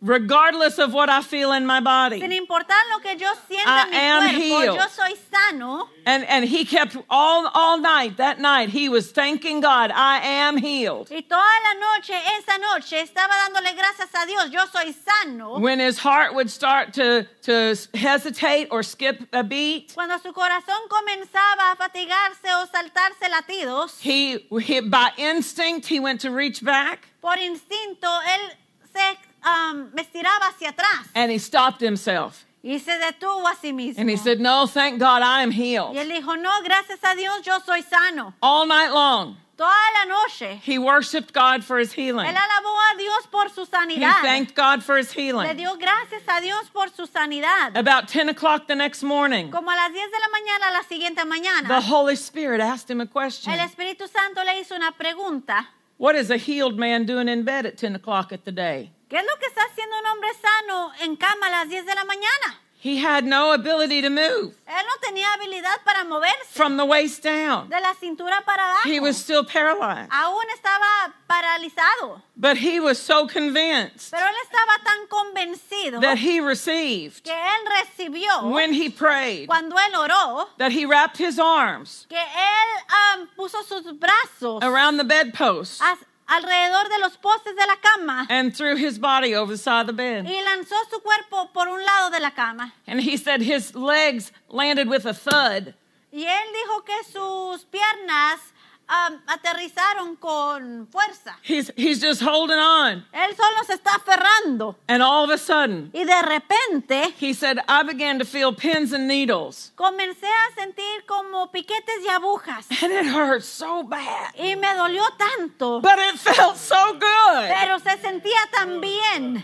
regardless 0.05 0.77
of 0.77 0.93
what 0.93 1.09
I 1.09 1.21
feel 1.21 1.51
in 1.51 1.65
my 1.65 1.79
body. 1.79 2.19
sin 2.19 2.31
importar 2.31 2.77
lo 2.91 2.99
que 2.99 3.17
yo 3.17 3.27
sienta 3.49 3.65
I 3.65 3.89
en 3.91 4.23
mi 4.23 4.29
am 4.29 4.49
cuerpo, 4.49 4.61
healed. 4.61 4.75
yo 4.75 4.87
soy 4.87 5.13
sano. 5.31 5.89
And, 6.05 6.23
and 6.25 6.45
he 6.45 6.63
kept 6.65 6.95
all, 7.09 7.49
all 7.53 7.79
night, 7.79 8.17
that 8.17 8.39
night, 8.39 8.69
he 8.69 8.87
was 8.89 9.11
thanking 9.11 9.59
God, 9.61 9.91
I 9.91 10.19
am 10.19 10.57
healed. 10.57 11.09
Y 11.09 11.21
toda 11.21 11.41
la 11.63 11.73
noche, 11.97 12.13
esa 12.13 12.59
noche, 12.59 13.01
estaba 13.01 13.33
dándole 13.33 13.75
gracias 13.75 14.09
a 14.13 14.25
Dios, 14.27 14.51
yo 14.51 14.65
soy 14.71 14.91
sano. 14.93 15.59
When 15.59 15.79
his 15.79 15.97
heart 15.97 16.35
would 16.35 16.49
start 16.49 16.93
to, 16.93 17.27
to 17.43 17.75
hesitate 17.95 18.67
or 18.69 18.83
skip 18.83 19.27
a 19.33 19.43
beat, 19.43 19.93
Cuando 19.95 20.17
su 20.19 20.31
corazón 20.31 20.87
comenzaba 20.87 21.71
a 21.71 21.75
fatigarse 21.75 22.45
o 22.53 22.65
saltarse 22.67 23.27
latidos, 23.29 23.99
he, 23.99 24.45
he 24.61 24.79
by 24.81 25.09
instinct, 25.17 25.87
he 25.87 25.99
went 25.99 26.21
to 26.21 26.29
reach 26.29 26.63
back 26.63 27.07
por 27.21 27.37
instinto, 27.39 28.07
él 28.07 28.51
se 28.93 29.17
um, 29.45 29.89
me 29.93 30.01
estiraba 30.01 30.47
hacia 30.47 30.69
atrás 30.69 31.07
and 31.13 31.31
he 31.31 31.37
stopped 31.39 31.81
himself. 31.81 32.45
y 32.63 32.79
se 32.79 32.91
detuvo 32.97 33.47
a 33.47 33.55
sí 33.55 33.71
mismo. 33.73 33.99
And 34.01 34.09
he 34.09 34.17
said, 34.17 34.39
No, 34.39 34.65
thank 34.65 34.99
God 34.99 35.21
I 35.21 35.43
am 35.43 35.51
y 35.51 35.55
healed. 35.55 35.95
él 35.95 36.09
dijo, 36.09 36.35
no, 36.35 36.63
gracias 36.63 36.99
a 37.03 37.15
Dios, 37.15 37.45
yo 37.45 37.59
soy 37.59 37.83
sano. 37.83 38.33
All 38.41 38.65
night 38.65 38.91
long, 38.91 39.37
Toda 39.57 39.71
la 39.93 40.05
noche, 40.05 40.59
he 40.65 40.77
worshiped 40.77 41.31
God 41.31 41.63
for 41.63 41.77
his 41.77 41.93
healing. 41.93 42.25
él 42.25 42.35
alabó 42.35 42.75
a 42.91 42.97
Dios 42.97 43.27
por 43.31 43.49
su 43.49 43.65
He 43.87 43.99
thanked 44.21 44.53
God 44.53 44.83
for 44.83 44.97
his 44.97 45.15
Le 45.15 45.21
healing. 45.21 45.55
dio 45.55 45.77
gracias 45.77 46.23
a 46.27 46.41
Dios 46.41 46.69
por 46.73 46.89
su 46.89 47.05
sanidad. 47.05 47.77
About 47.77 48.09
10 48.09 48.29
o'clock 48.29 48.67
the 48.67 48.75
next 48.75 49.01
morning, 49.01 49.51
Como 49.51 49.69
a 49.71 49.75
las 49.75 49.93
10 49.93 50.11
de 50.11 50.19
la 50.19 50.27
mañana, 50.29 50.71
la 50.73 50.83
siguiente 50.83 51.21
the 51.67 51.81
Holy 51.81 52.15
Spirit 52.15 52.59
asked 52.59 52.89
him 52.89 52.99
a 52.99 53.05
question 53.05 53.53
el 53.53 53.59
Espíritu 53.59 54.09
Santo 54.09 54.43
le 54.43 54.59
hizo 54.59 54.75
una 54.75 54.91
pregunta. 54.91 55.67
What 55.97 56.15
is 56.15 56.29
a 56.29 56.37
healed 56.37 56.77
man 56.77 57.05
doing 57.05 57.29
in 57.29 57.43
bed 57.45 57.65
at 57.65 57.77
10 57.77 57.95
o'clock 57.95 58.33
at 58.33 58.43
the 58.43 58.51
day? 58.51 58.91
¿Qué 59.09 59.17
es 59.17 59.23
lo 59.23 59.37
que 59.39 59.45
está 59.45 59.61
haciendo 59.71 59.99
un 59.99 60.05
hombre 60.07 60.29
sano 60.41 60.91
en 61.01 61.15
cama 61.15 61.47
a 61.47 61.49
las 61.51 61.69
10 61.69 61.85
de 61.85 61.95
la 61.95 62.05
mañana? 62.05 62.59
He 62.77 62.97
had 63.03 63.23
no 63.23 63.51
ability 63.51 63.99
to 64.03 64.11
move 64.11 64.53
Él 64.67 64.85
no 64.85 64.97
tenía 65.01 65.25
habilidad 65.33 65.83
para 65.83 66.03
moverse 66.03 66.51
from 66.51 66.77
the 66.77 66.85
waist 66.85 67.23
down. 67.23 67.67
de 67.67 67.79
la 67.81 67.95
cintura 67.95 68.43
para 68.45 68.61
abajo. 68.63 68.87
He 68.87 68.99
was 68.99 69.17
still 69.17 69.43
paralyzed. 69.43 70.11
Aún 70.11 70.43
estaba 70.53 71.13
paralizado. 71.27 72.21
But 72.37 72.57
he 72.57 72.79
was 72.79 72.99
so 72.99 73.25
convinced 73.27 74.11
Pero 74.11 74.27
él 74.27 74.35
estaba 74.43 74.83
tan 74.83 75.07
convencido 75.07 76.01
that 76.01 76.17
he 76.19 76.39
received 76.39 77.23
que 77.23 77.33
él 77.33 77.65
recibió 77.65 78.51
when 78.51 78.73
he 78.73 78.89
prayed 78.89 79.47
cuando 79.47 79.75
él 79.77 79.95
oró 79.95 80.47
that 80.57 80.71
he 80.71 80.85
wrapped 80.85 81.17
his 81.17 81.39
arms 81.39 82.05
que 82.07 82.17
él 82.17 83.13
am, 83.13 83.29
puso 83.35 83.63
sus 83.63 83.93
brazos 83.93 84.61
around 84.63 84.97
the 84.97 85.03
bedpost 85.03 85.81
alrededor 86.27 86.89
de 86.89 86.99
los 86.99 87.17
postes 87.17 87.55
de 87.55 87.65
la 87.67 87.75
cama 87.77 88.25
and 88.29 88.55
threw 88.55 88.75
his 88.75 88.97
body 88.99 89.35
over 89.35 89.53
the 89.53 89.57
side 89.57 89.81
of 89.81 89.87
the 89.87 89.93
bed. 89.93 90.25
y 90.25 90.41
lanzó 90.43 90.75
su 90.89 90.99
cuerpo 91.01 91.49
por 91.53 91.67
un 91.67 91.83
lado 91.83 92.09
de 92.11 92.19
la 92.19 92.31
cama. 92.31 92.73
And 92.87 93.01
he 93.01 93.17
said 93.17 93.41
his 93.41 93.75
legs 93.75 94.31
landed 94.49 94.87
with 94.87 95.05
a 95.05 95.13
thud. 95.13 95.73
Y 96.11 96.23
él 96.23 96.53
dijo 96.53 96.85
que 96.85 97.03
sus 97.11 97.65
piernas 97.65 98.39
am, 98.87 99.21
aterrizaron 99.27 100.15
con 100.19 100.87
fuerza. 100.91 101.35
He's, 101.43 101.71
he's 101.75 101.99
just 102.01 102.21
holding 102.21 102.57
on. 102.57 103.05
Él 103.13 103.35
solo 103.35 103.63
se 103.65 103.73
está 103.73 103.95
aferrando. 103.95 104.75
And 104.87 105.01
all 105.01 105.23
of 105.23 105.29
a 105.29 105.37
sudden, 105.37 105.91
Y 105.93 106.03
de 106.03 106.21
repente 106.21 107.13
he 107.19 107.33
said, 107.33 107.59
I 107.67 107.83
began 107.83 108.19
to 108.19 108.25
feel 108.25 108.53
pins 108.53 108.93
and 108.93 109.07
needles. 109.07 109.71
comencé 109.75 110.27
a 110.27 110.55
sentir 110.61 111.05
como 111.05 111.47
piquetes 111.51 112.03
y 112.05 112.09
agujas. 112.13 112.67
And 112.83 112.91
it 112.93 113.05
hurt 113.05 113.43
so 113.43 113.83
bad. 113.83 114.33
Y 114.37 114.55
me 114.55 114.67
dolió 114.75 115.03
tanto. 115.17 115.81
But 115.81 115.99
it 115.99 116.17
felt 116.19 116.57
so 116.57 116.93
good. 116.93 117.49
Pero 117.49 117.79
se 117.79 117.97
sentía 117.97 118.49
tan 118.51 118.79
bien. 118.81 119.43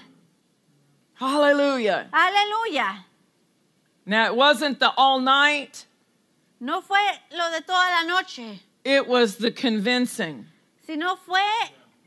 Hallelujah. 1.15 2.09
Aleluya. 2.11 3.05
Now, 4.05 4.25
it 4.25 4.35
wasn't 4.35 4.79
the 4.79 4.91
all 4.97 5.19
night, 5.19 5.85
No 6.59 6.81
fue 6.81 6.99
lo 7.31 7.51
de 7.51 7.61
toda 7.61 7.85
la 7.91 8.03
noche, 8.07 8.59
it 8.83 9.07
was 9.07 9.37
the 9.37 9.51
convincing, 9.51 10.45
sino 10.85 11.15
fue 11.17 11.41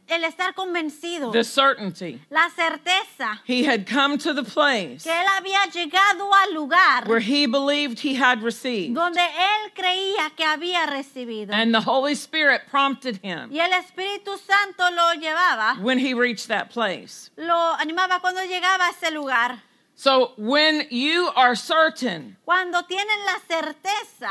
el 0.06 0.20
estar 0.24 0.52
convencido, 0.54 1.32
the 1.32 1.42
certainty. 1.44 2.20
la 2.30 2.50
certeza 2.50 3.38
He 3.46 3.64
had 3.64 3.86
come 3.86 4.18
to 4.18 4.34
the 4.34 4.42
place 4.44 5.02
que 5.04 5.10
él 5.12 5.26
había 5.38 5.64
llegado 5.72 6.30
al 6.30 6.52
lugar 6.52 7.04
where 7.06 7.20
he 7.20 7.46
believed 7.46 8.00
he 8.00 8.14
had 8.14 8.42
received, 8.42 8.94
donde 8.94 9.18
él 9.20 9.72
creía 9.74 10.30
que 10.36 10.44
había 10.44 10.86
recibido. 10.86 11.50
and 11.52 11.74
the 11.74 11.80
Holy 11.80 12.14
Spirit 12.14 12.62
prompted 12.68 13.18
him 13.22 13.48
Y 13.50 13.58
el 13.60 13.70
Espíritu 13.72 14.36
Santo 14.38 14.90
lo 14.94 15.14
llevaba, 15.14 15.80
when 15.80 15.98
he 15.98 16.12
reached 16.12 16.48
that 16.48 16.68
place. 16.70 17.30
lo 17.38 17.54
animaba 17.78 18.20
cuando 18.20 18.42
llegaba 18.42 18.88
a 18.88 18.90
ese 18.90 19.10
lugar. 19.12 19.62
So, 19.96 20.32
when 20.36 20.88
you 20.90 21.30
are 21.36 21.54
certain, 21.54 22.36
Cuando 22.44 22.82
tienen 22.82 23.24
la 23.24 23.38
certeza, 23.48 24.28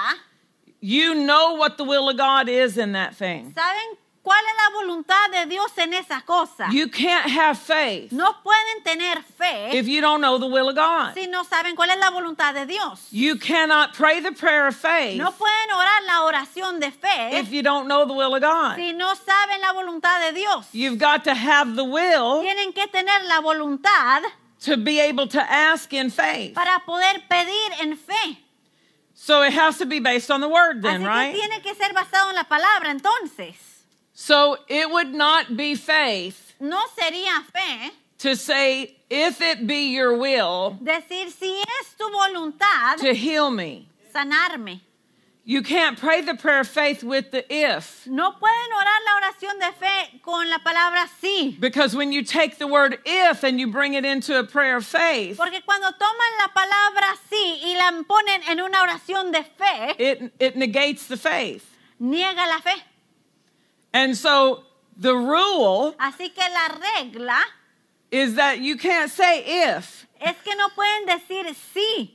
you 0.84 1.16
know 1.16 1.54
what 1.56 1.78
the 1.78 1.84
will 1.86 2.10
of 2.10 2.18
God 2.18 2.50
is 2.50 2.78
in 2.78 2.92
that 2.92 3.16
thing. 3.16 3.54
¿saben 3.56 3.98
cuál 4.22 4.40
es 4.40 4.56
la 4.58 4.80
voluntad 4.82 5.32
de 5.32 5.46
Dios 5.50 5.72
en 5.78 5.94
esa 5.94 6.22
cosa? 6.26 6.68
You 6.72 6.90
can't 6.90 7.30
have 7.30 7.58
faith 7.58 8.12
No 8.12 8.34
pueden 8.44 8.84
tener 8.84 9.22
fe 9.22 9.78
if 9.78 9.88
you 9.88 10.02
don't 10.02 10.20
know 10.20 10.38
the 10.38 10.48
will 10.48 10.68
of 10.68 10.76
God. 10.76 11.14
si 11.14 11.28
no 11.28 11.44
saben 11.44 11.76
cuál 11.76 11.90
es 11.90 11.98
la 12.00 12.12
voluntad 12.12 12.54
de 12.54 12.66
Dios. 12.66 13.08
You 13.12 13.38
cannot 13.38 13.94
pray 13.94 14.20
the 14.20 14.34
prayer 14.34 14.68
of 14.68 14.76
faith 14.76 15.18
No 15.18 15.32
pueden 15.32 15.72
orar 15.72 16.02
la 16.06 16.26
oración 16.26 16.82
de 16.82 16.92
fe 16.92 17.38
if 17.40 17.52
you 17.54 17.64
don't 17.64 17.88
know 17.88 18.06
the 18.06 18.14
will 18.14 18.36
of 18.36 18.42
God. 18.42 18.76
si 18.76 18.92
no 18.92 19.14
saben 19.16 19.62
la 19.62 19.72
voluntad 19.74 20.28
de 20.28 20.34
Dios. 20.34 20.68
You've 20.74 21.00
got 21.00 21.24
to 21.24 21.34
have 21.34 21.78
the 21.78 21.86
will 21.86 22.42
Tienen 22.44 22.74
que 22.76 22.88
tener 22.88 23.24
la 23.30 23.40
voluntad 23.42 24.22
to 24.66 24.76
be 24.78 25.00
able 25.00 25.28
to 25.28 25.42
ask 25.42 25.94
in 25.94 26.10
faith. 26.10 26.54
para 26.54 26.82
poder 26.86 27.22
pedir 27.30 27.72
en 27.82 27.96
fe. 27.96 28.40
So 29.26 29.42
it 29.42 29.54
has 29.54 29.78
to 29.78 29.86
be 29.86 30.02
based 30.02 30.30
on 30.30 30.42
the 30.42 30.50
word 30.50 30.82
then, 30.82 31.00
Así 31.00 31.00
then, 31.00 31.02
que 31.02 31.08
right? 31.08 31.34
tiene 31.34 31.62
que 31.64 31.74
ser 31.76 31.94
basado 31.94 32.30
en 32.32 32.36
la 32.36 32.44
palabra 32.44 32.90
entonces. 32.92 33.56
So 34.14 34.58
it 34.68 34.92
would 34.92 35.14
not 35.14 35.56
be 35.56 35.76
faith 35.76 36.54
No 36.60 36.82
sería 37.00 37.42
fe 37.54 37.92
to 38.18 38.36
say, 38.36 38.98
if 39.10 39.40
it 39.42 39.66
be 39.66 39.94
your 39.94 40.18
will 40.18 40.78
decir 40.84 41.32
si 41.32 41.58
es 41.80 41.96
tu 41.98 42.04
voluntad 42.10 42.98
to 42.98 43.14
heal 43.14 43.50
me. 43.50 43.88
sanarme. 44.14 44.82
You 45.46 45.62
can't 45.62 46.00
pray 46.00 46.22
the 46.22 46.36
prayer 46.36 46.62
of 46.62 46.70
faith 46.70 47.04
with 47.04 47.32
the 47.32 47.44
if. 47.54 48.08
No 48.08 48.32
pueden 48.32 48.72
orar 48.72 49.00
la 49.06 49.20
oración 49.20 49.60
de 49.60 49.74
fe 49.78 50.20
con 50.24 50.50
la 50.50 50.60
palabra 50.60 51.06
sí. 51.22 51.60
Because 51.60 51.94
when 51.98 52.14
you 52.14 52.24
take 52.24 52.58
the 52.60 52.68
word 52.68 52.98
if 53.06 53.44
and 53.44 53.60
you 53.60 53.68
bring 53.70 53.94
it 53.96 54.06
into 54.06 54.39
a 54.39 54.46
prayer 54.46 54.78
of 54.78 54.86
faith, 54.86 55.36
Porque 55.36 55.62
cuando 55.66 55.89
toman 55.91 56.38
la 56.39 56.48
palabra 56.56 57.18
sí 57.30 57.60
y 57.62 57.76
la 57.78 57.91
ponen 58.04 58.41
en 58.50 58.62
una 58.62 58.78
oración 58.88 59.34
de 59.34 59.44
fe, 59.44 59.96
it, 60.00 60.34
it 60.39 60.56
negates 60.56 61.08
the 61.08 61.18
faith. 61.18 61.76
niega 62.02 62.48
la 62.48 62.60
fe. 62.60 62.82
And 63.94 64.16
so 64.16 64.64
the 64.96 65.14
rule 65.14 65.94
Así 66.00 66.34
que 66.34 66.44
la 66.54 66.78
regla 66.80 67.44
is 68.12 68.36
that 68.36 68.60
you 68.62 68.78
can't 68.78 69.12
say 69.12 69.44
if 69.68 70.08
es 70.22 70.36
que 70.41 70.56
no 70.56 70.70
pueden 70.70 71.06
decir 71.06 71.54
sí 71.76 72.12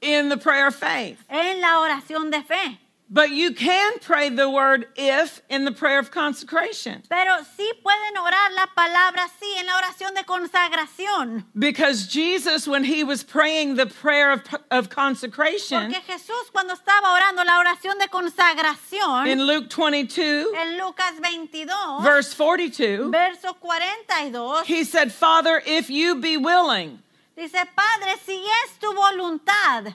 in 0.00 0.28
the 0.28 0.36
prayer 0.36 0.68
of 0.68 0.74
faith. 0.74 1.18
en 1.28 1.60
la 1.60 1.78
oración 1.80 2.30
de 2.30 2.42
fe. 2.42 2.78
But 3.08 3.30
you 3.30 3.52
can 3.52 4.00
pray 4.00 4.30
the 4.30 4.50
word 4.50 4.88
if 4.96 5.40
in 5.48 5.64
the 5.64 5.70
prayer 5.70 6.00
of 6.00 6.10
consecration. 6.10 7.02
Pero 7.08 7.36
sí 7.56 7.70
pueden 7.80 8.16
orar 8.16 8.52
la 8.56 8.66
palabra 8.76 9.28
sí 9.40 9.56
en 9.56 9.66
la 9.66 9.74
oración 9.74 10.14
de 10.14 10.24
consagración. 10.24 11.44
Because 11.56 12.08
Jesus, 12.08 12.66
when 12.66 12.82
he 12.82 13.04
was 13.04 13.22
praying 13.22 13.76
the 13.76 13.86
prayer 13.86 14.32
of, 14.32 14.42
of 14.72 14.90
consecration 14.90 15.92
Porque 15.92 16.02
Jesús 16.02 16.50
cuando 16.52 16.74
estaba 16.74 17.14
orando 17.14 17.44
la 17.44 17.60
oración 17.60 17.96
de 18.00 18.08
consagración 18.08 19.28
in 19.28 19.46
Luke 19.46 19.68
22, 19.70 20.52
en 20.52 20.76
Lucas 20.76 21.12
22, 21.22 22.02
verse 22.02 22.34
42, 22.34 23.12
verso 23.12 23.54
42, 23.54 24.66
he 24.66 24.82
said, 24.82 25.12
Father, 25.12 25.62
if 25.64 25.88
you 25.88 26.16
be 26.16 26.36
willing, 26.36 26.98
dice, 27.36 27.58
Padre, 27.74 28.16
si 28.24 28.44
es 28.64 28.78
tu 28.78 28.92
voluntad, 28.94 29.94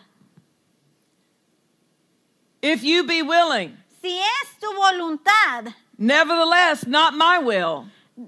if 2.61 2.83
you 2.83 3.03
be 3.03 3.21
willing, 3.23 3.75
si 4.01 4.19
es 4.19 4.59
tu 4.59 4.67
voluntad, 4.73 5.73
nevertheless, 5.97 6.85
not 6.85 7.13
my 7.15 7.39
will, 7.39 7.85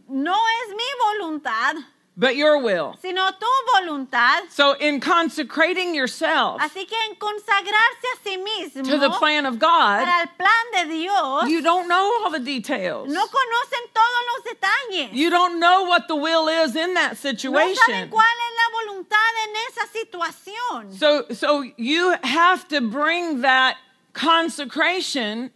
no 0.07 0.33
es 0.33 0.75
mi 0.75 0.83
voluntad, 1.19 1.75
but 2.15 2.35
your 2.35 2.61
will. 2.61 2.95
sino 3.01 3.31
tu 3.31 3.47
voluntad. 3.75 4.49
So, 4.49 4.73
in 4.73 4.99
consecrating 4.99 5.95
yourself 5.95 6.61
Así 6.61 6.87
que 6.87 6.97
en 7.09 7.15
consagrarse 7.15 8.07
a 8.13 8.17
sí 8.23 8.37
mismo 8.37 8.83
to 8.83 8.97
the 8.99 9.09
plan 9.11 9.45
of 9.45 9.59
God, 9.59 10.03
para 10.03 10.21
el 10.21 10.27
plan 10.37 10.87
de 10.87 10.93
Dios, 10.93 11.49
you 11.49 11.61
don't 11.61 11.87
know 11.87 12.23
all 12.23 12.31
the 12.31 12.39
details. 12.39 13.09
no 13.09 13.25
conocen 13.27 13.89
todos 13.93 14.21
los 14.31 14.53
detalles. 14.53 15.13
You 15.13 15.29
don't 15.29 15.59
know 15.59 15.83
what 15.83 16.07
the 16.07 16.15
will 16.15 16.47
is 16.47 16.75
in 16.75 16.93
that 16.93 17.17
situation. 17.17 17.75
no 17.75 17.93
saben 17.93 18.09
cuál 18.09 18.23
es 18.23 18.53
la 18.57 18.93
voluntad 18.93 19.31
en 19.43 19.55
esa 19.67 19.87
situación. 19.87 20.93
So, 20.97 21.25
so 21.33 21.63
you 21.77 22.15
have 22.23 22.67
to 22.69 22.81
bring 22.81 23.41
that 23.41 23.77
consecration 24.13 25.51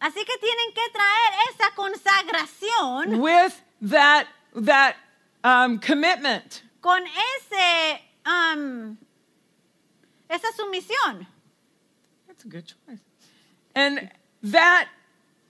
Así 0.00 0.24
que 0.24 0.38
tienen 0.38 0.72
que 0.74 0.88
traer 0.92 1.32
esa 1.50 1.74
consagración 1.74 3.20
with 3.20 3.60
that 3.82 4.28
that 4.54 4.94
um, 5.44 5.78
commitment. 5.78 6.62
con 6.80 7.02
ese, 7.02 8.00
um, 8.26 8.96
esa 10.28 10.48
sumisión. 10.56 11.26
That's 12.26 12.44
a 12.44 12.48
good 12.48 12.64
choice. 12.66 13.00
And 13.74 14.10
that, 14.42 14.88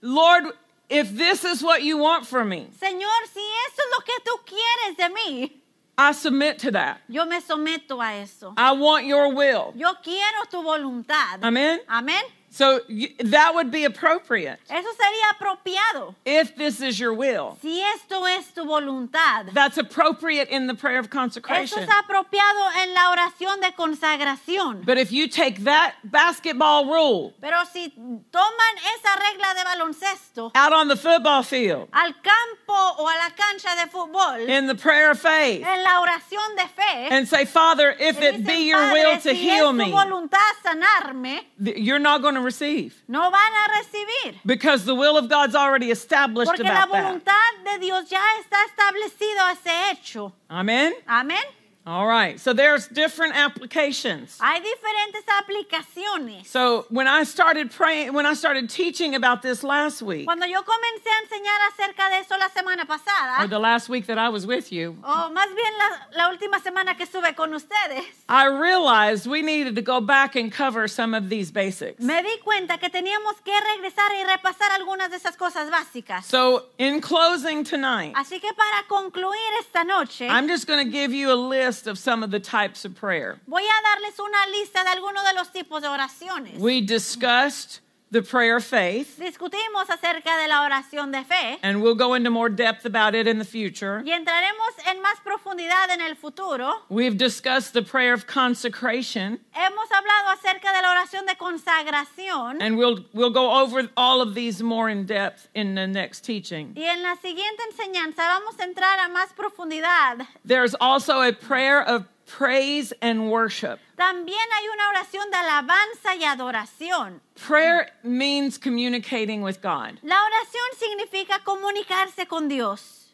Lord, 0.01 0.45
if 0.89 1.15
this 1.15 1.43
is 1.43 1.63
what 1.63 1.83
you 1.83 1.97
want 1.97 2.25
from 2.25 2.49
me, 2.49 2.67
Señor, 2.79 3.27
si 3.31 3.39
eso 3.39 3.81
es 3.81 3.91
lo 3.91 3.99
que 4.01 4.19
tú 4.25 4.37
quieres 4.45 4.97
de 4.97 5.09
mí, 5.13 5.51
I 5.97 6.13
submit 6.13 6.59
to 6.59 6.71
that. 6.71 7.01
yo 7.09 7.25
me 7.25 7.41
someto 7.41 8.01
a 8.01 8.21
eso. 8.21 8.53
I 8.55 8.71
want 8.71 9.05
your 9.05 9.33
will. 9.33 9.73
Yo 9.75 9.93
quiero 10.01 10.45
tu 10.49 10.63
voluntad. 10.63 11.43
Amen. 11.43 11.81
Amén. 11.89 12.21
So 12.51 12.81
that 13.19 13.53
would 13.53 13.71
be 13.71 13.85
appropriate 13.85 14.59
Eso 14.69 14.89
sería 14.93 15.33
apropiado. 15.37 16.15
if 16.25 16.55
this 16.55 16.81
is 16.81 16.99
your 16.99 17.13
will. 17.13 17.57
Si 17.61 17.81
esto 17.81 18.25
es 18.25 18.47
tu 18.53 18.63
voluntad. 18.65 19.53
That's 19.53 19.77
appropriate 19.77 20.49
in 20.49 20.67
the 20.67 20.73
prayer 20.73 20.99
of 20.99 21.05
Eso 21.05 21.11
consecration. 21.11 21.83
es 21.83 21.89
apropiado 21.89 22.83
en 22.83 22.93
la 22.93 23.11
oración 23.15 23.61
de 23.61 23.71
consagración. 23.77 24.85
But 24.85 24.97
if 24.97 25.11
you 25.11 25.27
take 25.27 25.63
that 25.65 25.95
basketball 26.03 26.85
rule 26.85 27.33
Pero 27.41 27.63
si 27.71 27.89
toman 27.89 28.75
esa 28.95 29.19
regla 29.19 29.53
de 29.55 29.63
baloncesto 29.65 30.51
out 30.55 30.73
on 30.73 30.87
the 30.87 30.95
football 30.95 31.43
field 31.43 31.87
al 31.93 32.13
campo 32.13 32.73
o 32.97 33.07
a 33.07 33.15
la 33.17 33.29
cancha 33.35 33.69
de 33.75 33.89
fútbol, 33.91 34.47
in 34.47 34.67
the 34.67 34.75
prayer 34.75 35.11
of 35.11 35.19
faith 35.19 35.63
en 35.65 35.83
la 35.83 36.01
oración 36.01 36.55
de 36.55 36.67
fe, 36.67 37.07
and 37.11 37.27
say, 37.27 37.45
Father, 37.45 37.95
if 37.99 38.21
it 38.21 38.43
be 38.45 38.67
your 38.67 38.91
will 38.91 39.15
to 39.15 39.21
si 39.21 39.35
heal 39.35 39.71
me, 39.73 39.91
voluntad 39.91 40.37
sanarme, 40.63 41.41
you're 41.59 41.99
not 41.99 42.21
going 42.21 42.35
to 42.35 42.38
receive 42.43 42.93
no 43.07 43.29
van 43.29 43.31
a 43.31 43.79
recibir. 43.79 44.35
because 44.45 44.85
the 44.85 44.95
will 44.95 45.17
of 45.17 45.29
God's 45.29 45.55
already 45.55 45.91
established 45.91 46.49
Porque 46.51 46.63
la 46.63 46.83
about 46.83 46.91
that. 46.91 47.25
voluntad 47.25 47.63
de 47.65 47.79
Dios 47.79 48.09
ya 48.09 48.19
está 48.41 48.57
establecido 48.65 49.49
ese 49.51 49.91
hecho. 49.91 50.33
Amen. 50.49 50.93
Amén. 51.07 51.43
All 51.89 52.05
right. 52.05 52.39
So 52.39 52.53
there's 52.53 52.87
different 52.87 53.33
applications. 53.35 54.37
Hay 54.39 54.59
diferentes 54.61 55.25
aplicaciones. 55.25 56.45
So 56.45 56.85
when 56.89 57.07
I 57.07 57.23
started 57.23 57.71
praying, 57.71 58.13
when 58.13 58.27
I 58.27 58.35
started 58.35 58.69
teaching 58.69 59.15
about 59.15 59.41
this 59.41 59.63
last 59.63 60.03
week, 60.03 60.25
Cuando 60.25 60.45
yo 60.45 60.61
comencé 60.61 61.09
a 61.09 61.25
enseñar 61.25 61.59
acerca 61.71 62.09
de 62.11 62.17
eso 62.19 62.35
la 62.37 62.49
semana 62.49 62.85
pasada, 62.85 63.43
or 63.43 63.47
the 63.47 63.57
last 63.57 63.89
week 63.89 64.05
that 64.05 64.19
I 64.19 64.29
was 64.29 64.45
with 64.45 64.71
you, 64.71 64.97
o 65.03 65.31
más 65.33 65.47
bien 65.55 65.73
la, 65.79 66.25
la 66.25 66.29
última 66.29 66.59
semana 66.59 66.95
que 66.95 67.07
estuve 67.07 67.35
con 67.35 67.51
ustedes, 67.55 68.05
I 68.29 68.45
realized 68.45 69.25
we 69.25 69.41
needed 69.41 69.73
to 69.75 69.81
go 69.81 69.99
back 69.99 70.35
and 70.35 70.51
cover 70.51 70.87
some 70.87 71.15
of 71.15 71.27
these 71.29 71.49
basics. 71.51 71.99
me 72.03 72.21
di 72.21 72.37
cuenta 72.45 72.77
que 72.77 72.89
teníamos 72.91 73.43
que 73.43 73.59
regresar 73.75 74.11
y 74.11 74.25
repasar 74.25 74.69
algunas 74.73 75.09
de 75.09 75.17
esas 75.17 75.35
cosas 75.35 75.71
básicas. 75.71 76.25
So 76.25 76.65
in 76.77 77.01
closing 77.01 77.63
tonight, 77.63 78.13
Así 78.15 78.39
que 78.39 78.53
para 78.53 78.83
concluir 78.87 79.39
esta 79.61 79.83
noche, 79.83 80.27
I'm 80.27 80.47
just 80.47 80.67
going 80.67 80.85
to 80.85 80.91
give 80.91 81.11
you 81.11 81.31
a 81.31 81.33
list 81.33 81.78
of 81.87 81.97
some 81.97 82.23
of 82.23 82.31
the 82.31 82.39
types 82.39 82.85
of 82.85 82.95
prayer. 82.95 83.39
voy 83.47 83.63
a 83.63 83.81
darles 83.83 84.19
una 84.19 84.47
lista 84.57 84.83
de 84.83 84.89
algunos 84.89 85.23
de 85.23 85.33
los 85.33 85.51
tipos 85.51 85.81
de 85.81 85.87
oraciones. 85.87 86.57
We 86.59 86.81
discussed 86.81 87.81
the 88.11 88.21
prayer 88.21 88.57
of 88.57 88.63
faith, 88.63 89.17
Discutimos 89.19 89.87
acerca 89.89 90.37
de 90.41 90.47
la 90.47 90.61
oración 90.67 91.11
de 91.11 91.23
fe 91.23 91.57
and 91.61 91.81
we'll 91.81 91.95
go 91.95 92.13
into 92.15 92.29
more 92.29 92.49
depth 92.49 92.85
about 92.85 93.13
it 93.15 93.27
in 93.27 93.37
the 93.37 93.45
future. 93.45 94.01
y 94.05 94.11
entraremos 94.11 94.73
en 94.87 95.01
más 95.01 95.19
profundidad 95.23 95.89
en 95.91 96.01
el 96.01 96.15
futuro. 96.15 96.71
We've 96.89 97.17
discussed 97.17 97.73
the 97.73 97.81
prayer 97.83 98.13
of 98.13 98.25
consecration, 98.27 99.39
Hemos 99.53 99.89
hablado 99.91 100.29
acerca 100.37 100.71
de 100.73 100.81
la 100.81 100.91
oración 100.91 101.25
de 101.27 101.35
consagración 101.35 102.57
and 102.61 102.77
we'll 102.77 103.05
we'll 103.13 103.29
go 103.31 103.61
over 103.61 103.89
all 103.95 104.21
of 104.21 104.33
these 104.35 104.61
more 104.63 104.89
in 104.89 105.05
depth 105.05 105.47
in 105.53 105.75
the 105.75 105.87
next 105.87 106.21
teaching. 106.21 106.73
y 106.75 106.83
en 106.83 107.01
la 107.03 107.15
siguiente 107.17 107.63
enseñanza 107.71 108.17
vamos 108.27 108.55
a 108.59 108.63
entrar 108.63 108.99
a 108.99 109.09
más 109.09 109.33
profundidad. 109.35 110.25
There's 110.45 110.75
also 110.79 111.21
a 111.21 111.31
prayer 111.33 111.81
of 111.81 112.05
praise 112.29 112.93
and 113.01 113.29
worship. 113.29 113.79
También 113.97 114.47
hay 114.53 114.67
una 114.69 114.89
oración 114.93 115.29
de 115.31 115.37
alabanza 115.37 116.15
y 116.15 116.23
adoración. 116.23 117.19
Prayer 117.35 117.89
means 118.03 118.57
communicating 118.57 119.41
with 119.41 119.61
God. 119.61 119.99
La 120.03 120.15
oración 120.15 120.69
significa 120.77 121.43
comunicarse 121.43 122.27
con 122.27 122.47
Dios. 122.47 123.07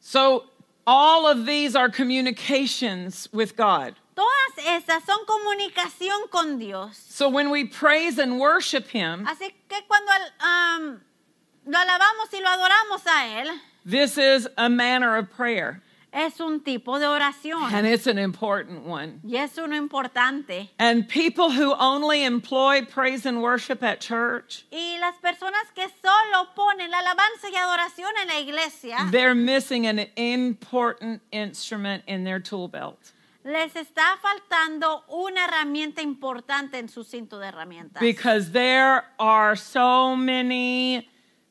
So 0.00 0.44
all 0.86 1.26
of 1.26 1.46
these 1.46 1.76
are 1.76 1.88
communications 1.88 3.28
with 3.32 3.56
God. 3.56 3.94
Todas 4.16 4.66
esas 4.66 5.04
son 5.06 5.24
comunicación 5.26 6.28
con 6.30 6.58
Dios. 6.58 6.98
So 7.08 7.28
when 7.28 7.50
we 7.50 7.64
praise 7.64 8.18
and 8.18 8.40
worship 8.40 8.88
Him, 8.88 9.24
Así 9.26 9.52
que 9.68 9.80
cuando 9.86 10.10
am, 10.40 11.00
lo 11.64 11.78
alabamos 11.78 12.32
y 12.32 12.40
lo 12.40 12.48
adoramos 12.48 13.06
a 13.06 13.42
Él, 13.42 13.60
this 13.84 14.18
is 14.18 14.48
a 14.56 14.68
manner 14.68 15.16
of 15.16 15.30
prayer, 15.30 15.82
es 16.12 16.40
un 16.40 16.60
tipo 16.60 16.98
de 16.98 17.06
oración. 17.06 17.72
and 17.72 17.86
it's 17.86 18.06
an 18.06 18.18
important 18.18 18.84
one. 18.84 19.20
Y 19.24 19.36
es 19.36 19.58
uno 19.58 19.76
importante. 19.76 20.70
And 20.78 21.08
people 21.08 21.50
who 21.50 21.74
only 21.74 22.24
employ 22.24 22.82
praise 22.84 23.26
and 23.26 23.42
worship 23.42 23.82
at 23.82 24.00
church, 24.00 24.64
Y 24.72 24.98
las 25.00 25.14
personas 25.22 25.72
que 25.74 25.86
solo 26.02 26.48
ponen 26.56 26.90
la 26.90 26.98
alabanza 27.00 27.50
y 27.50 27.56
adoración 27.56 28.10
en 28.22 28.28
la 28.28 28.40
iglesia, 28.40 28.96
they're 29.10 29.34
missing 29.34 29.86
an 29.86 30.06
important 30.16 31.20
instrument 31.32 32.02
in 32.06 32.24
their 32.24 32.40
tool 32.40 32.68
belt. 32.68 33.12
les 33.44 33.74
está 33.76 34.18
faltando 34.20 35.04
una 35.08 35.44
herramienta 35.46 36.02
importante 36.02 36.78
en 36.78 36.88
su 36.88 37.02
cinto 37.02 37.38
de 37.38 37.46
herramientas. 37.46 38.00
Because 38.00 38.50
there 38.52 39.04
are 39.18 39.56
so 39.56 40.14
many 40.16 41.08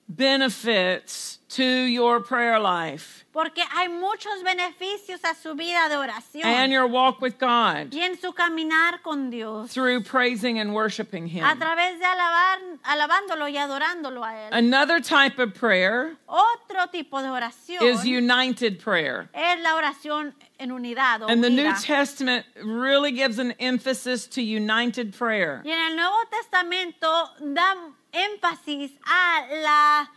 benefits 0.08 1.40
to 1.50 1.64
your 1.64 2.20
prayer 2.22 2.60
life 2.60 3.26
Porque 3.34 3.62
hay 3.72 3.88
muchos 3.88 4.42
beneficios 4.44 5.20
a 5.24 5.36
su 5.36 5.54
vida 5.54 5.88
de 5.90 5.96
oración 5.96 6.44
and 6.44 6.72
your 6.72 6.88
walk 6.88 7.22
with 7.22 7.38
God 7.38 7.94
y 7.94 8.00
en 8.02 8.18
su 8.20 8.32
caminar 8.34 9.04
con 9.04 9.30
Dios 9.30 9.72
through 9.72 10.02
praising 10.04 10.60
and 10.60 10.74
worshiping 10.74 11.28
Him. 11.28 11.44
a 11.44 11.56
través 11.56 12.00
de 12.00 12.06
alabar, 12.06 12.60
alabándolo 12.84 13.48
y 13.48 13.58
adorándolo 13.58 14.24
a 14.24 14.48
Él. 14.48 14.50
Another 14.54 15.00
type 15.00 15.40
of 15.40 15.54
prayer 15.54 16.18
Otro 16.28 16.88
tipo 16.92 17.22
de 17.22 17.30
oración 17.30 17.82
is 17.84 18.04
united 18.06 18.80
prayer. 18.80 19.30
es 19.34 19.62
la 19.62 19.76
oración 19.76 20.34
en 20.60 20.72
unidad. 20.72 21.30
And 21.30 21.44
the 21.44 21.50
New. 21.50 21.74
Testament 21.80 22.46
really 22.64 23.12
gives 23.12 23.38
an 23.40 23.52
emphasis 23.60 24.26
to 24.28 24.42
united 24.42 25.14
prayer. 25.16 25.62
Y 25.64 25.72
en 25.72 25.92
el 25.92 25.96
Nuevo 25.96 26.18
Testamento 26.32 27.30
da 27.40 27.76
énfasis 28.18 28.92
a 29.06 29.46
la 29.64 30.08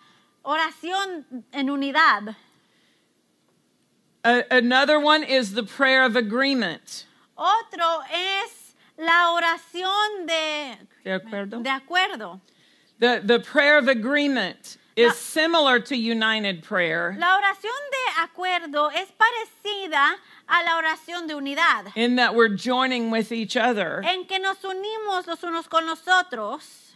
oración 0.44 1.24
en 1.52 1.68
unidad. 1.68 2.34
A- 4.24 4.44
another 4.50 4.98
one 5.00 5.22
is 5.22 5.54
the 5.54 5.62
prayer 5.62 6.02
of 6.04 6.16
agreement. 6.16 7.06
Otro 7.36 8.02
es 8.12 8.74
la 8.98 9.34
oración 9.34 10.26
de, 10.26 10.76
De 11.04 11.10
acuerdo? 11.18 11.62
de 11.62 11.70
acuerdo. 11.70 12.40
The, 12.98 13.22
the 13.24 13.40
prayer 13.40 13.78
of 13.78 13.88
agreement 13.88 14.76
is 14.94 15.16
similar 15.16 15.80
to 15.80 15.96
united 15.96 16.62
prayer 16.62 17.16
La 17.18 17.38
oración 17.38 17.72
de 17.90 18.22
acuerdo 18.28 18.90
es 18.94 19.08
parecida 19.12 20.16
a 20.46 20.62
la 20.64 20.76
oración 20.82 21.26
de 21.26 21.34
unidad, 21.34 21.92
in 21.96 22.16
that 22.16 22.34
we're 22.34 22.54
joining 22.54 23.10
with 23.10 23.32
each 23.32 23.56
other, 23.56 24.02
en 24.04 24.26
que 24.26 24.38
nos 24.38 24.58
unimos 24.62 25.26
los 25.26 25.40
unos 25.42 25.66
con 25.70 25.86
los 25.86 26.02
otros, 26.06 26.89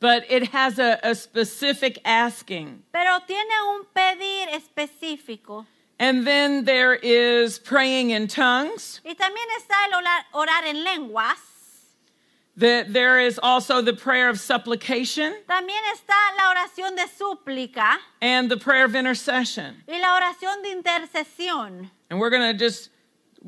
but 0.00 0.24
it 0.30 0.48
has 0.48 0.78
a, 0.78 0.98
a 1.02 1.14
specific 1.14 2.00
asking. 2.04 2.82
pero 2.92 3.18
tiene 3.26 3.50
un 3.70 3.84
pedir 3.94 4.48
específico. 4.50 5.66
And 6.00 6.24
then 6.26 6.64
there 6.64 6.94
is 6.94 7.58
praying 7.58 8.10
in 8.10 8.28
tongues. 8.28 9.00
Y 9.04 9.14
también 9.14 9.46
está 9.58 9.74
el 9.90 9.98
orar, 9.98 10.24
orar 10.32 10.64
en 10.68 10.84
lenguas. 10.84 11.36
The, 12.56 12.86
there 12.88 13.20
is 13.20 13.38
also 13.40 13.82
the 13.82 13.92
prayer 13.92 14.28
of 14.28 14.40
supplication 14.40 15.32
También 15.48 15.80
está 15.94 16.16
la 16.36 16.52
oración 16.52 16.96
de 16.96 17.06
súplica 17.06 17.98
and 18.20 18.50
the 18.50 18.56
prayer 18.56 18.84
of 18.84 18.96
intercession. 18.96 19.76
y 19.88 19.98
la 20.00 20.18
oración 20.20 20.62
de 20.64 20.70
intercesión. 20.74 21.90
And 22.10 22.18
we're 22.18 22.30
going 22.30 22.52
to 22.52 22.58
just, 22.58 22.90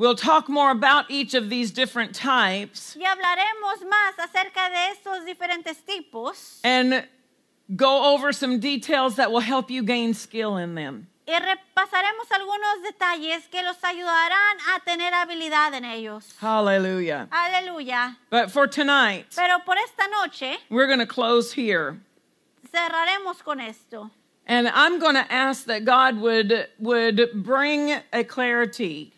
we'll 0.01 0.15
talk 0.17 0.49
more 0.49 0.71
about 0.71 1.05
each 1.11 1.35
of 1.35 1.49
these 1.51 1.71
different 1.71 2.15
types 2.15 2.97
Y 2.99 3.05
hablaremos 3.05 3.85
más 3.89 4.19
acerca 4.19 4.69
de 4.71 4.89
estos 4.93 5.25
diferentes 5.27 5.77
tipos 5.87 6.59
and 6.65 7.05
go 7.77 8.15
over 8.15 8.33
some 8.33 8.59
details 8.59 9.17
that 9.17 9.31
will 9.31 9.41
help 9.41 9.71
you 9.71 9.83
gain 9.83 10.15
skill 10.15 10.57
in 10.57 10.75
them. 10.75 11.07
y 11.29 11.39
repasaremos 11.39 12.29
algunos 12.33 12.83
detalles 12.83 13.47
que 13.51 13.63
los 13.63 13.77
ayudarán 13.85 14.57
a 14.75 14.81
tener 14.85 15.13
habilidad 15.15 15.73
en 15.75 15.85
ellos. 15.85 16.35
Hallelujah. 16.41 17.29
But 18.31 18.51
for 18.51 18.67
tonight, 18.67 19.27
Pero 19.37 19.59
por 19.65 19.77
esta 19.77 20.09
noche 20.11 20.57
we're 20.71 20.89
going 20.89 20.99
to 20.99 21.07
close 21.07 21.53
here. 21.53 22.01
cerraremos 22.73 23.45
con 23.45 23.61
esto. 23.61 24.11
And 24.47 24.67
I'm 24.69 24.99
going 24.99 25.15
to 25.15 25.33
ask 25.33 25.67
that 25.67 25.85
God 25.85 26.21
would, 26.21 26.67
would 26.81 27.31
bring 27.45 28.01
a 28.13 28.25
clarity 28.25 29.13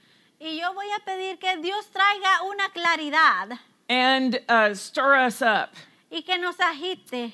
Y 0.45 0.59
yo 0.59 0.72
voy 0.74 0.86
a 0.90 0.99
pedir 1.05 1.38
que 1.38 1.57
Dios 1.62 1.86
traiga 1.93 2.43
una 2.45 2.68
claridad 2.70 3.59
and 3.88 4.40
uh, 4.49 4.74
stir 4.74 5.14
us 5.14 5.40
up. 5.40 5.70
y 6.11 6.22
que 6.22 6.36
nos 6.36 6.57
agite. 6.57 7.32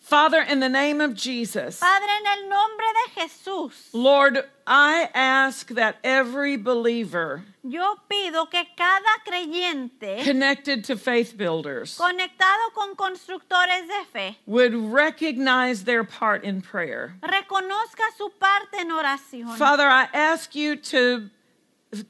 Father, 0.00 0.40
in 0.40 0.58
the 0.60 0.68
name 0.68 1.00
of 1.00 1.14
Jesus, 1.14 1.78
Padre, 1.78 2.08
en 2.08 2.26
el 2.26 2.48
nombre 2.48 2.86
de 3.04 3.20
Jesús, 3.20 3.90
Lord, 3.92 4.44
I 4.66 5.08
ask 5.14 5.68
that 5.68 5.98
every 6.02 6.56
believer 6.56 7.44
yo 7.62 7.96
pido 8.10 8.50
que 8.50 8.64
cada 8.76 9.20
creyente 9.24 10.24
connected 10.24 10.82
to 10.84 10.96
faith 10.96 11.36
builders 11.36 11.98
conectado 11.98 12.72
con 12.74 12.96
constructores 12.96 13.86
de 13.86 14.04
fe 14.10 14.38
would 14.46 14.74
recognize 14.74 15.84
their 15.84 16.02
part 16.02 16.42
in 16.44 16.62
prayer. 16.62 17.14
reconozca 17.22 18.10
su 18.16 18.30
parte 18.40 18.80
en 18.80 18.90
oración. 18.90 19.56
Father, 19.56 19.86
I 19.86 20.08
ask 20.14 20.54
you 20.54 20.76
to, 20.76 21.28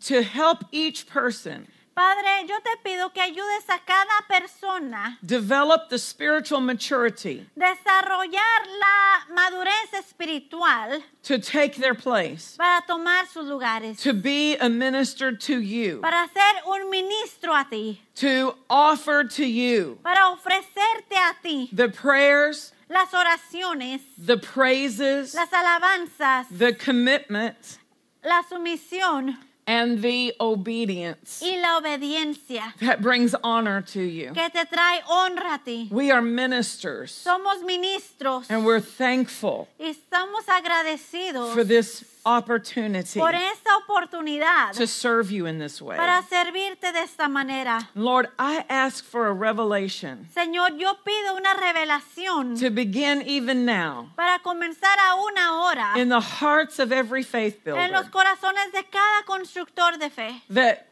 to 0.01 0.23
help 0.23 0.65
each 0.73 1.07
person 1.07 1.67
Padre, 2.01 2.47
yo 2.49 2.57
te 2.61 2.77
pido 2.83 3.13
que 3.13 3.21
ayudes 3.21 3.69
a 3.69 3.79
cada 3.85 4.23
persona 4.27 5.19
develop 5.23 5.91
the 5.91 5.99
spiritual 5.99 6.61
maturity 6.61 7.47
desarrollar 7.59 8.61
la 8.81 9.35
madurez 9.35 9.93
espiritual 9.99 11.03
to 11.23 11.39
take 11.39 11.77
their 11.77 11.95
place, 11.95 12.57
para 12.57 12.83
tomar 12.87 13.27
sus 13.27 13.47
lugares, 13.47 14.01
to 14.01 14.15
be 14.15 14.57
a 14.57 14.69
minister 14.69 15.33
to 15.33 15.61
you, 15.61 16.01
para 16.01 16.27
ser 16.33 16.63
un 16.67 16.89
ministro 16.91 17.53
a 17.53 17.67
ti, 17.69 18.01
to 18.15 18.55
offer 18.71 19.25
to 19.25 19.45
you 19.45 19.99
para 20.03 20.35
ofrecerte 20.35 21.13
a 21.13 21.35
ti 21.43 21.69
the 21.73 21.89
prayers, 21.89 22.73
las 22.89 23.13
oraciones, 23.13 24.01
the 24.17 24.39
praises, 24.39 25.35
las 25.35 25.51
alabanzas, 25.51 26.47
the 26.51 26.73
commitment, 26.73 27.79
la 28.25 28.43
sumisión 28.51 29.37
and 29.71 30.03
the 30.03 30.35
obedience 30.41 31.41
y 31.41 31.57
la 31.61 31.79
obediencia 31.79 32.75
that 32.81 33.01
brings 33.01 33.37
honor 33.45 33.81
to 33.81 34.03
you. 34.03 34.33
que 34.33 34.51
te 34.51 34.65
trae 34.65 35.01
honra 35.09 35.55
a 35.55 35.61
ti. 35.65 35.89
We 35.93 36.11
are 36.11 36.21
ministers 36.21 37.13
Somos 37.25 37.63
ministros 37.63 38.47
and 38.51 38.65
we're 38.67 38.81
thankful 38.81 39.69
y 39.79 39.95
estamos 39.95 40.45
agradecidos 40.49 41.55
for 41.55 41.63
this 41.63 42.05
opportunity 42.25 43.19
por 43.19 43.35
esta 43.35 43.71
oportunidad 43.79 44.73
to 44.73 44.87
serve 44.87 45.31
you 45.31 45.47
in 45.47 45.59
this 45.59 45.81
way. 45.81 45.97
para 45.97 46.23
servirte 46.23 46.93
de 46.93 47.01
esta 47.01 47.29
manera. 47.29 47.89
Lord, 47.95 48.29
I 48.39 48.65
ask 48.69 49.05
for 49.05 49.27
a 49.29 49.33
revelation 49.33 50.29
Señor, 50.35 50.79
yo 50.79 50.95
pido 51.05 51.37
una 51.37 51.55
revelación 51.55 52.59
to 52.59 52.71
begin 52.71 53.23
even 53.23 53.65
now 53.65 54.11
para 54.17 54.39
comenzar 54.41 54.97
aún 55.11 55.37
ahora 55.39 55.99
in 55.99 56.09
the 56.09 56.21
hearts 56.21 56.79
of 56.79 56.93
every 56.93 57.23
faith 57.23 57.67
en 57.67 57.93
los 57.93 58.09
builder 58.09 58.11
corazones 58.11 58.73
de 58.73 58.83
cada 58.85 59.25
constructor 59.27 59.99
de 59.99 60.11
fe. 60.11 60.43
that 60.49 60.87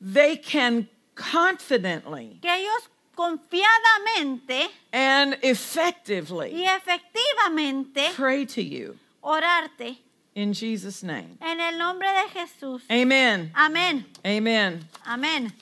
they 0.00 0.36
can 0.36 0.88
confidently 1.14 2.38
Que 2.40 2.48
ellos 2.48 2.88
confiadamente 3.14 4.68
and 4.92 5.34
y 5.42 5.48
effectively 5.48 6.64
efectivamente 6.64 8.10
pray 8.14 8.46
to 8.46 8.62
you 8.62 8.96
orarte 9.22 9.98
in 10.34 10.52
Jesus' 10.52 11.02
name. 11.02 11.38
en 11.40 11.60
el 11.60 11.78
nombre 11.78 12.06
de 12.08 12.40
Jesús. 12.40 12.80
Amen. 12.90 13.50
Amén. 13.54 14.04
Amen. 14.24 14.84
Amén. 15.06 15.52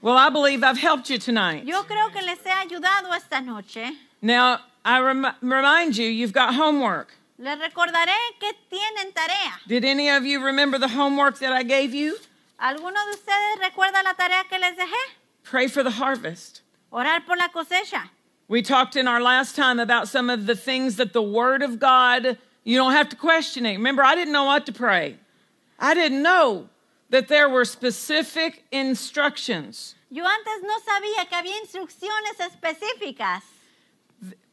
Well, 0.00 0.16
I 0.18 0.28
believe 0.28 0.62
I've 0.62 0.76
helped 0.78 1.08
you 1.08 1.18
tonight. 1.18 1.64
Yo 1.64 1.82
creo 1.84 2.12
que 2.12 2.20
les 2.22 2.38
he 2.44 2.50
ayudado 2.50 3.14
esta 3.16 3.40
noche. 3.40 3.90
Now, 4.20 4.60
I 4.84 5.00
rem- 5.00 5.26
remind 5.40 5.96
you, 5.96 6.06
you've 6.06 6.32
got 6.34 6.54
homework. 6.54 7.14
Les 7.38 7.58
recordaré 7.58 8.12
que 8.38 8.52
tienen 8.70 9.12
tarea. 9.14 9.52
Did 9.66 9.84
any 9.84 10.08
of 10.10 10.24
you 10.26 10.44
remember 10.44 10.78
the 10.78 10.88
homework 10.88 11.38
that 11.38 11.52
I 11.52 11.62
gave 11.62 11.94
you? 11.94 12.18
¿Alguno 12.60 12.92
de 12.94 13.16
ustedes 13.16 13.60
recuerda 13.70 14.02
la 14.04 14.12
tarea 14.12 14.44
que 14.48 14.58
les 14.58 14.76
dejé? 14.76 14.94
Pray 15.42 15.66
for 15.68 15.82
the 15.82 15.90
harvest. 15.92 16.60
Orar 16.92 17.24
por 17.26 17.36
la 17.36 17.48
cosecha. 17.48 18.10
We 18.46 18.60
talked 18.62 18.94
in 18.94 19.08
our 19.08 19.20
last 19.22 19.56
time 19.56 19.80
about 19.80 20.06
some 20.06 20.28
of 20.28 20.44
the 20.46 20.54
things 20.54 20.96
that 20.96 21.14
the 21.14 21.22
Word 21.22 21.62
of 21.62 21.78
God, 21.80 22.36
you 22.64 22.76
don't 22.76 22.92
have 22.92 23.08
to 23.10 23.16
question 23.16 23.66
it. 23.66 23.76
Remember, 23.76 24.02
I 24.02 24.14
didn't 24.14 24.32
know 24.32 24.44
what 24.44 24.66
to 24.66 24.72
pray. 24.72 25.18
I 25.78 25.94
didn't 25.94 26.22
know 26.22 26.68
that 27.10 27.28
there 27.28 27.48
were 27.48 27.64
specific 27.64 28.64
instructions. 28.72 29.94
Yo 30.10 30.24
antes 30.24 30.62
no 30.62 30.78
sabía 30.80 31.28
que 31.28 31.36
había 31.36 31.58
instrucciones 31.60 32.38
específicas. 32.40 33.42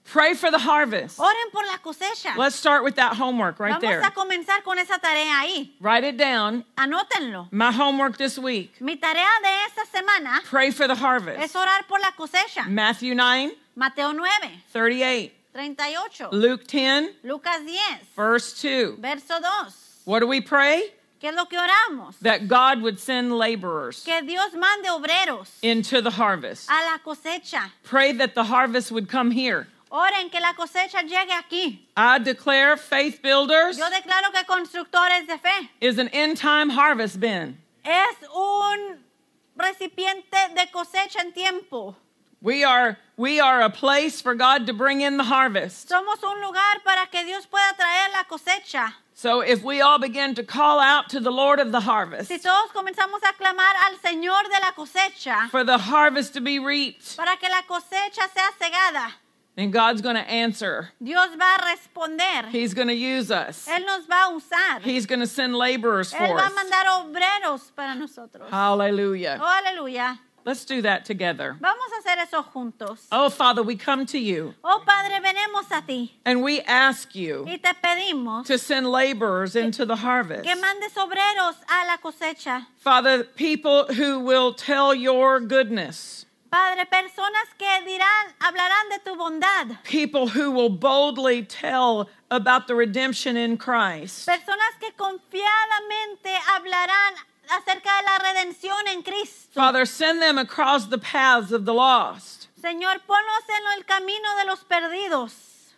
Pray 0.04 0.34
for 0.34 0.50
the 0.52 0.58
harvest. 0.58 1.20
Oren 1.20 1.52
por 1.54 1.64
la 1.66 1.78
cosecha. 1.78 2.36
Let's 2.36 2.56
start 2.56 2.84
with 2.84 2.96
that 2.96 3.16
homework 3.16 3.60
right 3.60 3.80
Vamos 3.80 3.82
there. 3.82 4.02
a 4.02 4.12
comenzar 4.12 4.64
con 4.64 4.78
esa 4.80 4.98
tarea 5.00 5.42
ahí. 5.42 5.70
Write 5.80 6.04
it 6.04 6.18
down. 6.18 6.66
Anótenlo. 6.78 7.48
My 7.52 7.72
homework 7.72 8.18
this 8.18 8.38
week. 8.38 8.82
Mi 8.82 8.98
tarea 8.98 9.30
de 9.42 9.50
esta 9.68 9.86
semana 9.96 10.42
Pray 10.44 10.72
for 10.72 10.88
the 10.88 10.96
harvest. 10.96 11.40
es 11.40 11.54
orar 11.56 11.88
por 11.88 12.00
la 12.00 12.12
cosecha. 12.18 12.68
Matthew 12.68 13.14
9, 13.16 13.52
Mateo 13.76 14.12
9, 14.12 14.30
38. 14.74 15.32
38. 15.54 16.32
Luke 16.32 16.66
10, 16.68 17.10
Lucas 17.24 17.60
10, 17.66 17.78
verse 18.16 18.62
2. 18.62 18.96
verso 19.00 19.40
2. 19.40 19.74
What 20.06 20.20
do 20.22 20.28
we 20.28 20.42
pray? 20.42 20.84
¿Qué 21.22 21.30
es 21.30 21.36
lo 21.36 21.46
que 21.46 21.60
oramos? 21.60 22.18
That 22.22 22.48
God 22.48 22.82
would 22.82 22.98
send 23.00 23.38
laborers 23.38 24.04
Que 24.04 24.22
Dios 24.24 24.54
mande 24.56 24.88
obreros 24.90 25.50
into 25.62 26.02
the 26.02 26.10
harvest. 26.12 26.70
a 26.70 26.74
la 26.86 26.98
cosecha. 27.06 27.70
Pray 27.84 28.12
that 28.14 28.34
the 28.34 28.46
harvest 28.46 28.92
would 28.92 29.08
come 29.08 29.30
here. 29.32 29.68
Oren 29.92 30.30
que 30.30 30.40
la 30.40 30.54
cosecha 30.54 31.04
llegue 31.08 31.30
aquí. 31.32 31.80
I 31.98 32.18
declare 32.18 32.78
Faith 32.78 33.22
Builders 33.22 33.78
Yo 33.78 33.86
declaro 33.90 34.32
que 34.34 34.44
constructores 34.46 35.28
de 35.28 35.38
fe 35.38 35.70
is 35.82 35.98
an 36.00 36.08
end 36.10 36.38
time 36.38 36.70
harvest 36.70 37.20
bin. 37.20 37.58
es 37.86 38.16
un 38.34 38.98
recipiente 39.56 40.56
de 40.56 40.66
cosecha 40.74 41.20
en 41.20 41.34
tiempo. 41.34 41.96
We 42.44 42.64
are 42.64 42.98
we 43.18 43.40
are 43.40 43.62
a 43.62 43.70
place 43.70 44.20
for 44.20 44.34
God 44.34 44.66
to 44.66 44.74
bring 44.74 45.02
in 45.02 45.18
the 45.18 45.24
harvest. 45.24 45.88
Somos 45.90 46.24
un 46.24 46.42
lugar 46.42 46.80
para 46.84 47.06
que 47.12 47.24
Dios 47.24 47.46
pueda 47.46 47.76
traer 47.78 48.12
la 48.14 48.24
cosecha. 48.24 48.94
So 49.14 49.42
if 49.42 49.64
we 49.64 49.82
all 49.82 50.00
begin 50.00 50.34
to 50.34 50.44
call 50.44 50.80
out 50.80 51.08
to 51.10 51.20
the 51.20 51.30
Lord 51.30 51.60
of 51.60 51.72
the 51.72 51.82
harvest 51.82 52.30
Si 52.30 52.40
todos 52.40 52.72
comenzamos 52.74 53.22
a 53.22 53.34
clamar 53.34 53.76
al 53.84 53.98
Señor 53.98 54.44
de 54.46 54.60
la 54.60 54.72
cosecha 54.72 55.50
for 55.52 55.64
the 55.64 55.78
harvest 55.78 56.34
to 56.34 56.42
be 56.42 56.58
reaped, 56.58 57.16
para 57.16 57.38
que 57.38 57.48
la 57.48 57.62
cosecha 57.62 58.28
sea 58.34 58.50
cegada, 58.60 59.12
then 59.56 59.70
God's 59.70 60.02
going 60.02 60.16
to 60.16 60.28
answer. 60.28 60.90
Dios 61.04 61.30
va 61.38 61.58
a 61.60 61.76
responder. 61.76 62.50
He's 62.50 62.74
going 62.74 62.88
to 62.88 62.96
use 62.96 63.30
us. 63.30 63.68
Él 63.68 63.86
nos 63.86 64.08
va 64.08 64.30
a 64.30 64.34
usar. 64.36 64.82
He's 64.82 65.06
going 65.06 65.20
to 65.20 65.28
send 65.28 65.56
laborers 65.56 66.12
Él 66.14 66.18
for 66.18 66.38
va 66.38 66.42
a 66.42 66.48
us. 66.48 66.54
mandar 66.56 66.86
obreros 66.88 67.76
para 67.76 67.94
nosotros. 67.94 68.50
Hallelujah. 68.50 69.38
Oh, 69.40 69.62
aleluya. 69.64 70.18
Let's 70.46 70.66
do 70.66 70.82
that 70.82 71.06
together. 71.06 71.56
Vamos 71.60 71.86
a 71.92 72.02
hacer 72.02 72.18
eso 72.24 72.44
juntos. 72.54 73.08
Oh, 73.12 73.30
Father, 73.30 73.62
we 73.64 73.76
come 73.76 74.06
to 74.08 74.18
you 74.20 74.54
Oh 74.64 74.82
Padre, 74.86 75.20
venemos 75.20 75.70
a 75.72 75.82
ti 75.86 76.14
and 76.26 76.44
we 76.44 76.62
ask 76.62 77.14
you 77.16 77.46
y 77.48 77.58
te 77.58 77.72
pedimos 77.84 78.46
to 78.48 78.58
send 78.58 78.88
laborers 78.88 79.56
into 79.56 79.86
the 79.86 79.98
harvest. 79.98 80.44
que 80.44 80.56
mandes 80.56 80.94
obreros 80.96 81.56
a 81.70 81.86
la 81.88 81.98
cosecha. 81.98 82.66
Father, 82.78 83.24
people 83.24 83.86
who 83.94 84.20
will 84.20 84.54
tell 84.54 84.94
your 84.96 85.40
goodness, 85.40 86.26
Padre, 86.52 86.84
personas 86.86 87.48
que 87.58 87.68
dirán, 87.88 88.34
hablarán 88.42 88.90
de 88.90 89.00
tu 89.06 89.16
bondad. 89.16 89.78
people 89.84 90.28
who 90.28 90.52
will 90.52 90.70
boldly 90.70 91.44
tell 91.44 92.10
about 92.30 92.68
the 92.68 92.76
redemption 92.76 93.38
in 93.38 93.56
Christ. 93.58 94.28
Personas 94.28 94.78
que 94.80 94.92
confiadamente 94.98 96.36
hablarán 96.48 97.14
acerca 97.52 97.90
de 97.98 98.04
la 98.06 98.20
redención 98.20 98.88
en 98.88 99.02
Cristo. 99.04 99.50
Father, 99.54 99.86
send 99.86 100.22
them 100.22 100.38
across 100.38 100.88
the 100.90 100.98
paths 100.98 101.52
of 101.52 101.66
the 101.66 101.74
lost. 101.74 102.48
Señor, 102.62 103.00
ponlos 103.08 103.46
en 103.50 103.78
el 103.80 103.84
camino 103.86 104.36
de 104.40 104.46
los 104.46 104.64
perdidos. 104.64 105.34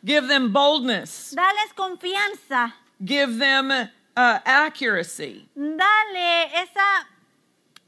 Give 0.06 0.28
them 0.28 0.52
boldness. 0.52 1.34
Dales 1.36 1.74
confianza. 1.76 2.74
Give 3.04 3.38
them 3.40 3.72
uh, 3.72 3.88
accuracy. 4.46 5.48
Dale 5.56 6.52
esa 6.54 7.08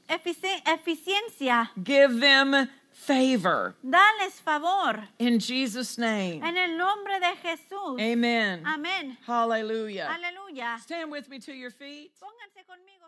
efici- 0.09 0.61
eficiencia. 0.65 1.69
Give 1.83 2.19
them 2.19 2.69
favor. 2.91 3.75
Dales 3.83 4.39
favor. 4.43 5.03
In 5.19 5.39
Jesus' 5.39 5.97
name. 5.97 6.41
En 6.41 6.55
el 6.57 6.77
nombre 6.77 7.19
de 7.19 7.35
Jesús. 7.43 7.99
Amen. 7.99 8.63
Amén. 8.65 9.17
Hallelujah. 9.27 10.07
Aleluya. 10.09 10.79
Stand 10.81 11.11
with 11.11 11.27
me 11.29 11.39
to 11.39 11.53
your 11.53 11.69
feet. 11.71 12.11
Pónganse 12.19 12.65
conmigo. 12.65 13.05